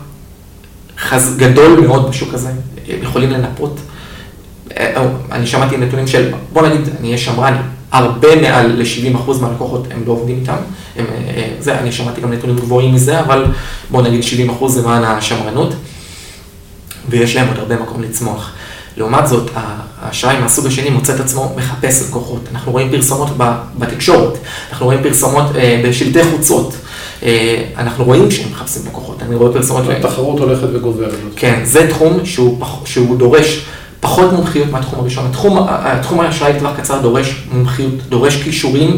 חז... 0.98 1.36
גדול 1.36 1.80
מאוד 1.80 2.10
בשוק 2.10 2.34
הזה, 2.34 2.50
יכולים 3.02 3.30
לנפות. 3.30 3.80
אה, 4.76 5.06
אני 5.32 5.46
שמעתי 5.46 5.76
נתונים 5.76 6.06
של, 6.06 6.32
בוא 6.52 6.68
נגיד, 6.68 6.88
אני 7.00 7.08
אהיה 7.08 7.18
שמרן, 7.18 7.56
הרבה 7.94 8.40
מעל 8.40 8.66
ל-70% 8.76 9.40
מהלקוחות 9.40 9.86
הם 9.90 10.02
לא 10.06 10.12
עובדים 10.12 10.38
איתם. 10.40 10.56
הם, 10.96 11.04
אה, 11.28 11.48
זה, 11.60 11.78
אני 11.78 11.92
שמעתי 11.92 12.20
גם 12.20 12.32
נתונים 12.32 12.56
גבוהים 12.56 12.94
מזה, 12.94 13.20
אבל 13.20 13.44
בוא 13.90 14.02
נגיד 14.02 14.24
70% 14.60 14.78
למען 14.78 15.04
השמרנות, 15.04 15.74
ויש 17.08 17.36
להם 17.36 17.48
עוד 17.48 17.58
הרבה 17.58 17.76
מקום 17.76 18.02
לצמוח. 18.02 18.52
לעומת 18.96 19.26
זאת, 19.26 19.50
האשראי 20.00 20.38
מהסוג 20.38 20.66
השני 20.66 20.90
מוצא 20.90 21.14
את 21.14 21.20
עצמו 21.20 21.52
מחפש 21.56 22.08
לקוחות. 22.08 22.40
אנחנו 22.52 22.72
רואים 22.72 22.90
פרסומות 22.90 23.28
בתקשורת, 23.78 24.38
אנחנו 24.70 24.86
רואים 24.86 25.02
פרסומות 25.02 25.56
אה, 25.56 25.82
בשלטי 25.84 26.24
חוצות. 26.24 26.76
אה, 27.22 27.64
אנחנו 27.76 28.04
רואים 28.04 28.30
שהם 28.30 28.50
מחפשים 28.50 28.82
לקוחות, 28.86 29.22
אני 29.22 29.34
רואה 29.34 29.52
פרסומות... 29.52 29.84
התחרות 29.88 30.38
הולכת 30.38 30.68
וגוברת. 30.72 31.14
כן, 31.36 31.60
זה 31.64 31.86
תחום 31.90 32.24
שהוא, 32.24 32.64
שהוא 32.84 33.16
דורש 33.18 33.66
פחות 34.04 34.32
מומחיות 34.32 34.70
מהתחום 34.70 35.00
הראשון. 35.00 35.26
התחום, 35.26 35.66
התחום 35.68 36.20
האשראי 36.20 36.52
לטווח 36.52 36.76
קצר 36.76 37.00
דורש 37.00 37.42
מומחיות, 37.52 37.94
דורש 38.08 38.42
כישורים, 38.42 38.96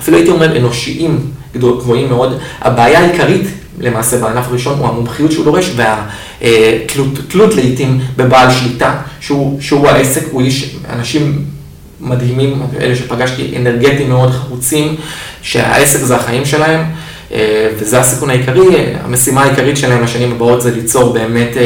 אפילו 0.00 0.16
הייתי 0.16 0.30
אומר 0.30 0.56
אנושיים 0.56 1.30
גבוהים 1.56 2.08
מאוד. 2.08 2.38
הבעיה 2.60 3.00
העיקרית 3.00 3.46
למעשה 3.80 4.18
בענף 4.18 4.48
הראשון 4.48 4.78
הוא 4.78 4.88
המומחיות 4.88 5.32
שהוא 5.32 5.44
דורש 5.44 5.70
והתלות 5.76 7.54
לעיתים 7.54 8.00
בבעל 8.16 8.50
שליטה, 8.50 8.94
שהוא, 9.20 9.60
שהוא 9.60 9.88
העסק, 9.88 10.22
הוא 10.30 10.40
איש, 10.42 10.76
אנשים 10.92 11.44
מדהימים, 12.00 12.62
אלה 12.80 12.96
שפגשתי, 12.96 13.54
אנרגטיים 13.56 14.08
מאוד, 14.08 14.30
חרוצים, 14.30 14.96
שהעסק 15.42 15.98
זה 15.98 16.16
החיים 16.16 16.44
שלהם. 16.44 16.84
וזה 17.78 18.00
הסיכון 18.00 18.30
העיקרי, 18.30 18.86
המשימה 19.04 19.42
העיקרית 19.42 19.76
שלהם 19.76 20.02
לשנים 20.02 20.32
הבאות 20.32 20.62
זה 20.62 20.70
ליצור 20.70 21.12
באמת 21.12 21.56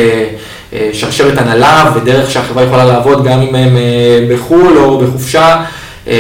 שרשרת 0.93 1.39
הנהלה 1.39 1.93
ודרך 1.97 2.31
שהחברה 2.31 2.65
יכולה 2.65 2.85
לעבוד 2.85 3.25
גם 3.25 3.41
אם 3.41 3.55
הם 3.55 3.77
בחו"ל 4.33 4.79
או 4.79 4.99
בחופשה, 4.99 5.65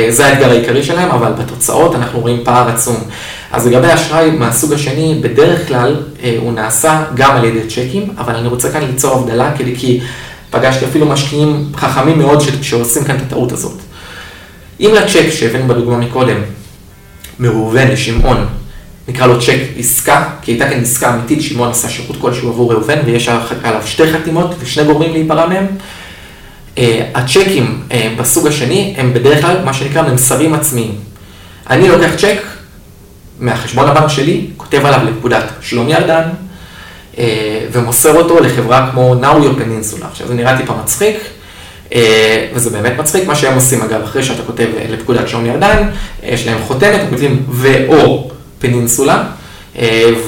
זה 0.09 0.26
האתגר 0.26 0.51
העיקרי 0.51 0.82
שלהם, 0.82 1.11
אבל 1.11 1.32
בתוצאות 1.32 1.94
אנחנו 1.94 2.20
רואים 2.20 2.40
פער 2.44 2.68
עצום. 2.68 2.96
אז 3.53 3.66
לגבי 3.66 3.94
אשראי 3.94 4.30
מהסוג 4.30 4.72
השני, 4.72 5.20
בדרך 5.22 5.68
כלל 5.68 5.96
הוא 6.38 6.53
נעשה 6.53 7.05
גם 7.14 7.36
על 7.36 7.44
ידי 7.44 7.66
צ'קים, 7.68 8.09
אבל 8.18 8.34
אני 8.34 8.49
רוצה 8.49 8.70
כאן 8.70 8.82
ליצור 8.82 9.14
הבדלה, 9.14 9.53
כי 9.78 10.01
פגשתי 10.51 10.84
אפילו 10.84 11.07
משקיעים 11.07 11.72
חכמים 11.76 12.18
מאוד 12.18 12.42
שעושים 12.62 13.05
כאן 13.05 13.16
את 13.16 13.22
הטעות 13.22 13.53
הזאת. 13.53 13.78
אם 14.80 14.90
לצ'ק 14.94 15.30
שהבאנו 15.30 15.68
בדוגמה 15.68 15.96
מקודם, 15.96 16.36
מראובן 17.40 17.88
לשמעון, 17.88 18.46
נקרא 19.09 19.27
לו 19.27 19.41
צ'ק 19.41 19.59
עסקה, 19.79 20.29
כי 20.43 20.53
הייתה 20.53 20.71
כאן 20.71 20.81
עסקה 20.81 21.15
אמיתית, 21.15 21.43
שמעון 21.43 21.71
עשה 21.71 21.89
שירות 21.89 22.17
כלשהו 22.21 22.49
עבור 22.49 22.73
ראובן, 22.73 22.99
ויש 23.05 23.29
עליו 23.63 23.83
שתי 23.87 24.13
חתימות 24.13 24.55
ושני 24.61 24.85
גורמים 24.85 25.13
להיפרע 25.13 25.47
מהם. 25.47 25.67
אה, 26.79 27.03
הצ'קים 27.15 27.83
אה, 27.93 28.15
בסוג 28.19 28.47
השני 28.47 28.95
הם 28.97 29.15
בדרך 29.15 29.41
כלל 29.41 29.65
מה 29.65 29.73
שנקרא 29.73 30.03
ממסרים 30.03 30.55
עצמיים. 30.55 30.95
אני 31.71 31.89
לוקח 31.89 32.11
צ'ק 32.17 32.39
מהחשבון 33.41 33.89
הבנק 33.89 34.09
שלי, 34.09 34.47
כותב 34.57 34.87
עליו 34.87 35.01
לפקודת 35.05 35.45
שלומי 35.61 35.95
ארדן, 35.95 36.29
אה, 37.19 37.61
ומוסר 37.73 38.17
אותו 38.17 38.41
לחברה 38.41 38.89
כמו 38.93 39.15
Now 39.23 39.45
Your 39.45 39.61
Peninsula. 39.61 40.07
עכשיו 40.07 40.29
זה 40.29 40.35
נראה 40.35 40.57
טיפה 40.57 40.75
מצחיק, 40.83 41.17
אה, 41.95 42.47
וזה 42.55 42.71
באמת 42.71 42.93
מצחיק, 42.99 43.27
מה 43.27 43.35
שהם 43.35 43.55
עושים 43.55 43.83
אגב, 43.83 44.03
אחרי 44.03 44.23
שאתה 44.23 44.43
כותב 44.43 44.67
לפקודת 44.89 45.29
שלום 45.29 45.47
ירדן, 45.47 45.89
יש 46.23 46.47
להם 46.47 46.59
חותמת, 46.67 47.01
הם 47.01 47.11
כותבים 47.11 47.43
ו/או 47.49 48.31
פנינסולה, 48.59 49.25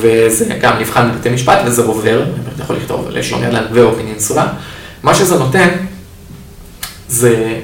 וזה 0.01 0.45
גם 0.61 0.72
נבחן 0.81 1.11
בבתי 1.11 1.28
משפט 1.28 1.59
וזה 1.66 1.83
עובר, 1.83 2.22
אתה 2.55 2.62
יכול 2.62 2.76
לכתוב 2.76 3.09
לשלום 3.11 3.43
ירדן 3.43 3.64
ו/או 3.72 3.95
פנינסולה. 3.95 4.47
מה 5.03 5.14
שזה 5.14 5.39
נותן, 5.39 5.68
זה 7.09 7.55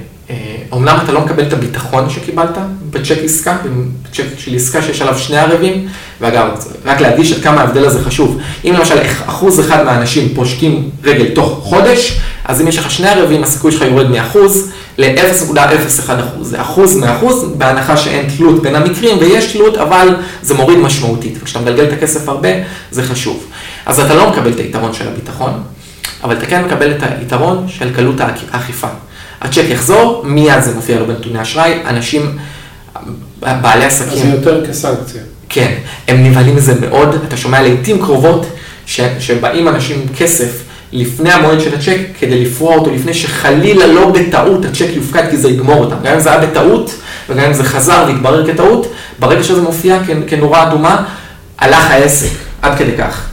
אומנם 0.72 0.98
אתה 1.04 1.12
לא 1.12 1.20
מקבל 1.20 1.42
את 1.42 1.52
הביטחון 1.52 2.10
שקיבלת 2.10 2.58
בצ'ק 2.90 3.18
עסקה, 3.24 3.56
בצ'ק 4.02 4.24
של 4.38 4.54
עסקה 4.54 4.82
שיש 4.82 5.00
עליו 5.02 5.18
שני 5.18 5.36
ערבים, 5.36 5.88
ואגב, 6.20 6.48
רק 6.84 7.00
להדגיש 7.00 7.32
עד 7.32 7.42
כמה 7.42 7.60
ההבדל 7.60 7.84
הזה 7.84 8.02
חשוב. 8.02 8.38
אם 8.64 8.74
למשל 8.78 8.98
אחוז 9.26 9.60
אחד 9.60 9.84
מהאנשים 9.84 10.34
פושטים 10.34 10.90
רגל 11.04 11.34
תוך 11.34 11.60
חודש, 11.62 12.20
אז 12.44 12.60
אם 12.60 12.68
יש 12.68 12.78
לך 12.78 12.90
שני 12.90 13.08
ערבים, 13.08 13.42
הסיכוי 13.42 13.72
שלך 13.72 13.82
יורד 13.82 14.10
מאחוז 14.10 14.70
ל-0.01 14.98 16.10
אחוז. 16.10 16.50
זה 16.50 16.60
אחוז 16.60 16.96
מאחוז, 16.96 17.44
בהנחה 17.58 17.96
שאין 17.96 18.26
תלות 18.36 18.62
בין 18.62 18.74
המקרים, 18.74 19.18
ויש 19.18 19.52
תלות, 19.52 19.76
אבל 19.76 20.16
זה 20.42 20.54
מוריד 20.54 20.78
משמעותית. 20.78 21.38
וכשאתה 21.42 21.60
מגלגל 21.60 21.84
את 21.84 21.92
הכסף 21.92 22.28
הרבה, 22.28 22.48
זה 22.90 23.02
חשוב. 23.02 23.46
אז 23.86 24.00
אתה 24.00 24.14
לא 24.14 24.30
מקבל 24.30 24.52
את 24.52 24.58
היתרון 24.58 24.92
של 24.92 25.08
הביטחון, 25.08 25.62
אבל 26.24 26.36
אתה 26.36 26.46
כן 26.46 26.64
מקבל 26.64 26.90
את 26.90 27.02
היתרון 27.02 27.66
של 27.68 27.94
קלות 27.94 28.16
האכיפה. 28.50 28.88
הצ'ק 29.40 29.64
יחזור, 29.68 30.22
מיד 30.26 30.62
זה 30.62 30.74
מופיע 30.74 30.98
לו 30.98 31.06
בנתוני 31.06 31.42
אשראי, 31.42 31.80
אנשים, 31.86 32.38
בעלי 33.40 33.84
עסקים. 33.84 34.12
אז 34.12 34.18
זה 34.18 34.28
יותר 34.28 34.66
כסנקציה. 34.66 35.22
כן, 35.48 35.74
הם 36.08 36.24
נבהלים 36.24 36.56
מזה 36.56 36.74
מאוד, 36.80 37.16
אתה 37.28 37.36
שומע 37.36 37.62
לעיתים 37.62 37.98
קרובות 37.98 38.46
ש, 38.86 39.00
שבאים 39.18 39.68
אנשים 39.68 40.00
עם 40.00 40.16
כסף 40.16 40.62
לפני 40.96 41.32
המועד 41.32 41.60
של 41.60 41.74
הצ'ק 41.74 41.98
כדי 42.18 42.44
לפרוע 42.44 42.74
אותו 42.74 42.90
לפני 42.90 43.14
שחלילה 43.14 43.86
לא 43.86 44.10
בטעות 44.10 44.64
הצ'ק 44.64 44.88
יופקד 44.94 45.30
כי 45.30 45.36
זה 45.36 45.48
יגמור 45.48 45.84
אותם. 45.84 45.96
גם 46.04 46.12
אם 46.14 46.20
זה 46.20 46.30
היה 46.30 46.46
בטעות 46.46 46.94
וגם 47.28 47.44
אם 47.44 47.52
זה 47.52 47.64
חזר 47.64 48.04
והתברר 48.06 48.52
כטעות, 48.52 48.92
ברגע 49.18 49.42
שזה 49.42 49.62
מופיע 49.62 49.98
כנורה 50.26 50.68
אדומה, 50.68 51.04
הלך 51.58 51.90
העסק, 51.90 52.30
עד 52.62 52.78
כדי 52.78 52.92
כך. 52.98 53.26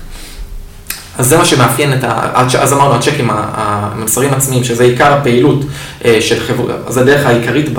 אז 1.17 1.27
זה 1.27 1.37
מה 1.37 1.45
שמאפיין 1.45 1.93
את 1.93 2.03
ה... 2.03 2.43
אז 2.59 2.73
אמרנו, 2.73 2.95
הצ'קים 2.95 3.29
המסרים 3.31 4.33
עצמיים, 4.33 4.63
שזה 4.63 4.83
עיקר 4.83 5.13
הפעילות 5.13 5.59
אה, 6.05 6.17
של 6.21 6.39
חברות, 6.39 6.71
זה 6.87 7.01
הדרך 7.01 7.25
העיקרית 7.25 7.69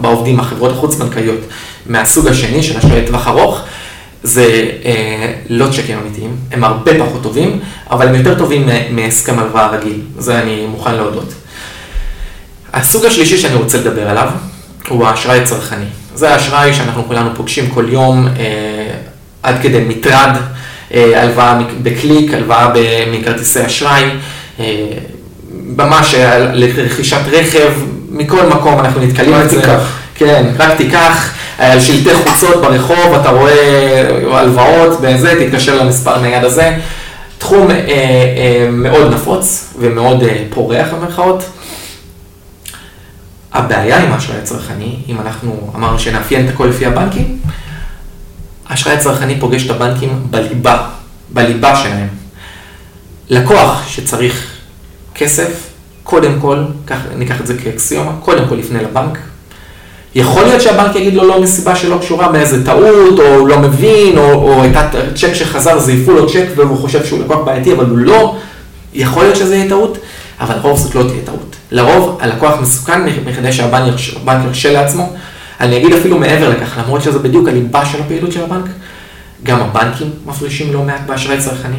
בעובדים, 0.00 0.40
החברות 0.40 0.72
החוץ-בנקאיות 0.72 1.40
מהסוג 1.86 2.26
השני 2.28 2.62
של 2.62 2.78
אשראי 2.78 3.02
לטווח 3.02 3.28
ארוך, 3.28 3.60
זה 4.24 4.70
אה, 4.84 5.32
לא 5.48 5.66
צ'קים 5.72 5.98
אמיתיים, 5.98 6.36
הם 6.52 6.64
הרבה 6.64 6.92
פחות 6.98 7.22
טובים, 7.22 7.60
אבל 7.90 8.08
הם 8.08 8.14
יותר 8.14 8.38
טובים 8.38 8.68
מהסכם 8.90 9.38
הלוואה 9.38 9.66
רגיל, 9.70 10.00
זה 10.18 10.38
אני 10.38 10.66
מוכן 10.66 10.94
להודות. 10.94 11.32
הסוג 12.72 13.04
השלישי 13.04 13.38
שאני 13.38 13.54
רוצה 13.54 13.78
לדבר 13.78 14.08
עליו, 14.10 14.28
הוא 14.88 15.06
האשראי 15.06 15.40
הצרכני. 15.40 15.84
זה 16.14 16.34
האשראי 16.34 16.74
שאנחנו 16.74 17.04
כולנו 17.04 17.30
פוגשים 17.36 17.70
כל 17.70 17.86
יום, 17.88 18.28
אה, 18.38 18.94
עד 19.42 19.54
כדי 19.62 19.84
מטרד. 19.88 20.36
אה, 20.94 21.22
הלוואה 21.22 21.58
בקליק, 21.82 22.34
הלוואה 22.34 22.68
מכרטיסי 23.12 23.66
אשראי, 23.66 24.04
אה, 24.60 24.86
ממש 25.50 26.14
אה, 26.14 26.38
לרכישת 26.38 27.20
רכב, 27.32 27.72
מכל 28.10 28.46
מקום 28.46 28.80
אנחנו 28.80 29.00
נתקלים 29.00 29.34
בזה. 29.44 29.78
כן, 30.14 30.52
רק 30.58 30.76
תיקח, 30.76 31.34
על 31.58 31.80
שלטי 31.80 32.14
חוצות 32.14 32.60
ברחוב, 32.60 33.14
אתה 33.20 33.30
רואה 33.30 34.08
הלוואות, 34.32 35.00
בזה, 35.00 35.34
תתקשר 35.40 35.82
למספר 35.82 36.20
נייד 36.20 36.44
הזה. 36.44 36.76
תחום 37.38 37.70
אה, 37.70 37.76
אה, 37.76 38.68
מאוד 38.70 39.12
נפוץ 39.12 39.74
ומאוד 39.78 40.22
אה, 40.22 40.44
פורח 40.50 40.88
במרכאות. 40.94 41.44
הבעיה 43.52 43.98
עם 43.98 44.12
האשראי 44.12 44.38
הצרכני, 44.38 44.96
אם 45.08 45.20
אנחנו 45.20 45.72
אמרנו 45.74 45.98
שנאפיין 45.98 46.48
את 46.48 46.54
הכל 46.54 46.66
לפי 46.66 46.86
הבנקים, 46.86 47.38
האשראי 48.68 48.94
הצרכני 48.94 49.40
פוגש 49.40 49.66
את 49.66 49.70
הבנקים 49.70 50.26
בליבה, 50.30 50.88
בליבה 51.30 51.76
שלהם. 51.76 52.08
לקוח 53.28 53.88
שצריך 53.88 54.46
כסף, 55.14 55.70
קודם 56.02 56.40
כל, 56.40 56.64
ניקח 57.16 57.40
את 57.40 57.46
זה 57.46 57.58
כאקסיומה, 57.58 58.12
קודם 58.20 58.48
כל 58.48 58.58
יפנה 58.58 58.82
לבנק. 58.82 59.18
יכול 60.14 60.42
להיות 60.42 60.62
שהבנק 60.62 60.96
יגיד 60.96 61.14
לו 61.14 61.24
לא 61.24 61.42
מסיבה 61.42 61.76
שלא 61.76 61.98
קשורה 61.98 62.28
באיזה 62.28 62.64
טעות, 62.64 63.18
או 63.18 63.34
הוא 63.34 63.48
לא 63.48 63.58
מבין, 63.58 64.18
או, 64.18 64.32
או 64.32 64.62
הייתה 64.62 64.88
צ'ק 65.14 65.32
שחזר, 65.32 65.78
זייפו 65.78 66.12
לו 66.12 66.26
צ'ק 66.28 66.46
והוא 66.56 66.78
חושב 66.78 67.04
שהוא 67.04 67.20
לקוח 67.24 67.38
בעייתי, 67.44 67.72
אבל 67.72 67.86
הוא 67.86 67.98
לא. 67.98 68.36
יכול 68.94 69.22
להיות 69.22 69.36
שזה 69.36 69.54
יהיה 69.56 69.68
טעות, 69.68 69.98
אבל 70.40 70.54
לרוב 70.54 70.78
זאת 70.78 70.94
לא 70.94 71.02
תהיה 71.02 71.22
טעות. 71.24 71.56
לרוב 71.70 72.18
הלקוח 72.20 72.60
מסוכן 72.60 73.04
מכדי 73.24 73.52
שהבנק 73.52 73.94
ירשה 74.44 74.72
לעצמו 74.72 75.12
אני 75.60 75.76
אגיד 75.76 75.92
אפילו 75.92 76.18
מעבר 76.18 76.48
לכך, 76.48 76.78
למרות 76.78 77.02
שזה 77.02 77.18
בדיוק 77.18 77.48
הליבה 77.48 77.86
של 77.86 78.00
הפעילות 78.00 78.32
של 78.32 78.44
הבנק, 78.44 78.64
גם 79.42 79.60
הבנקים 79.60 80.10
מפרישים 80.26 80.72
לא 80.72 80.82
מעט 80.82 81.00
באשראי 81.06 81.38
צרכני. 81.38 81.76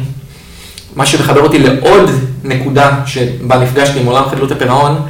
מה 0.96 1.06
שמחבר 1.06 1.40
אותי 1.40 1.58
לעוד 1.58 2.10
נקודה 2.44 3.00
שבה 3.06 3.58
נפגשתי 3.58 4.00
עם 4.00 4.06
עולם 4.06 4.24
חדלות 4.30 4.52
הפירעון, 4.52 5.02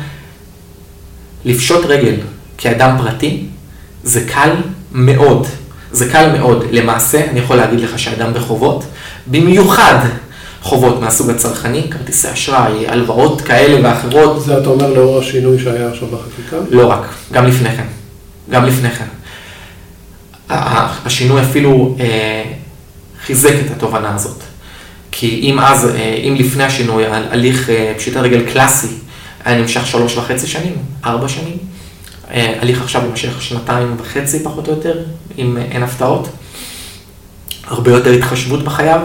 לפשוט 1.44 1.84
רגל 1.84 2.14
כאדם 2.58 2.96
פרטי 2.98 3.44
זה 4.04 4.24
קל 4.28 4.50
מאוד. 4.92 5.46
זה 5.92 6.10
קל 6.10 6.32
מאוד. 6.38 6.64
למעשה, 6.70 7.30
אני 7.30 7.40
יכול 7.40 7.56
להגיד 7.56 7.80
לך 7.80 7.98
שאדם 7.98 8.34
בחובות, 8.34 8.84
במיוחד 9.26 9.98
חובות 10.62 11.00
מהסוג 11.00 11.30
הצרכני, 11.30 11.82
כרטיסי 11.90 12.32
אשראי, 12.32 12.88
הלוואות 12.88 13.40
כאלה 13.40 13.88
ואחרות. 13.88 14.44
זה 14.44 14.58
אתה 14.58 14.68
אומר 14.68 14.92
לאור 14.92 15.18
השינוי 15.18 15.58
שהיה 15.58 15.88
עכשיו 15.88 16.08
בחקיקה? 16.08 16.56
לא 16.70 16.86
רק, 16.86 17.02
גם 17.32 17.46
לפני 17.46 17.76
כן. 17.76 17.86
גם 18.50 18.64
לפני 18.64 18.90
כן. 18.90 19.06
השינוי 21.04 21.42
אפילו 21.42 21.96
אה, 22.00 22.42
חיזק 23.26 23.54
את 23.66 23.70
התובנה 23.70 24.14
הזאת. 24.14 24.42
כי 25.10 25.40
אם 25.42 25.58
אז, 25.58 25.88
אה, 25.88 26.20
אם 26.28 26.34
לפני 26.38 26.64
השינוי, 26.64 27.04
הליך 27.06 27.70
אה, 27.70 27.92
פשיטת 27.96 28.16
רגל 28.16 28.40
קלאסי 28.52 28.88
היה 29.44 29.60
נמשך 29.60 29.86
שלוש 29.86 30.16
וחצי 30.16 30.46
שנים, 30.46 30.74
ארבע 31.04 31.28
שנים, 31.28 31.56
הליך 32.30 32.82
עכשיו 32.82 33.02
יימשך 33.04 33.42
שנתיים 33.42 33.96
וחצי 33.98 34.44
פחות 34.44 34.68
או 34.68 34.72
יותר, 34.72 35.02
אם 35.38 35.56
אה, 35.56 35.62
אין 35.62 35.82
הפתעות. 35.82 36.28
הרבה 37.66 37.90
יותר 37.90 38.10
התחשבות 38.10 38.64
בחייו. 38.64 39.00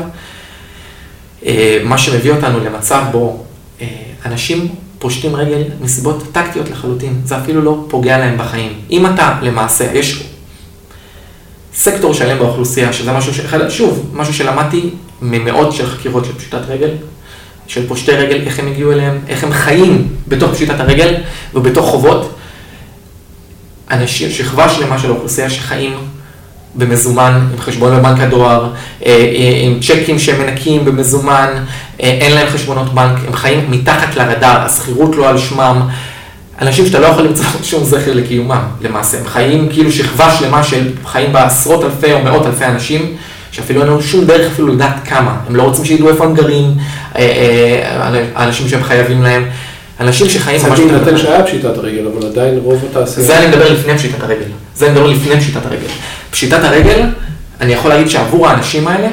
אה, 1.46 1.82
מה 1.84 1.98
שמביא 1.98 2.32
אותנו 2.32 2.60
למצב 2.60 3.04
בו 3.12 3.44
אה, 3.82 3.88
אנשים 4.26 4.68
פושטים 5.00 5.36
רגל 5.36 5.64
מסיבות 5.82 6.24
טקטיות 6.32 6.70
לחלוטין, 6.70 7.22
זה 7.26 7.38
אפילו 7.38 7.62
לא 7.62 7.86
פוגע 7.88 8.18
להם 8.18 8.38
בחיים. 8.38 8.74
אם 8.92 9.06
אתה 9.06 9.40
למעשה, 9.42 9.92
יש 9.94 10.24
סקטור 11.74 12.14
שלם 12.14 12.40
באוכלוסייה, 12.40 12.94
שזה 12.94 13.12
משהו, 13.12 13.34
ש... 13.34 13.42
שוב, 13.70 14.12
משהו 14.14 14.34
שלמדתי 14.34 14.90
ממאות 15.22 15.74
של 15.74 15.86
חקירות 15.86 16.26
של 16.26 16.34
פשיטת 16.34 16.62
רגל, 16.68 16.90
של 17.68 17.88
פושטי 17.88 18.12
רגל, 18.12 18.42
איך 18.46 18.60
הם 18.60 18.68
הגיעו 18.68 18.92
אליהם, 18.92 19.20
איך 19.28 19.44
הם 19.44 19.52
חיים 19.52 20.08
בתוך 20.28 20.52
פשיטת 20.52 20.80
הרגל 20.80 21.16
ובתוך 21.54 21.86
חובות. 21.86 22.36
אנשים, 23.92 24.32
שכבה 24.32 24.70
שלמה 24.70 25.00
של 25.00 25.10
האוכלוסייה 25.10 25.50
שחיים 25.50 25.94
במזומן, 26.76 27.48
עם 27.54 27.60
חשבון 27.60 27.98
בבנק 27.98 28.20
הדואר, 28.20 28.70
אה, 29.06 29.12
אה, 29.12 29.62
עם 29.64 29.80
צ'קים 29.80 30.20
שהם 30.20 30.42
מנקים 30.42 30.86
במזומן, 30.86 31.50
אה, 32.02 32.18
אין 32.22 32.34
להם 32.34 32.48
חשבונות 32.48 32.94
בנק, 32.94 33.18
הם 33.28 33.34
חיים 33.34 33.72
מתחת 33.72 34.16
לרדאר, 34.16 34.66
השכירות 34.66 35.16
לא 35.16 35.30
על 35.30 35.38
שמם. 35.38 35.82
אנשים 36.62 36.86
שאתה 36.86 37.00
לא 37.00 37.06
יכול 37.06 37.24
למצוא 37.24 37.46
שום 37.64 37.84
זכר 37.84 38.14
לקיומם, 38.14 38.64
למעשה. 38.82 39.18
הם 39.18 39.28
חיים 39.28 39.70
כאילו 39.70 39.92
שכבה 39.92 40.32
שלמה 40.32 40.64
של 40.64 40.90
חיים 41.06 41.34
בה 41.34 41.46
עשרות 41.46 41.84
אלפי 41.84 42.14
או 42.14 42.24
מאות 42.24 42.46
אלפי 42.46 42.66
אנשים, 42.66 43.16
שאפילו 43.52 43.82
אין 43.82 43.90
לנו 43.90 44.02
שום 44.02 44.26
דרך 44.26 44.52
אפילו 44.52 44.68
לדעת 44.68 44.96
כמה, 45.06 45.36
הם 45.48 45.56
לא 45.56 45.64
רוצים 45.64 45.86
שידעו 45.86 46.10
איפה 46.10 46.26
הם 46.26 46.34
גרים, 46.34 46.74
האנשים 48.36 48.70
שהם 48.70 48.84
חייבים 48.84 49.24
להם, 49.24 49.46
אנשים 50.02 50.30
שחיים 50.30 50.62
ממש... 50.68 50.80
זה 50.80 50.86
בהינתן 50.86 51.18
שהיה 51.18 51.44
פשיטת 51.44 51.78
הרגל, 51.78 52.08
אבל 52.08 52.28
עדיין 52.28 52.60
רוב 52.64 52.86
התעשייה... 52.92 53.26
זה 53.28 53.38
אני 53.38 53.48
מדבר 53.48 53.74
לפני 53.74 53.98
פשיטת 53.98 54.24
הרגל, 54.24 54.46
זה 54.76 54.86
אני 54.86 54.94
מדבר 54.94 55.08
לפני 55.08 55.40
פשיטת 55.40 55.66
הרגל. 55.66 55.88
פשיטת 56.32 56.64
הרגל, 56.64 57.02
אני 57.62 57.74
יכול 57.74 57.92
להגיד 57.92 58.08
שעבור 58.10 58.48
האנשים 58.48 58.88
האלה, 58.88 59.08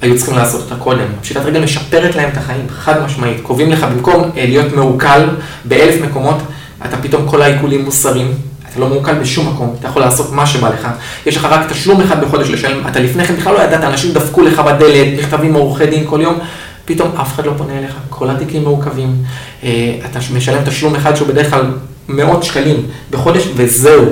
היו 0.00 0.16
צריכים 0.16 0.36
לעשות 0.36 0.60
אותה 0.60 0.74
קודם. 0.74 1.06
פשיטת 1.20 1.40
רגל 1.44 1.60
משפרת 1.60 2.16
להם 2.16 2.28
את 2.32 2.36
החיים, 2.36 2.66
חד 2.70 3.02
משמעית. 3.04 3.36
קובעים 3.42 3.70
לך, 3.70 3.86
במקום 3.94 4.30
להיות 4.34 4.72
מעוקל 4.72 5.28
באלף 5.64 6.00
מקומות, 6.02 6.36
אתה 6.84 6.96
פתאום 6.96 7.28
כל 7.28 7.42
העיקולים 7.42 7.84
מוסרים, 7.84 8.34
אתה 8.70 8.80
לא 8.80 8.88
מעוקל 8.88 9.14
בשום 9.14 9.48
מקום, 9.48 9.76
אתה 9.78 9.88
יכול 9.88 10.02
לעשות 10.02 10.32
מה 10.32 10.46
שבא 10.46 10.68
לך. 10.68 10.88
יש 11.26 11.36
לך 11.36 11.44
רק 11.44 11.72
תשלום 11.72 12.00
אחד 12.00 12.24
בחודש 12.24 12.50
לשלם, 12.50 12.86
אתה 12.88 13.00
לפני 13.00 13.24
כן 13.24 13.36
בכלל 13.36 13.54
לא 13.54 13.60
ידעת, 13.60 13.84
אנשים 13.84 14.12
דפקו 14.12 14.42
לך 14.42 14.58
בדלת, 14.58 15.18
מכתבים 15.18 15.52
מעורכי 15.52 15.86
דין 15.86 16.04
כל 16.06 16.20
יום, 16.22 16.38
פתאום 16.84 17.08
אף 17.20 17.34
אחד 17.34 17.46
לא 17.46 17.52
פונה 17.58 17.78
אליך, 17.78 17.94
כל 18.08 18.30
התיקים 18.30 18.64
מעוכבים, 18.64 19.16
אה, 19.62 19.94
אתה 20.10 20.18
משלם 20.34 20.64
תשלום 20.64 20.94
אחד 20.94 21.14
שהוא 21.14 21.28
בדרך 21.28 21.50
כלל 21.50 21.64
מאות 22.08 22.42
שקלים 22.42 22.86
בחודש, 23.10 23.48
וזהו. 23.56 24.04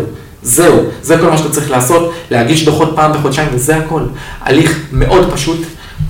זהו, 0.42 0.76
זה 1.02 1.18
כל 1.18 1.30
מה 1.30 1.38
שאתה 1.38 1.50
צריך 1.50 1.70
לעשות, 1.70 2.12
להגיש 2.30 2.64
דוחות 2.64 2.92
פעם 2.94 3.12
בחודשיים, 3.12 3.48
וזה 3.52 3.76
הכל. 3.76 4.02
הליך 4.40 4.78
מאוד 4.92 5.32
פשוט, 5.32 5.58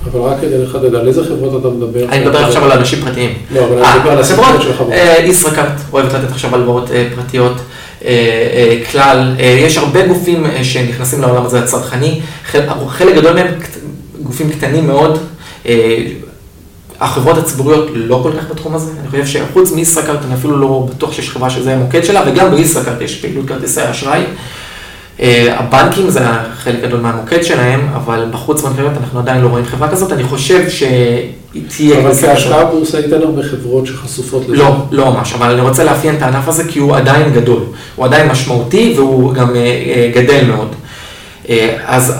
אבל 0.05 0.19
רק 0.19 0.37
כדי 0.41 0.63
לחדד, 0.63 0.95
על 0.95 1.07
איזה 1.07 1.23
חברות 1.23 1.61
אתה 1.61 1.69
מדבר? 1.69 2.05
אני 2.09 2.25
מדבר 2.25 2.45
עכשיו 2.45 2.65
על 2.65 2.71
אנשים 2.71 3.01
פרטיים. 3.01 3.33
לא, 3.51 3.65
אבל 3.65 3.83
אני 3.83 3.99
מדבר 3.99 4.11
על 4.11 4.19
החברות 4.19 4.61
של 4.61 4.73
חברות. 4.73 4.91
אה, 4.91 5.15
ישראכרט 5.25 5.73
אוהבת 5.93 6.13
לתת 6.13 6.31
עכשיו 6.31 6.55
הלוואות 6.55 6.91
אה, 6.91 7.07
פרטיות. 7.15 7.57
אה, 8.05 8.77
כלל, 8.91 9.35
יש 9.39 9.77
הרבה 9.77 10.07
גופים 10.07 10.45
שנכנסים 10.63 11.21
לעולם 11.21 11.45
הזה 11.45 11.59
הצרכני, 11.59 12.21
חלק 12.89 13.15
גדול 13.15 13.33
מהם 13.33 13.47
גופים 14.21 14.49
קטנים 14.49 14.87
מאוד, 14.87 15.19
החברות 17.01 17.37
הציבוריות 17.37 17.89
לא 17.93 18.19
כל 18.23 18.31
כך 18.37 18.51
בתחום 18.51 18.75
הזה, 18.75 18.91
אני 18.99 19.09
חושב 19.09 19.25
שחוץ 19.25 19.71
מישראכרט 19.71 20.19
אני 20.25 20.33
אפילו 20.33 20.57
לא 20.57 20.87
בטוח 20.89 21.13
שיש 21.13 21.29
חברה 21.29 21.49
שזה 21.49 21.73
המוקד 21.73 22.03
שלה, 22.03 22.23
וגם 22.27 22.55
בישראכרט 22.55 23.01
יש 23.01 23.15
פעילות 23.21 23.47
כרטיסי 23.47 23.81
אשראי. 23.91 24.23
אה, 25.21 25.55
הבנקים 25.59 26.09
זה 26.09 26.19
חלק 26.55 26.81
גדול 26.83 26.99
מהמוקד 26.99 27.43
שלהם, 27.43 27.87
אבל 27.95 28.25
בחוץ 28.31 28.61
בנקאיות 28.61 28.91
אנחנו 28.97 29.19
עדיין 29.19 29.41
לא 29.41 29.47
רואים 29.47 29.65
חברה 29.65 29.89
כזאת, 29.89 30.11
אני 30.11 30.23
חושב 30.23 30.69
שהיא 30.69 31.63
תהיה... 31.67 31.99
אבל 31.99 32.13
כהשקעה 32.13 32.65
בורסאית 32.65 33.13
אין 33.13 33.21
הרבה 33.21 33.43
חברות 33.43 33.85
שחשופות 33.85 34.43
לזה. 34.43 34.55
לא, 34.55 34.75
לא 34.91 35.11
ממש, 35.11 35.33
אבל 35.33 35.51
אני 35.51 35.61
רוצה 35.61 35.83
לאפיין 35.83 36.15
את 36.15 36.21
הענף 36.21 36.47
הזה 36.47 36.63
כי 36.67 36.79
הוא 36.79 36.95
עדיין 36.95 37.33
גדול, 37.33 37.61
הוא 37.95 38.05
עדיין 38.05 38.27
משמעותי 38.27 38.93
והוא 38.97 39.33
גם 39.33 39.55
אה, 39.55 39.61
אה, 39.61 40.11
גדל 40.15 40.45
מאוד. 40.45 40.75
אז 41.85 42.13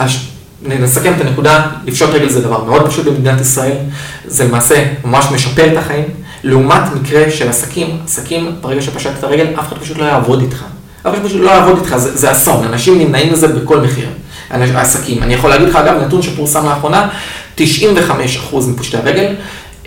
נסכם 0.62 1.14
את 1.14 1.22
הנקודה, 1.22 1.68
לפשוט 1.86 2.10
רגל 2.10 2.30
זה 2.30 2.42
דבר 2.42 2.64
מאוד 2.64 2.88
פשוט 2.88 3.06
במדינת 3.06 3.42
ישראל, 3.42 3.78
זה 4.26 4.44
למעשה 4.44 4.86
ממש 5.06 5.26
משפר 5.32 5.74
את 5.74 5.78
החיים, 5.78 6.06
לעומת 6.44 6.82
מקרה 7.02 7.32
של 7.32 7.50
עסקים, 7.50 7.98
עסקים 8.06 8.56
ברגע 8.62 8.82
שפשטת 8.82 9.24
הרגל, 9.24 9.48
אף 9.60 9.68
אחד 9.68 9.78
פשוט 9.78 9.98
לא 9.98 10.06
יעבוד 10.06 10.42
איתך. 10.42 10.64
אבל 11.06 11.20
פשוט 11.24 11.42
לא 11.42 11.54
לעבוד 11.54 11.78
איתך, 11.78 11.98
זה, 11.98 12.18
זה 12.18 12.32
אסון, 12.32 12.66
אנשים 12.66 13.00
נמנעים 13.00 13.34
מזה 13.34 13.48
בכל 13.48 13.82
מחיר, 13.82 14.08
העסקים. 14.50 15.24
אני 15.24 15.34
יכול 15.34 15.50
להגיד 15.50 15.68
לך, 15.68 15.76
אגב, 15.76 16.02
נתון 16.04 16.22
שפורסם 16.22 16.66
לאחרונה, 16.66 17.10
95% 17.58 17.62
מפושטי 18.68 18.98
הרגל 18.98 19.36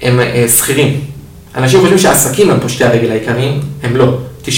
הם 0.03 0.21
אה, 0.21 0.47
שכירים. 0.49 1.01
אנשים 1.57 1.81
חושבים 1.81 1.99
שהעסקים 1.99 2.51
הם 2.51 2.61
פושטי 2.61 2.85
הרגל 2.85 3.11
העיקריים, 3.11 3.61
הם 3.83 3.97
לא. 3.97 4.19
95% 4.45 4.49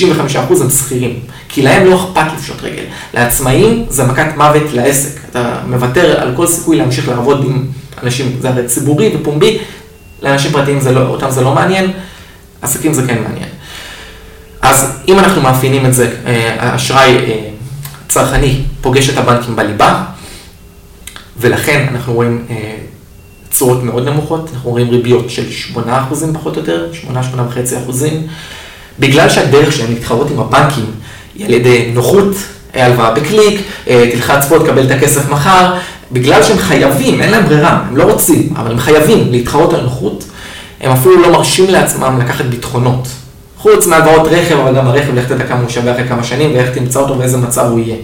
הם 0.61 0.71
שכירים, 0.71 1.21
כי 1.55 1.63
להם 1.63 1.87
לא 1.87 1.97
אכפת 1.97 2.33
לפשוט 2.37 2.63
רגל. 2.63 2.85
לעצמאים 3.15 3.85
זה 3.89 4.05
מכת 4.05 4.27
מוות 4.37 4.73
לעסק. 4.73 5.21
אתה 5.31 5.59
מוותר 5.67 6.21
על 6.21 6.33
כל 6.37 6.47
סיכוי 6.47 6.77
להמשיך 6.77 7.09
לעבוד 7.09 7.45
עם 7.45 7.67
אנשים, 8.03 8.37
זה 8.41 8.49
הרי 8.49 8.67
ציבורי 8.67 9.17
ופומבי, 9.17 9.59
לאנשים 10.23 10.53
פרטיים 10.53 10.81
זה 10.81 10.93
לא, 10.93 11.01
אותם 11.01 11.31
זה 11.31 11.41
לא 11.41 11.55
מעניין, 11.55 11.91
עסקים 12.63 12.93
זה 12.93 13.07
כן 13.07 13.23
מעניין. 13.23 13.49
אז 14.63 15.01
אם 15.09 15.19
אנחנו 15.19 15.43
מאפיינים 15.43 15.87
את 15.87 15.95
זה, 15.95 16.11
אה, 16.27 16.57
האשראי 16.59 17.17
אה, 17.17 17.49
צרכני 18.09 18.61
פוגש 18.81 19.11
את 19.11 19.19
הבנקים 19.19 19.57
בליבה, 19.57 20.05
ולכן 21.37 21.87
אנחנו 21.91 22.15
רואים 22.15 22.45
אה, 22.51 22.77
תשואות 23.51 23.83
מאוד 23.83 24.09
נמוכות, 24.09 24.51
אנחנו 24.55 24.71
רואים 24.71 24.91
ריביות 24.91 25.31
של 25.31 25.45
8% 25.75 25.79
פחות 26.35 26.57
או 26.57 26.61
יותר, 26.61 26.87
8-8.5%, 27.09 27.93
בגלל 28.99 29.29
שהדרך 29.29 29.73
שלהם 29.73 29.91
להתחרות 29.91 30.31
עם 30.31 30.41
הבנקים 30.41 30.87
היא 31.35 31.47
על 31.47 31.53
ידי 31.53 31.91
נוחות, 31.95 32.35
הלוואה 32.75 33.11
בקליק, 33.11 33.61
תלחץ 33.85 34.49
פה, 34.49 34.59
תקבל 34.59 34.87
את 34.87 34.91
הכסף 34.91 35.29
מחר, 35.29 35.75
בגלל 36.13 36.43
שהם 36.43 36.59
חייבים, 36.59 37.21
אין 37.23 37.31
להם 37.31 37.45
ברירה, 37.47 37.81
הם 37.89 37.97
לא 37.97 38.05
רוצים, 38.05 38.55
אבל 38.57 38.71
הם 38.71 38.79
חייבים 38.79 39.31
להתחרות 39.31 39.73
על 39.73 39.81
נוחות, 39.81 40.25
הם 40.81 40.93
אפילו 40.93 41.23
לא 41.23 41.33
מרשים 41.33 41.71
לעצמם 41.71 42.19
לקחת 42.21 42.45
ביטחונות. 42.45 43.09
חוץ 43.59 43.87
מהלוואות 43.87 44.29
רכב, 44.31 44.59
אבל 44.59 44.77
גם 44.77 44.87
הרכב, 44.87 45.15
לך 45.15 45.27
תדע 45.29 45.45
כמה 45.45 45.61
הוא 45.61 45.69
שווה 45.69 45.93
אחרי 45.93 46.09
כמה 46.09 46.25
שנים, 46.25 46.51
ואיך 46.55 46.71
תמצא 46.71 47.01
אותו 47.01 47.19
ואיזה 47.19 47.37
מצב 47.37 47.67
הוא 47.71 47.79
יהיה. 47.81 47.97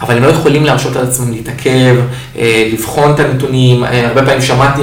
אבל 0.00 0.16
הם 0.16 0.22
לא 0.22 0.28
יכולים 0.28 0.64
להרשות 0.64 0.96
על 0.96 1.06
עצמם 1.06 1.32
להתעכב, 1.32 1.96
אה, 2.38 2.68
לבחון 2.72 3.14
את 3.14 3.20
הנתונים, 3.20 3.84
אה, 3.84 4.08
הרבה 4.08 4.24
פעמים 4.24 4.42
שמעתי 4.42 4.82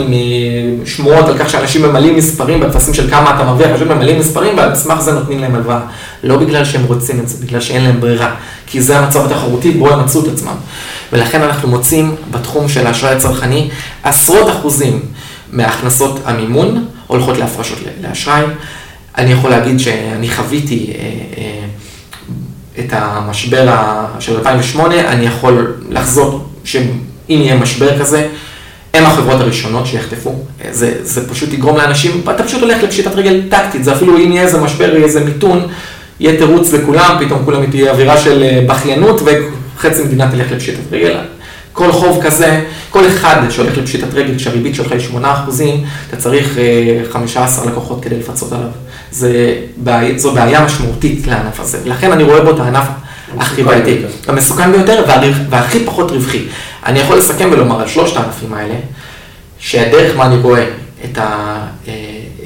משמועות 0.83 1.25
על 1.25 1.37
כך 1.37 1.49
שאנשים 1.49 1.81
ממלאים 1.81 2.15
מספרים 2.15 2.59
בטפסים 2.59 2.93
של 2.93 3.09
כמה 3.09 3.35
אתה 3.35 3.43
מרוויח, 3.43 3.75
פשוט 3.75 3.87
ממלאים 3.87 4.19
מספרים 4.19 4.57
ועל 4.57 4.75
סמך 4.75 4.99
זה 4.99 5.11
נותנים 5.11 5.39
להם 5.39 5.55
הלוואה. 5.55 5.79
לא 6.23 6.37
בגלל 6.37 6.65
שהם 6.65 6.83
רוצים 6.83 7.19
את 7.19 7.29
זה, 7.29 7.45
בגלל 7.45 7.61
שאין 7.61 7.83
להם 7.83 8.01
ברירה, 8.01 8.35
כי 8.67 8.81
זה 8.81 8.99
המצב 8.99 9.25
התחרותי 9.25 9.71
בו 9.71 9.89
הם 9.89 9.99
מצאו 9.99 10.21
את 10.23 10.27
עצמם. 10.27 10.55
ולכן 11.13 11.41
אנחנו 11.41 11.69
מוצאים 11.69 12.15
בתחום 12.31 12.69
של 12.69 12.87
האשראי 12.87 13.15
הצרכני 13.15 13.69
עשרות 14.03 14.49
אחוזים 14.49 14.99
מהכנסות 15.51 16.19
המימון 16.25 16.85
הולכות 17.07 17.37
להפרשות 17.37 17.79
לאשראי. 18.01 18.43
אני 19.17 19.31
יכול 19.31 19.49
להגיד 19.49 19.79
שאני 19.79 20.29
חוויתי 20.29 20.93
אה, 20.95 21.03
אה, 21.37 21.65
את 22.79 22.89
המשבר 22.91 23.75
של 24.19 24.37
2008, 24.37 25.09
אני 25.09 25.25
יכול 25.25 25.73
לחזות 25.89 26.49
שאם 26.63 26.87
יהיה 27.27 27.55
משבר 27.55 27.99
כזה, 27.99 28.27
הם 28.93 29.05
החברות 29.05 29.41
הראשונות 29.41 29.85
שיחטפו. 29.85 30.35
זה, 30.71 30.93
זה 31.01 31.29
פשוט 31.29 31.53
יגרום 31.53 31.77
לאנשים, 31.77 32.21
אתה 32.29 32.43
פשוט 32.43 32.61
הולך 32.61 32.83
לפשיטת 32.83 33.15
רגל 33.15 33.41
טקטית, 33.49 33.83
זה 33.83 33.93
אפילו 33.93 34.17
אם 34.17 34.31
יהיה 34.31 34.43
איזה 34.43 34.61
משבר, 34.61 34.95
יהיה 34.95 35.05
איזה 35.05 35.19
מיתון, 35.19 35.67
יהיה 36.19 36.37
תירוץ 36.37 36.73
לכולם, 36.73 37.15
פתאום 37.25 37.45
כולם 37.45 37.65
תהיה 37.65 37.91
אווירה 37.91 38.17
של 38.17 38.43
אה, 38.43 38.65
בכיינות 38.67 39.21
וחצי 39.21 40.03
מדינה 40.03 40.31
תלך 40.31 40.51
לפשיטת 40.51 40.91
רגל. 40.91 41.17
כל 41.73 41.91
חוב 41.91 42.23
כזה, 42.23 42.63
כל 42.89 43.07
אחד 43.07 43.35
שהולך 43.49 43.77
לפשיטת 43.77 44.13
רגל, 44.13 44.35
כשהריבית 44.37 44.75
שלך 44.75 44.91
היא 44.91 44.99
8 44.99 45.33
אחוזים, 45.33 45.83
אתה 46.09 46.17
צריך 46.17 46.57
15 47.11 47.65
לקוחות 47.65 48.03
כדי 48.03 48.19
לפצות 48.19 48.51
עליו. 48.51 48.67
זה, 49.13 49.55
זו 50.15 50.33
בעיה 50.33 50.65
משמעותית 50.65 51.27
לענף 51.27 51.59
הזה, 51.59 51.79
ולכן 51.83 52.11
אני 52.11 52.23
רואה 52.23 52.41
בו 52.41 52.51
את 52.51 52.59
הענף 52.59 52.87
הכי 53.39 53.63
בעייתי, 53.63 53.97
המסוכן 54.27 54.71
ביותר 54.71 55.03
והכי 55.49 55.85
פחות 55.85 56.11
רווחי. 56.11 56.45
אני 56.85 56.99
יכול 56.99 57.17
לסכם 57.17 57.49
ולומר 57.51 57.81
על 57.81 57.87
שלושת 57.87 58.17
הענפים 58.17 58.53
האלה, 58.53 58.75
שהדרך 59.59 60.17
מה 60.17 60.25
אני 60.25 60.37
רואה 60.37 60.65
את, 61.05 61.17
ה, 61.17 61.57
אה, 61.87 61.93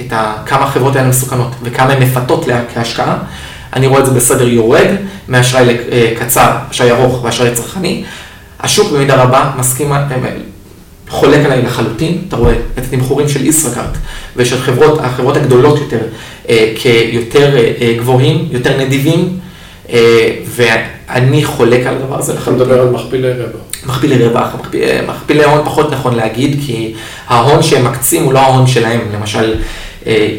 את 0.06 0.14
ה, 0.14 0.34
כמה 0.46 0.64
החברות 0.64 0.96
האלה 0.96 1.08
מסוכנות 1.08 1.52
וכמה 1.64 1.94
הן 1.94 2.04
מפתות 2.04 2.46
כהשקעה, 2.74 3.18
אני 3.74 3.88
רואה 3.88 4.00
את 4.00 4.06
זה 4.06 4.12
בסדר 4.12 4.48
יורד, 4.48 4.88
מאשראי 5.28 5.78
קצר, 6.20 6.52
אשראי 6.72 6.92
ארוך 6.92 7.24
ואשראי 7.24 7.56
צרכני. 7.56 8.04
השוק 8.60 8.92
במידה 8.92 9.16
רבה 9.16 9.52
מסכים, 9.58 9.94
אה, 9.94 10.08
חולק 11.10 11.46
עליי 11.46 11.62
לחלוטין, 11.62 12.22
אתה 12.28 12.36
רואה 12.36 12.54
את 12.54 12.84
התמחורים 12.84 13.30
של 13.30 13.46
ישראכרט 13.46 13.98
ושל 14.36 14.62
חברות, 14.62 15.00
החברות 15.00 15.38
הגדולות 15.38 15.80
יותר 15.80 16.00
אה, 16.50 16.74
כיותר 16.76 17.58
אה, 17.58 17.96
גבוהים, 17.98 18.48
יותר 18.52 18.78
נדיבים, 18.78 19.40
ואני 20.46 21.46
חולק 21.46 21.86
על 21.86 21.96
הדבר 21.96 22.20
הזה 22.20 22.34
לחלוטין. 22.34 22.62
אתה 22.62 22.72
מדבר 22.72 22.82
על 22.82 22.90
מכפילי 22.90 23.32
רווח. 23.32 23.62
מכפילי 23.86 24.28
רווח, 24.28 24.48
מכפילי 25.08 25.44
הון 25.44 25.66
פחות 25.66 25.92
נכון 25.92 26.16
להגיד, 26.16 26.60
כי 26.66 26.94
ההון 27.28 27.64
שהם 27.64 27.86
מקצים 27.86 28.24
הוא 28.24 28.34
לא 28.34 28.40
ההון 28.40 28.68
שלהם, 28.68 29.00
למשל, 29.14 29.56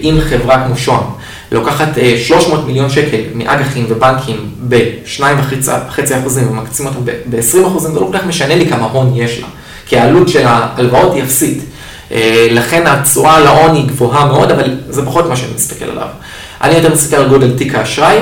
אם 0.03 0.19
חברה 0.21 0.66
כמו 0.66 0.77
שוהם 0.77 1.05
לוקחת 1.53 1.89
300 2.27 2.66
מיליון 2.66 2.91
שקל 2.91 3.21
מאג"חים 3.35 3.87
ובנקים 3.89 4.37
ב-2.5 4.69 6.01
אחוזים 6.21 6.51
ומקצים 6.51 6.87
אותם 6.87 7.05
ב-20 7.05 7.66
אחוזים, 7.66 7.93
זה 7.93 8.01
לא 8.01 8.09
כל 8.12 8.19
כך 8.19 8.27
משנה 8.27 8.57
לי 8.57 8.66
כמה 8.66 8.87
הון 8.87 9.12
יש 9.16 9.41
לה. 9.41 9.47
כי 9.89 9.99
העלות 9.99 10.28
של 10.28 10.47
ההלוואות 10.47 11.14
היא 11.14 11.22
אפסית. 11.22 11.62
אה, 12.12 12.49
לכן 12.51 12.86
התשואה 12.86 13.36
על 13.36 13.47
ההון 13.47 13.74
היא 13.74 13.86
גבוהה 13.86 14.26
מאוד, 14.26 14.51
אבל 14.51 14.76
זה 14.89 15.07
פחות 15.07 15.28
מה 15.28 15.36
שאני 15.36 15.55
מסתכל 15.55 15.84
עליו. 15.84 16.09
אני 16.61 16.74
יותר 16.74 16.93
מסתכל 16.95 17.16
על 17.16 17.28
גודל 17.28 17.59
תיק 17.59 17.74
האשראי, 17.74 18.18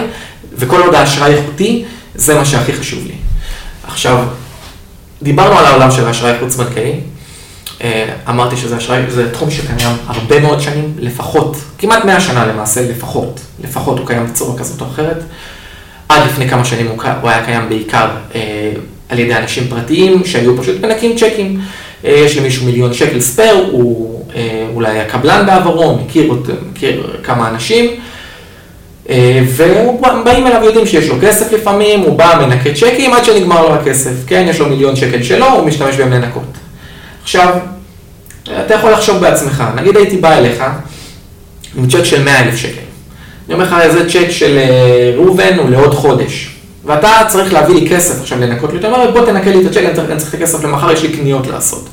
וכל 0.53 0.83
עוד 0.83 0.95
האשראי 0.95 1.35
איכותי, 1.35 1.85
זה 2.15 2.35
מה 2.35 2.45
שהכי 2.45 2.73
חשוב 2.73 3.07
לי. 3.07 3.15
עכשיו, 3.89 4.25
דיברנו 5.23 5.59
על 5.59 5.65
העולם 5.65 5.91
של 5.91 6.07
האשראי 6.07 6.39
חוץ-בנקאי. 6.41 6.93
אה, 7.85 8.09
אמרתי 8.29 8.57
שזה 8.57 8.77
אשראי, 8.77 9.03
זה 9.11 9.33
תחום 9.33 9.51
שקיים 9.51 9.97
הרבה 10.07 10.41
מאוד 10.41 10.61
שנים, 10.61 10.95
לפחות, 10.99 11.57
כמעט 11.79 12.05
100 12.05 12.21
שנה 12.21 12.47
למעשה, 12.47 12.91
לפחות, 12.91 13.41
לפחות 13.65 13.99
הוא 13.99 14.07
קיים 14.07 14.27
בצורה 14.27 14.59
כזאת 14.59 14.81
או 14.81 14.87
אחרת. 14.87 15.23
עד 16.09 16.23
לפני 16.27 16.49
כמה 16.49 16.65
שנים 16.65 16.87
הוא, 16.87 17.03
הוא 17.21 17.31
היה 17.31 17.45
קיים 17.45 17.69
בעיקר 17.69 18.09
אה, 18.35 18.73
על 19.09 19.19
ידי 19.19 19.35
אנשים 19.35 19.69
פרטיים 19.69 20.25
שהיו 20.25 20.63
פשוט 20.63 20.85
מנקים 20.85 21.17
צ'קים. 21.17 21.61
יש 22.05 22.37
למישהו 22.37 22.67
מיליון 22.67 22.95
שקל 22.95 23.21
ספייר, 23.21 23.67
הוא 23.71 24.25
אולי 24.75 24.91
היה 24.91 25.05
קבלן 25.05 25.47
בעברו, 25.47 25.97
מכיר, 25.97 26.35
מכיר 26.71 27.17
כמה 27.23 27.49
אנשים. 27.49 27.91
ובאים 29.57 30.47
אליו, 30.47 30.65
יודעים 30.65 30.87
שיש 30.87 31.09
לו 31.09 31.15
כסף 31.23 31.53
לפעמים, 31.53 32.01
הוא 32.01 32.19
בא, 32.19 32.47
מנקה 32.47 32.75
צ'קים 32.75 33.13
עד 33.13 33.25
שנגמר 33.25 33.69
לו 33.69 33.75
הכסף, 33.75 34.11
כן, 34.27 34.47
יש 34.51 34.61
לו 34.61 34.69
מיליון 34.69 34.97
שקל 34.97 35.23
שלו, 35.23 35.47
הוא 35.47 35.67
משתמש 35.67 35.97
בהם 35.97 36.13
לנקות. 36.13 36.53
עכשיו, 37.23 37.57
אתה 38.67 38.75
יכול 38.75 38.91
לחשוב 38.91 39.17
בעצמך, 39.17 39.65
נגיד 39.77 39.97
הייתי 39.97 40.17
בא 40.17 40.39
אליך 40.39 40.65
עם 41.79 41.89
צ'ק 41.89 42.05
של 42.05 42.23
100 42.25 42.43
אלף 42.43 42.57
שקל. 42.57 42.81
אני 43.47 43.55
אומר 43.55 43.65
לך, 43.65 43.77
זה 43.93 44.11
צ'ק 44.11 44.31
של 44.31 44.59
ראובן, 45.17 45.59
הוא 45.59 45.71
לעוד 45.71 45.95
חודש. 45.95 46.56
ואתה 46.87 47.11
צריך 47.29 47.53
להביא 47.53 47.75
לי 47.75 47.89
כסף 47.91 48.21
עכשיו 48.21 48.41
לנקות 48.41 48.73
לי, 48.73 48.79
אתה 48.79 48.87
אומר, 48.87 49.11
בוא 49.11 49.27
תנקה 49.27 49.51
לי 49.51 49.61
את 49.61 49.71
הצ'ק, 49.71 49.83
אני 50.11 50.19
צריך 50.19 50.35
את 50.35 50.35
הכסף 50.35 50.65
למחר, 50.65 50.93
יש 50.93 51.03
לי 51.03 51.13
קניות 51.13 51.47
לעשות. 51.47 51.89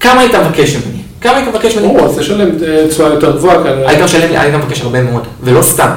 כמה 0.00 0.20
היית 0.20 0.34
מבקש 0.34 0.76
ממני? 0.76 1.02
כמה 1.20 1.36
היית 1.36 1.48
מבקש 1.48 1.76
ממני? 1.76 1.98
או, 1.98 2.04
אז 2.06 2.18
תשלם 2.18 2.48
תשואה 2.90 3.08
יותר 3.08 3.36
גבוהה 3.36 3.62
כנראה. 3.62 3.90
היית 3.90 4.02
משלם 4.02 4.30
לי, 4.30 4.38
היית 4.38 4.54
מבקש 4.54 4.80
הרבה 4.80 5.02
מאוד, 5.02 5.22
ולא 5.42 5.62
סתם. 5.62 5.90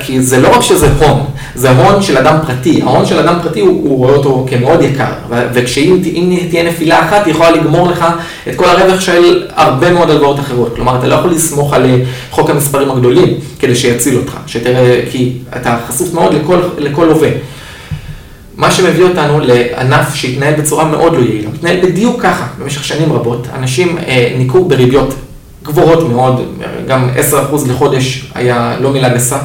כי 0.00 0.22
זה 0.22 0.40
לא 0.40 0.48
רק 0.54 0.60
שזה 0.60 0.88
הון, 0.98 1.24
זה 1.54 1.70
הון 1.70 2.02
של 2.02 2.18
אדם 2.18 2.36
פרטי. 2.46 2.82
ההון 2.82 3.06
של 3.06 3.18
אדם 3.18 3.38
פרטי, 3.42 3.60
הוא 3.60 3.98
רואה 3.98 4.14
אותו 4.14 4.46
כמאוד 4.50 4.82
יקר. 4.82 5.12
וכשאם 5.52 5.98
תהיה 6.50 6.62
נפילה 6.62 7.00
אחת, 7.00 7.26
היא 7.26 7.34
יכולה 7.34 7.50
לגמור 7.50 7.88
לך 7.90 8.04
את 8.48 8.56
כל 8.56 8.64
הרווח 8.64 9.00
של 9.00 9.46
הרבה 9.54 9.92
מאוד 9.92 10.10
הלוואות 10.10 10.40
אחרות. 10.40 10.72
כלומר, 10.76 10.98
אתה 10.98 11.06
לא 11.06 11.14
יכול 11.14 11.30
לסמוך 11.30 11.74
על 11.74 11.86
חוק 12.30 12.50
המספרים 12.50 12.90
הגדולים 12.90 13.34
כדי 13.58 13.74
שיציל 13.76 14.16
אותך. 14.16 14.32
שתראה, 14.46 15.00
כי 15.10 15.32
אתה 15.56 15.76
חשוף 15.88 16.14
מאוד 16.14 16.34
לכל 16.78 17.04
לווה. 17.04 17.28
מה 18.62 18.70
שמביא 18.70 19.04
אותנו 19.04 19.40
לענף 19.40 20.14
שהתנהל 20.14 20.54
בצורה 20.54 20.84
מאוד 20.84 21.12
לא 21.12 21.18
יעילה, 21.18 21.50
התנהל 21.54 21.80
בדיוק 21.82 22.22
ככה 22.22 22.46
במשך 22.58 22.84
שנים 22.84 23.12
רבות, 23.12 23.46
אנשים 23.54 23.98
ניקו 24.38 24.64
בריביות 24.64 25.14
גבוהות 25.62 26.08
מאוד, 26.08 26.56
גם 26.86 27.10
10% 27.32 27.68
לחודש 27.68 28.30
היה 28.34 28.76
לא 28.80 28.92
מילה 28.92 29.08
גסה, 29.08 29.38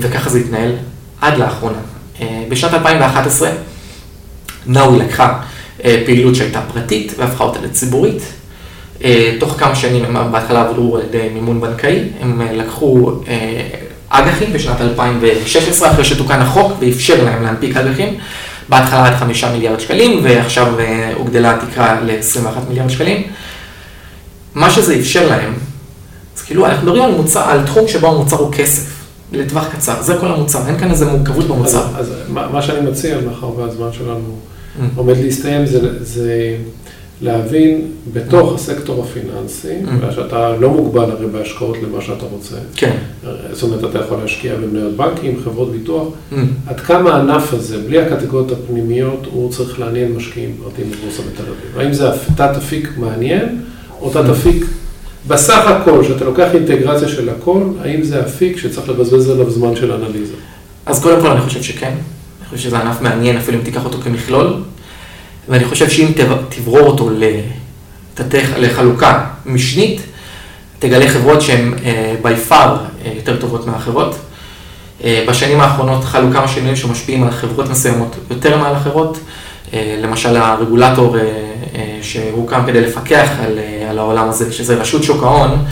וככה 0.00 0.30
זה 0.30 0.38
התנהל 0.38 0.72
עד 1.20 1.38
לאחרונה. 1.38 1.78
בשנת 2.48 2.74
2011, 2.74 3.50
נאווי 4.66 4.98
לקחה 4.98 5.38
פעילות 5.82 6.34
שהייתה 6.34 6.60
פרטית 6.72 7.12
והפכה 7.18 7.44
אותה 7.44 7.60
לציבורית, 7.60 8.22
תוך 9.38 9.54
כמה 9.58 9.74
שנים 9.74 10.04
הם 10.04 10.32
בהתחלה 10.32 10.68
עברו 10.68 10.96
על 10.96 11.02
ידי 11.02 11.28
מימון 11.34 11.60
בנקאי, 11.60 12.00
הם 12.20 12.42
לקחו 12.52 13.10
אג"חים 14.14 14.52
בשנת 14.52 14.80
2016, 14.80 15.90
אחרי 15.90 16.04
שתוקן 16.04 16.40
החוק 16.40 16.72
ואפשר 16.80 17.24
להם 17.24 17.42
להנפיק 17.42 17.76
אג"חים, 17.76 18.18
בהתחלה 18.68 19.06
עד 19.06 19.14
חמישה 19.14 19.52
מיליארד 19.52 19.80
שקלים, 19.80 20.20
ועכשיו 20.22 20.66
הוגדלה 21.14 21.54
התקרה 21.54 22.00
ל-21 22.00 22.68
מיליארד 22.68 22.90
שקלים. 22.90 23.22
מה 24.54 24.70
שזה 24.70 24.94
אפשר 24.94 25.28
להם, 25.28 25.54
אז 26.36 26.42
כאילו 26.42 26.66
אנחנו 26.66 26.82
מדברים 26.86 27.02
על 27.02 27.10
מוצר, 27.10 27.40
על 27.40 27.66
תחום 27.66 27.88
שבו 27.88 28.08
המוצר 28.08 28.36
הוא 28.36 28.52
כסף, 28.52 28.92
לטווח 29.32 29.68
קצר, 29.72 30.02
זה 30.02 30.16
כל 30.20 30.26
המוצר, 30.32 30.66
אין 30.66 30.78
כאן 30.78 30.90
איזה 30.90 31.06
מורכבות 31.06 31.48
במוצר. 31.48 31.84
אז 31.96 32.12
מה 32.28 32.62
שאני 32.62 32.90
מציע, 32.90 33.16
מאחר 33.26 33.58
והזמן 33.58 33.92
שלנו 33.92 34.36
עומד 34.96 35.16
להסתיים, 35.16 35.66
זה 36.00 36.56
להבין 37.22 37.80
בתוך 38.12 38.54
הסקטור 38.54 39.04
הפיננסי, 39.04 39.74
ושאתה 40.00 40.56
לא 40.56 40.70
מוגבל 40.70 41.10
הרי 41.10 41.26
בהשקעות 41.26 41.76
למה 41.82 42.00
שאתה 42.00 42.24
רוצה. 42.30 42.56
כן. 42.76 42.96
זאת 43.52 43.62
אומרת, 43.62 43.84
אתה 43.90 43.98
יכול 43.98 44.18
להשקיע 44.18 44.54
במניות 44.56 44.96
בנקים, 44.96 45.40
חברות 45.44 45.72
ביטוח. 45.72 46.08
עד 46.66 46.80
כמה 46.80 47.14
הענף 47.14 47.54
הזה, 47.54 47.78
בלי 47.78 48.00
הקטגוריות 48.00 48.52
הפנימיות, 48.52 49.26
הוא 49.32 49.52
צריך 49.52 49.80
לעניין 49.80 50.12
משקיעים 50.12 50.56
פרטיים 50.62 50.90
בבורסה 50.90 51.22
בתל 51.22 51.42
אביב. 51.42 51.78
האם 51.78 51.92
זה 51.92 52.10
תת 52.36 52.56
אפיק 52.56 52.88
מעניין, 52.96 53.60
או 54.00 54.10
תת 54.10 54.28
אפיק 54.30 54.64
בסך 55.28 55.66
הכל, 55.66 56.04
שאתה 56.04 56.24
לוקח 56.24 56.54
אינטגרציה 56.54 57.08
של 57.08 57.28
הכל, 57.28 57.62
האם 57.80 58.02
זה 58.02 58.20
אפיק 58.20 58.56
שצריך 58.56 58.88
לבזבז 58.88 59.30
עליו 59.30 59.50
זמן 59.50 59.76
של 59.76 59.92
אנליזה? 59.92 60.34
אז 60.86 61.02
קודם 61.02 61.20
כל 61.20 61.28
אני 61.28 61.40
חושב 61.40 61.62
שכן. 61.62 61.86
אני 62.40 62.48
חושב 62.56 62.68
שזה 62.68 62.78
ענף 62.78 63.00
מעניין, 63.00 63.36
אפילו 63.36 63.58
אם 63.58 63.64
תיקח 63.64 63.84
אותו 63.84 63.98
כמכלול. 63.98 64.52
ואני 65.48 65.64
חושב 65.64 65.90
שאם 65.90 66.08
תברור 66.48 66.80
אותו 66.80 67.10
לחלוקה 68.58 69.24
משנית, 69.46 70.00
תגלה 70.78 71.08
חברות 71.08 71.40
שהן 71.40 71.74
by 72.22 72.50
far 72.50 72.68
יותר 73.16 73.36
טובות 73.36 73.66
מאחרות. 73.66 74.16
בשנים 75.06 75.60
האחרונות 75.60 76.04
חלו 76.04 76.32
כמה 76.32 76.48
שינויים 76.48 76.76
שמשפיעים 76.76 77.22
על 77.22 77.30
חברות 77.30 77.68
מסוימות 77.68 78.16
יותר 78.30 78.58
מעל 78.58 78.76
אחרות. 78.76 79.18
למשל 79.74 80.36
הרגולטור 80.36 81.16
שהוקם 82.02 82.62
כדי 82.66 82.80
לפקח 82.80 83.28
על 83.88 83.98
העולם 83.98 84.28
הזה, 84.28 84.52
שזה 84.52 84.74
רשות 84.74 85.02
שוק 85.02 85.22
ההון. 85.22 85.64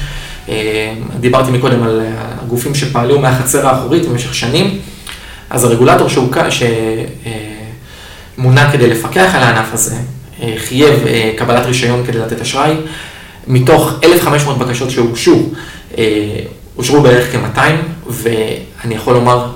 דיברתי 1.21 1.51
מקודם 1.51 1.83
על 1.83 2.01
הגופים 2.43 2.75
שפעלו 2.75 3.21
מהחצר 3.21 3.69
האחורית 3.69 4.09
במשך 4.09 4.35
שנים. 4.35 4.79
אז 5.51 5.65
הרגולטור 5.65 6.09
שמונה 8.41 8.73
כדי 8.73 8.87
לפקח 8.87 9.31
על 9.35 9.43
הענף 9.43 9.69
הזה, 9.73 9.97
חייב 10.57 10.95
קבלת 11.37 11.67
רישיון 11.67 12.07
כדי 12.07 12.19
לתת 12.19 12.41
אשראי. 12.41 12.73
מתוך 13.47 13.93
1,500 14.05 14.59
בקשות 14.59 14.91
שהוגשו, 14.91 15.49
אושרו 16.77 17.01
בערך 17.01 17.33
כ-200, 17.33 17.61
ואני 18.11 18.95
יכול 18.95 19.15
לומר 19.15 19.51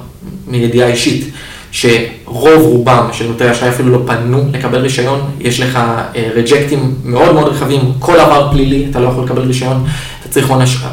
מידיעה 0.47 0.89
אישית, 0.89 1.31
שרוב 1.73 2.63
רובם 2.63 3.09
של 3.13 3.27
נותני 3.27 3.51
אשראי 3.51 3.69
אפילו 3.69 3.93
לא 3.93 3.99
פנו 4.07 4.45
לקבל 4.53 4.79
רישיון, 4.79 5.21
יש 5.41 5.61
לך 5.61 5.79
רג'קטים 6.35 6.95
מאוד 7.05 7.35
מאוד 7.35 7.49
רחבים, 7.49 7.93
כל 7.99 8.21
עבר 8.21 8.53
פלילי, 8.53 8.87
אתה 8.91 9.01
לא 9.01 9.09
יכול 9.09 9.25
לקבל 9.25 9.43
רישיון, 9.43 9.87
אתה 10.21 10.29
צריך 10.29 10.53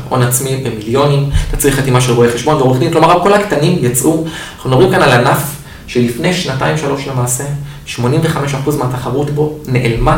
הון 0.10 0.22
עצמי 0.22 0.64
במיליונים, 0.64 1.30
אתה 1.50 1.58
צריך 1.58 1.76
חתימה 1.76 2.02
של 2.02 2.12
רואה 2.12 2.32
חשבון. 2.32 2.56
ועורך 2.56 2.80
דין, 2.80 2.92
כלומר 2.92 3.24
כל 3.24 3.34
הקטנים 3.34 3.78
יצאו, 3.82 4.26
אנחנו 4.56 4.70
מדברים 4.70 4.92
כאן 4.92 5.02
על 5.02 5.12
ענף 5.12 5.56
שלפני 5.88 6.34
שנתיים 6.34 6.78
שלוש 6.78 7.08
למעשה, 7.08 7.44
85% 7.88 8.00
מהתחרות 8.80 9.30
בו 9.30 9.58
נעלמה, 9.68 10.18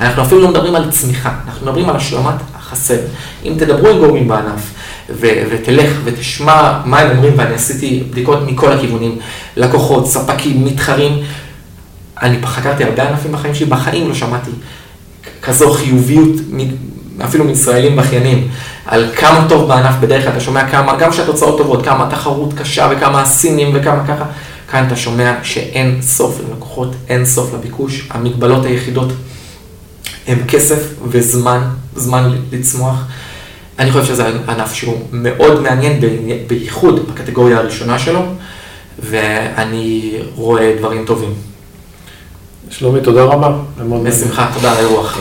אנחנו 0.00 0.22
אפילו 0.22 0.40
לא 0.40 0.48
מדברים 0.48 0.74
על 0.74 0.90
צמיחה, 0.90 1.32
אנחנו 1.46 1.66
מדברים 1.66 1.88
על 1.88 1.96
השלמת 1.96 2.34
החסר. 2.54 2.98
אם 3.44 3.54
תדברו 3.58 3.88
עם 3.88 3.98
גורמים 3.98 4.28
בענף, 4.28 4.72
ותלך 5.20 5.90
ותשמע 6.04 6.80
מה 6.84 6.98
הם 6.98 7.16
אומרים, 7.16 7.32
ואני 7.36 7.54
עשיתי 7.54 8.04
בדיקות 8.10 8.38
מכל 8.46 8.72
הכיוונים, 8.72 9.18
לקוחות, 9.56 10.06
ספקים, 10.06 10.64
מתחרים, 10.64 11.22
אני 12.22 12.46
חקרתי 12.46 12.84
הרבה 12.84 13.08
ענפים 13.08 13.32
בחיים 13.32 13.54
שלי, 13.54 13.66
בחיים 13.66 14.08
לא 14.08 14.14
שמעתי 14.14 14.50
כזו 15.42 15.72
חיוביות, 15.72 16.32
אפילו 17.24 17.44
מישראלים 17.44 17.96
בכיינים, 17.96 18.48
על 18.86 19.10
כמה 19.16 19.46
טוב 19.48 19.68
בענף, 19.68 19.94
בדרך 20.00 20.22
כלל 20.22 20.32
אתה 20.32 20.40
שומע 20.40 20.68
כמה, 20.68 20.96
גם 20.96 21.12
שהתוצאות 21.12 21.58
טובות, 21.58 21.84
כמה 21.84 22.10
תחרות 22.10 22.54
קשה 22.54 22.88
וכמה 22.90 23.22
הסינים 23.22 23.70
וכמה 23.74 24.06
ככה, 24.06 24.24
כאן 24.70 24.86
אתה 24.86 24.96
שומע 24.96 25.34
שאין 25.42 26.02
סוף 26.02 26.40
ללקוחות, 26.40 26.94
אין 27.08 27.26
סוף 27.26 27.54
לביקוש, 27.54 28.08
המגבלות 28.10 28.64
היחידות 28.64 29.12
הם 30.26 30.38
כסף 30.48 30.94
וזמן, 31.08 31.60
זמן 31.96 32.30
לצמוח. 32.52 33.04
אני 33.78 33.92
חושב 33.92 34.04
שזה 34.04 34.26
ענף 34.48 34.74
שהוא 34.74 34.98
מאוד 35.12 35.62
מעניין, 35.62 36.00
בייחוד 36.46 37.10
בקטגוריה 37.10 37.58
הראשונה 37.58 37.98
שלו, 37.98 38.20
ואני 38.98 40.18
רואה 40.34 40.74
דברים 40.78 41.04
טובים. 41.04 41.34
שלומי, 42.70 43.00
תודה 43.00 43.22
רבה. 43.22 43.56
בשמחה, 44.04 44.50
תודה 44.54 44.70
על 44.70 44.76
האירוח. 44.76 45.18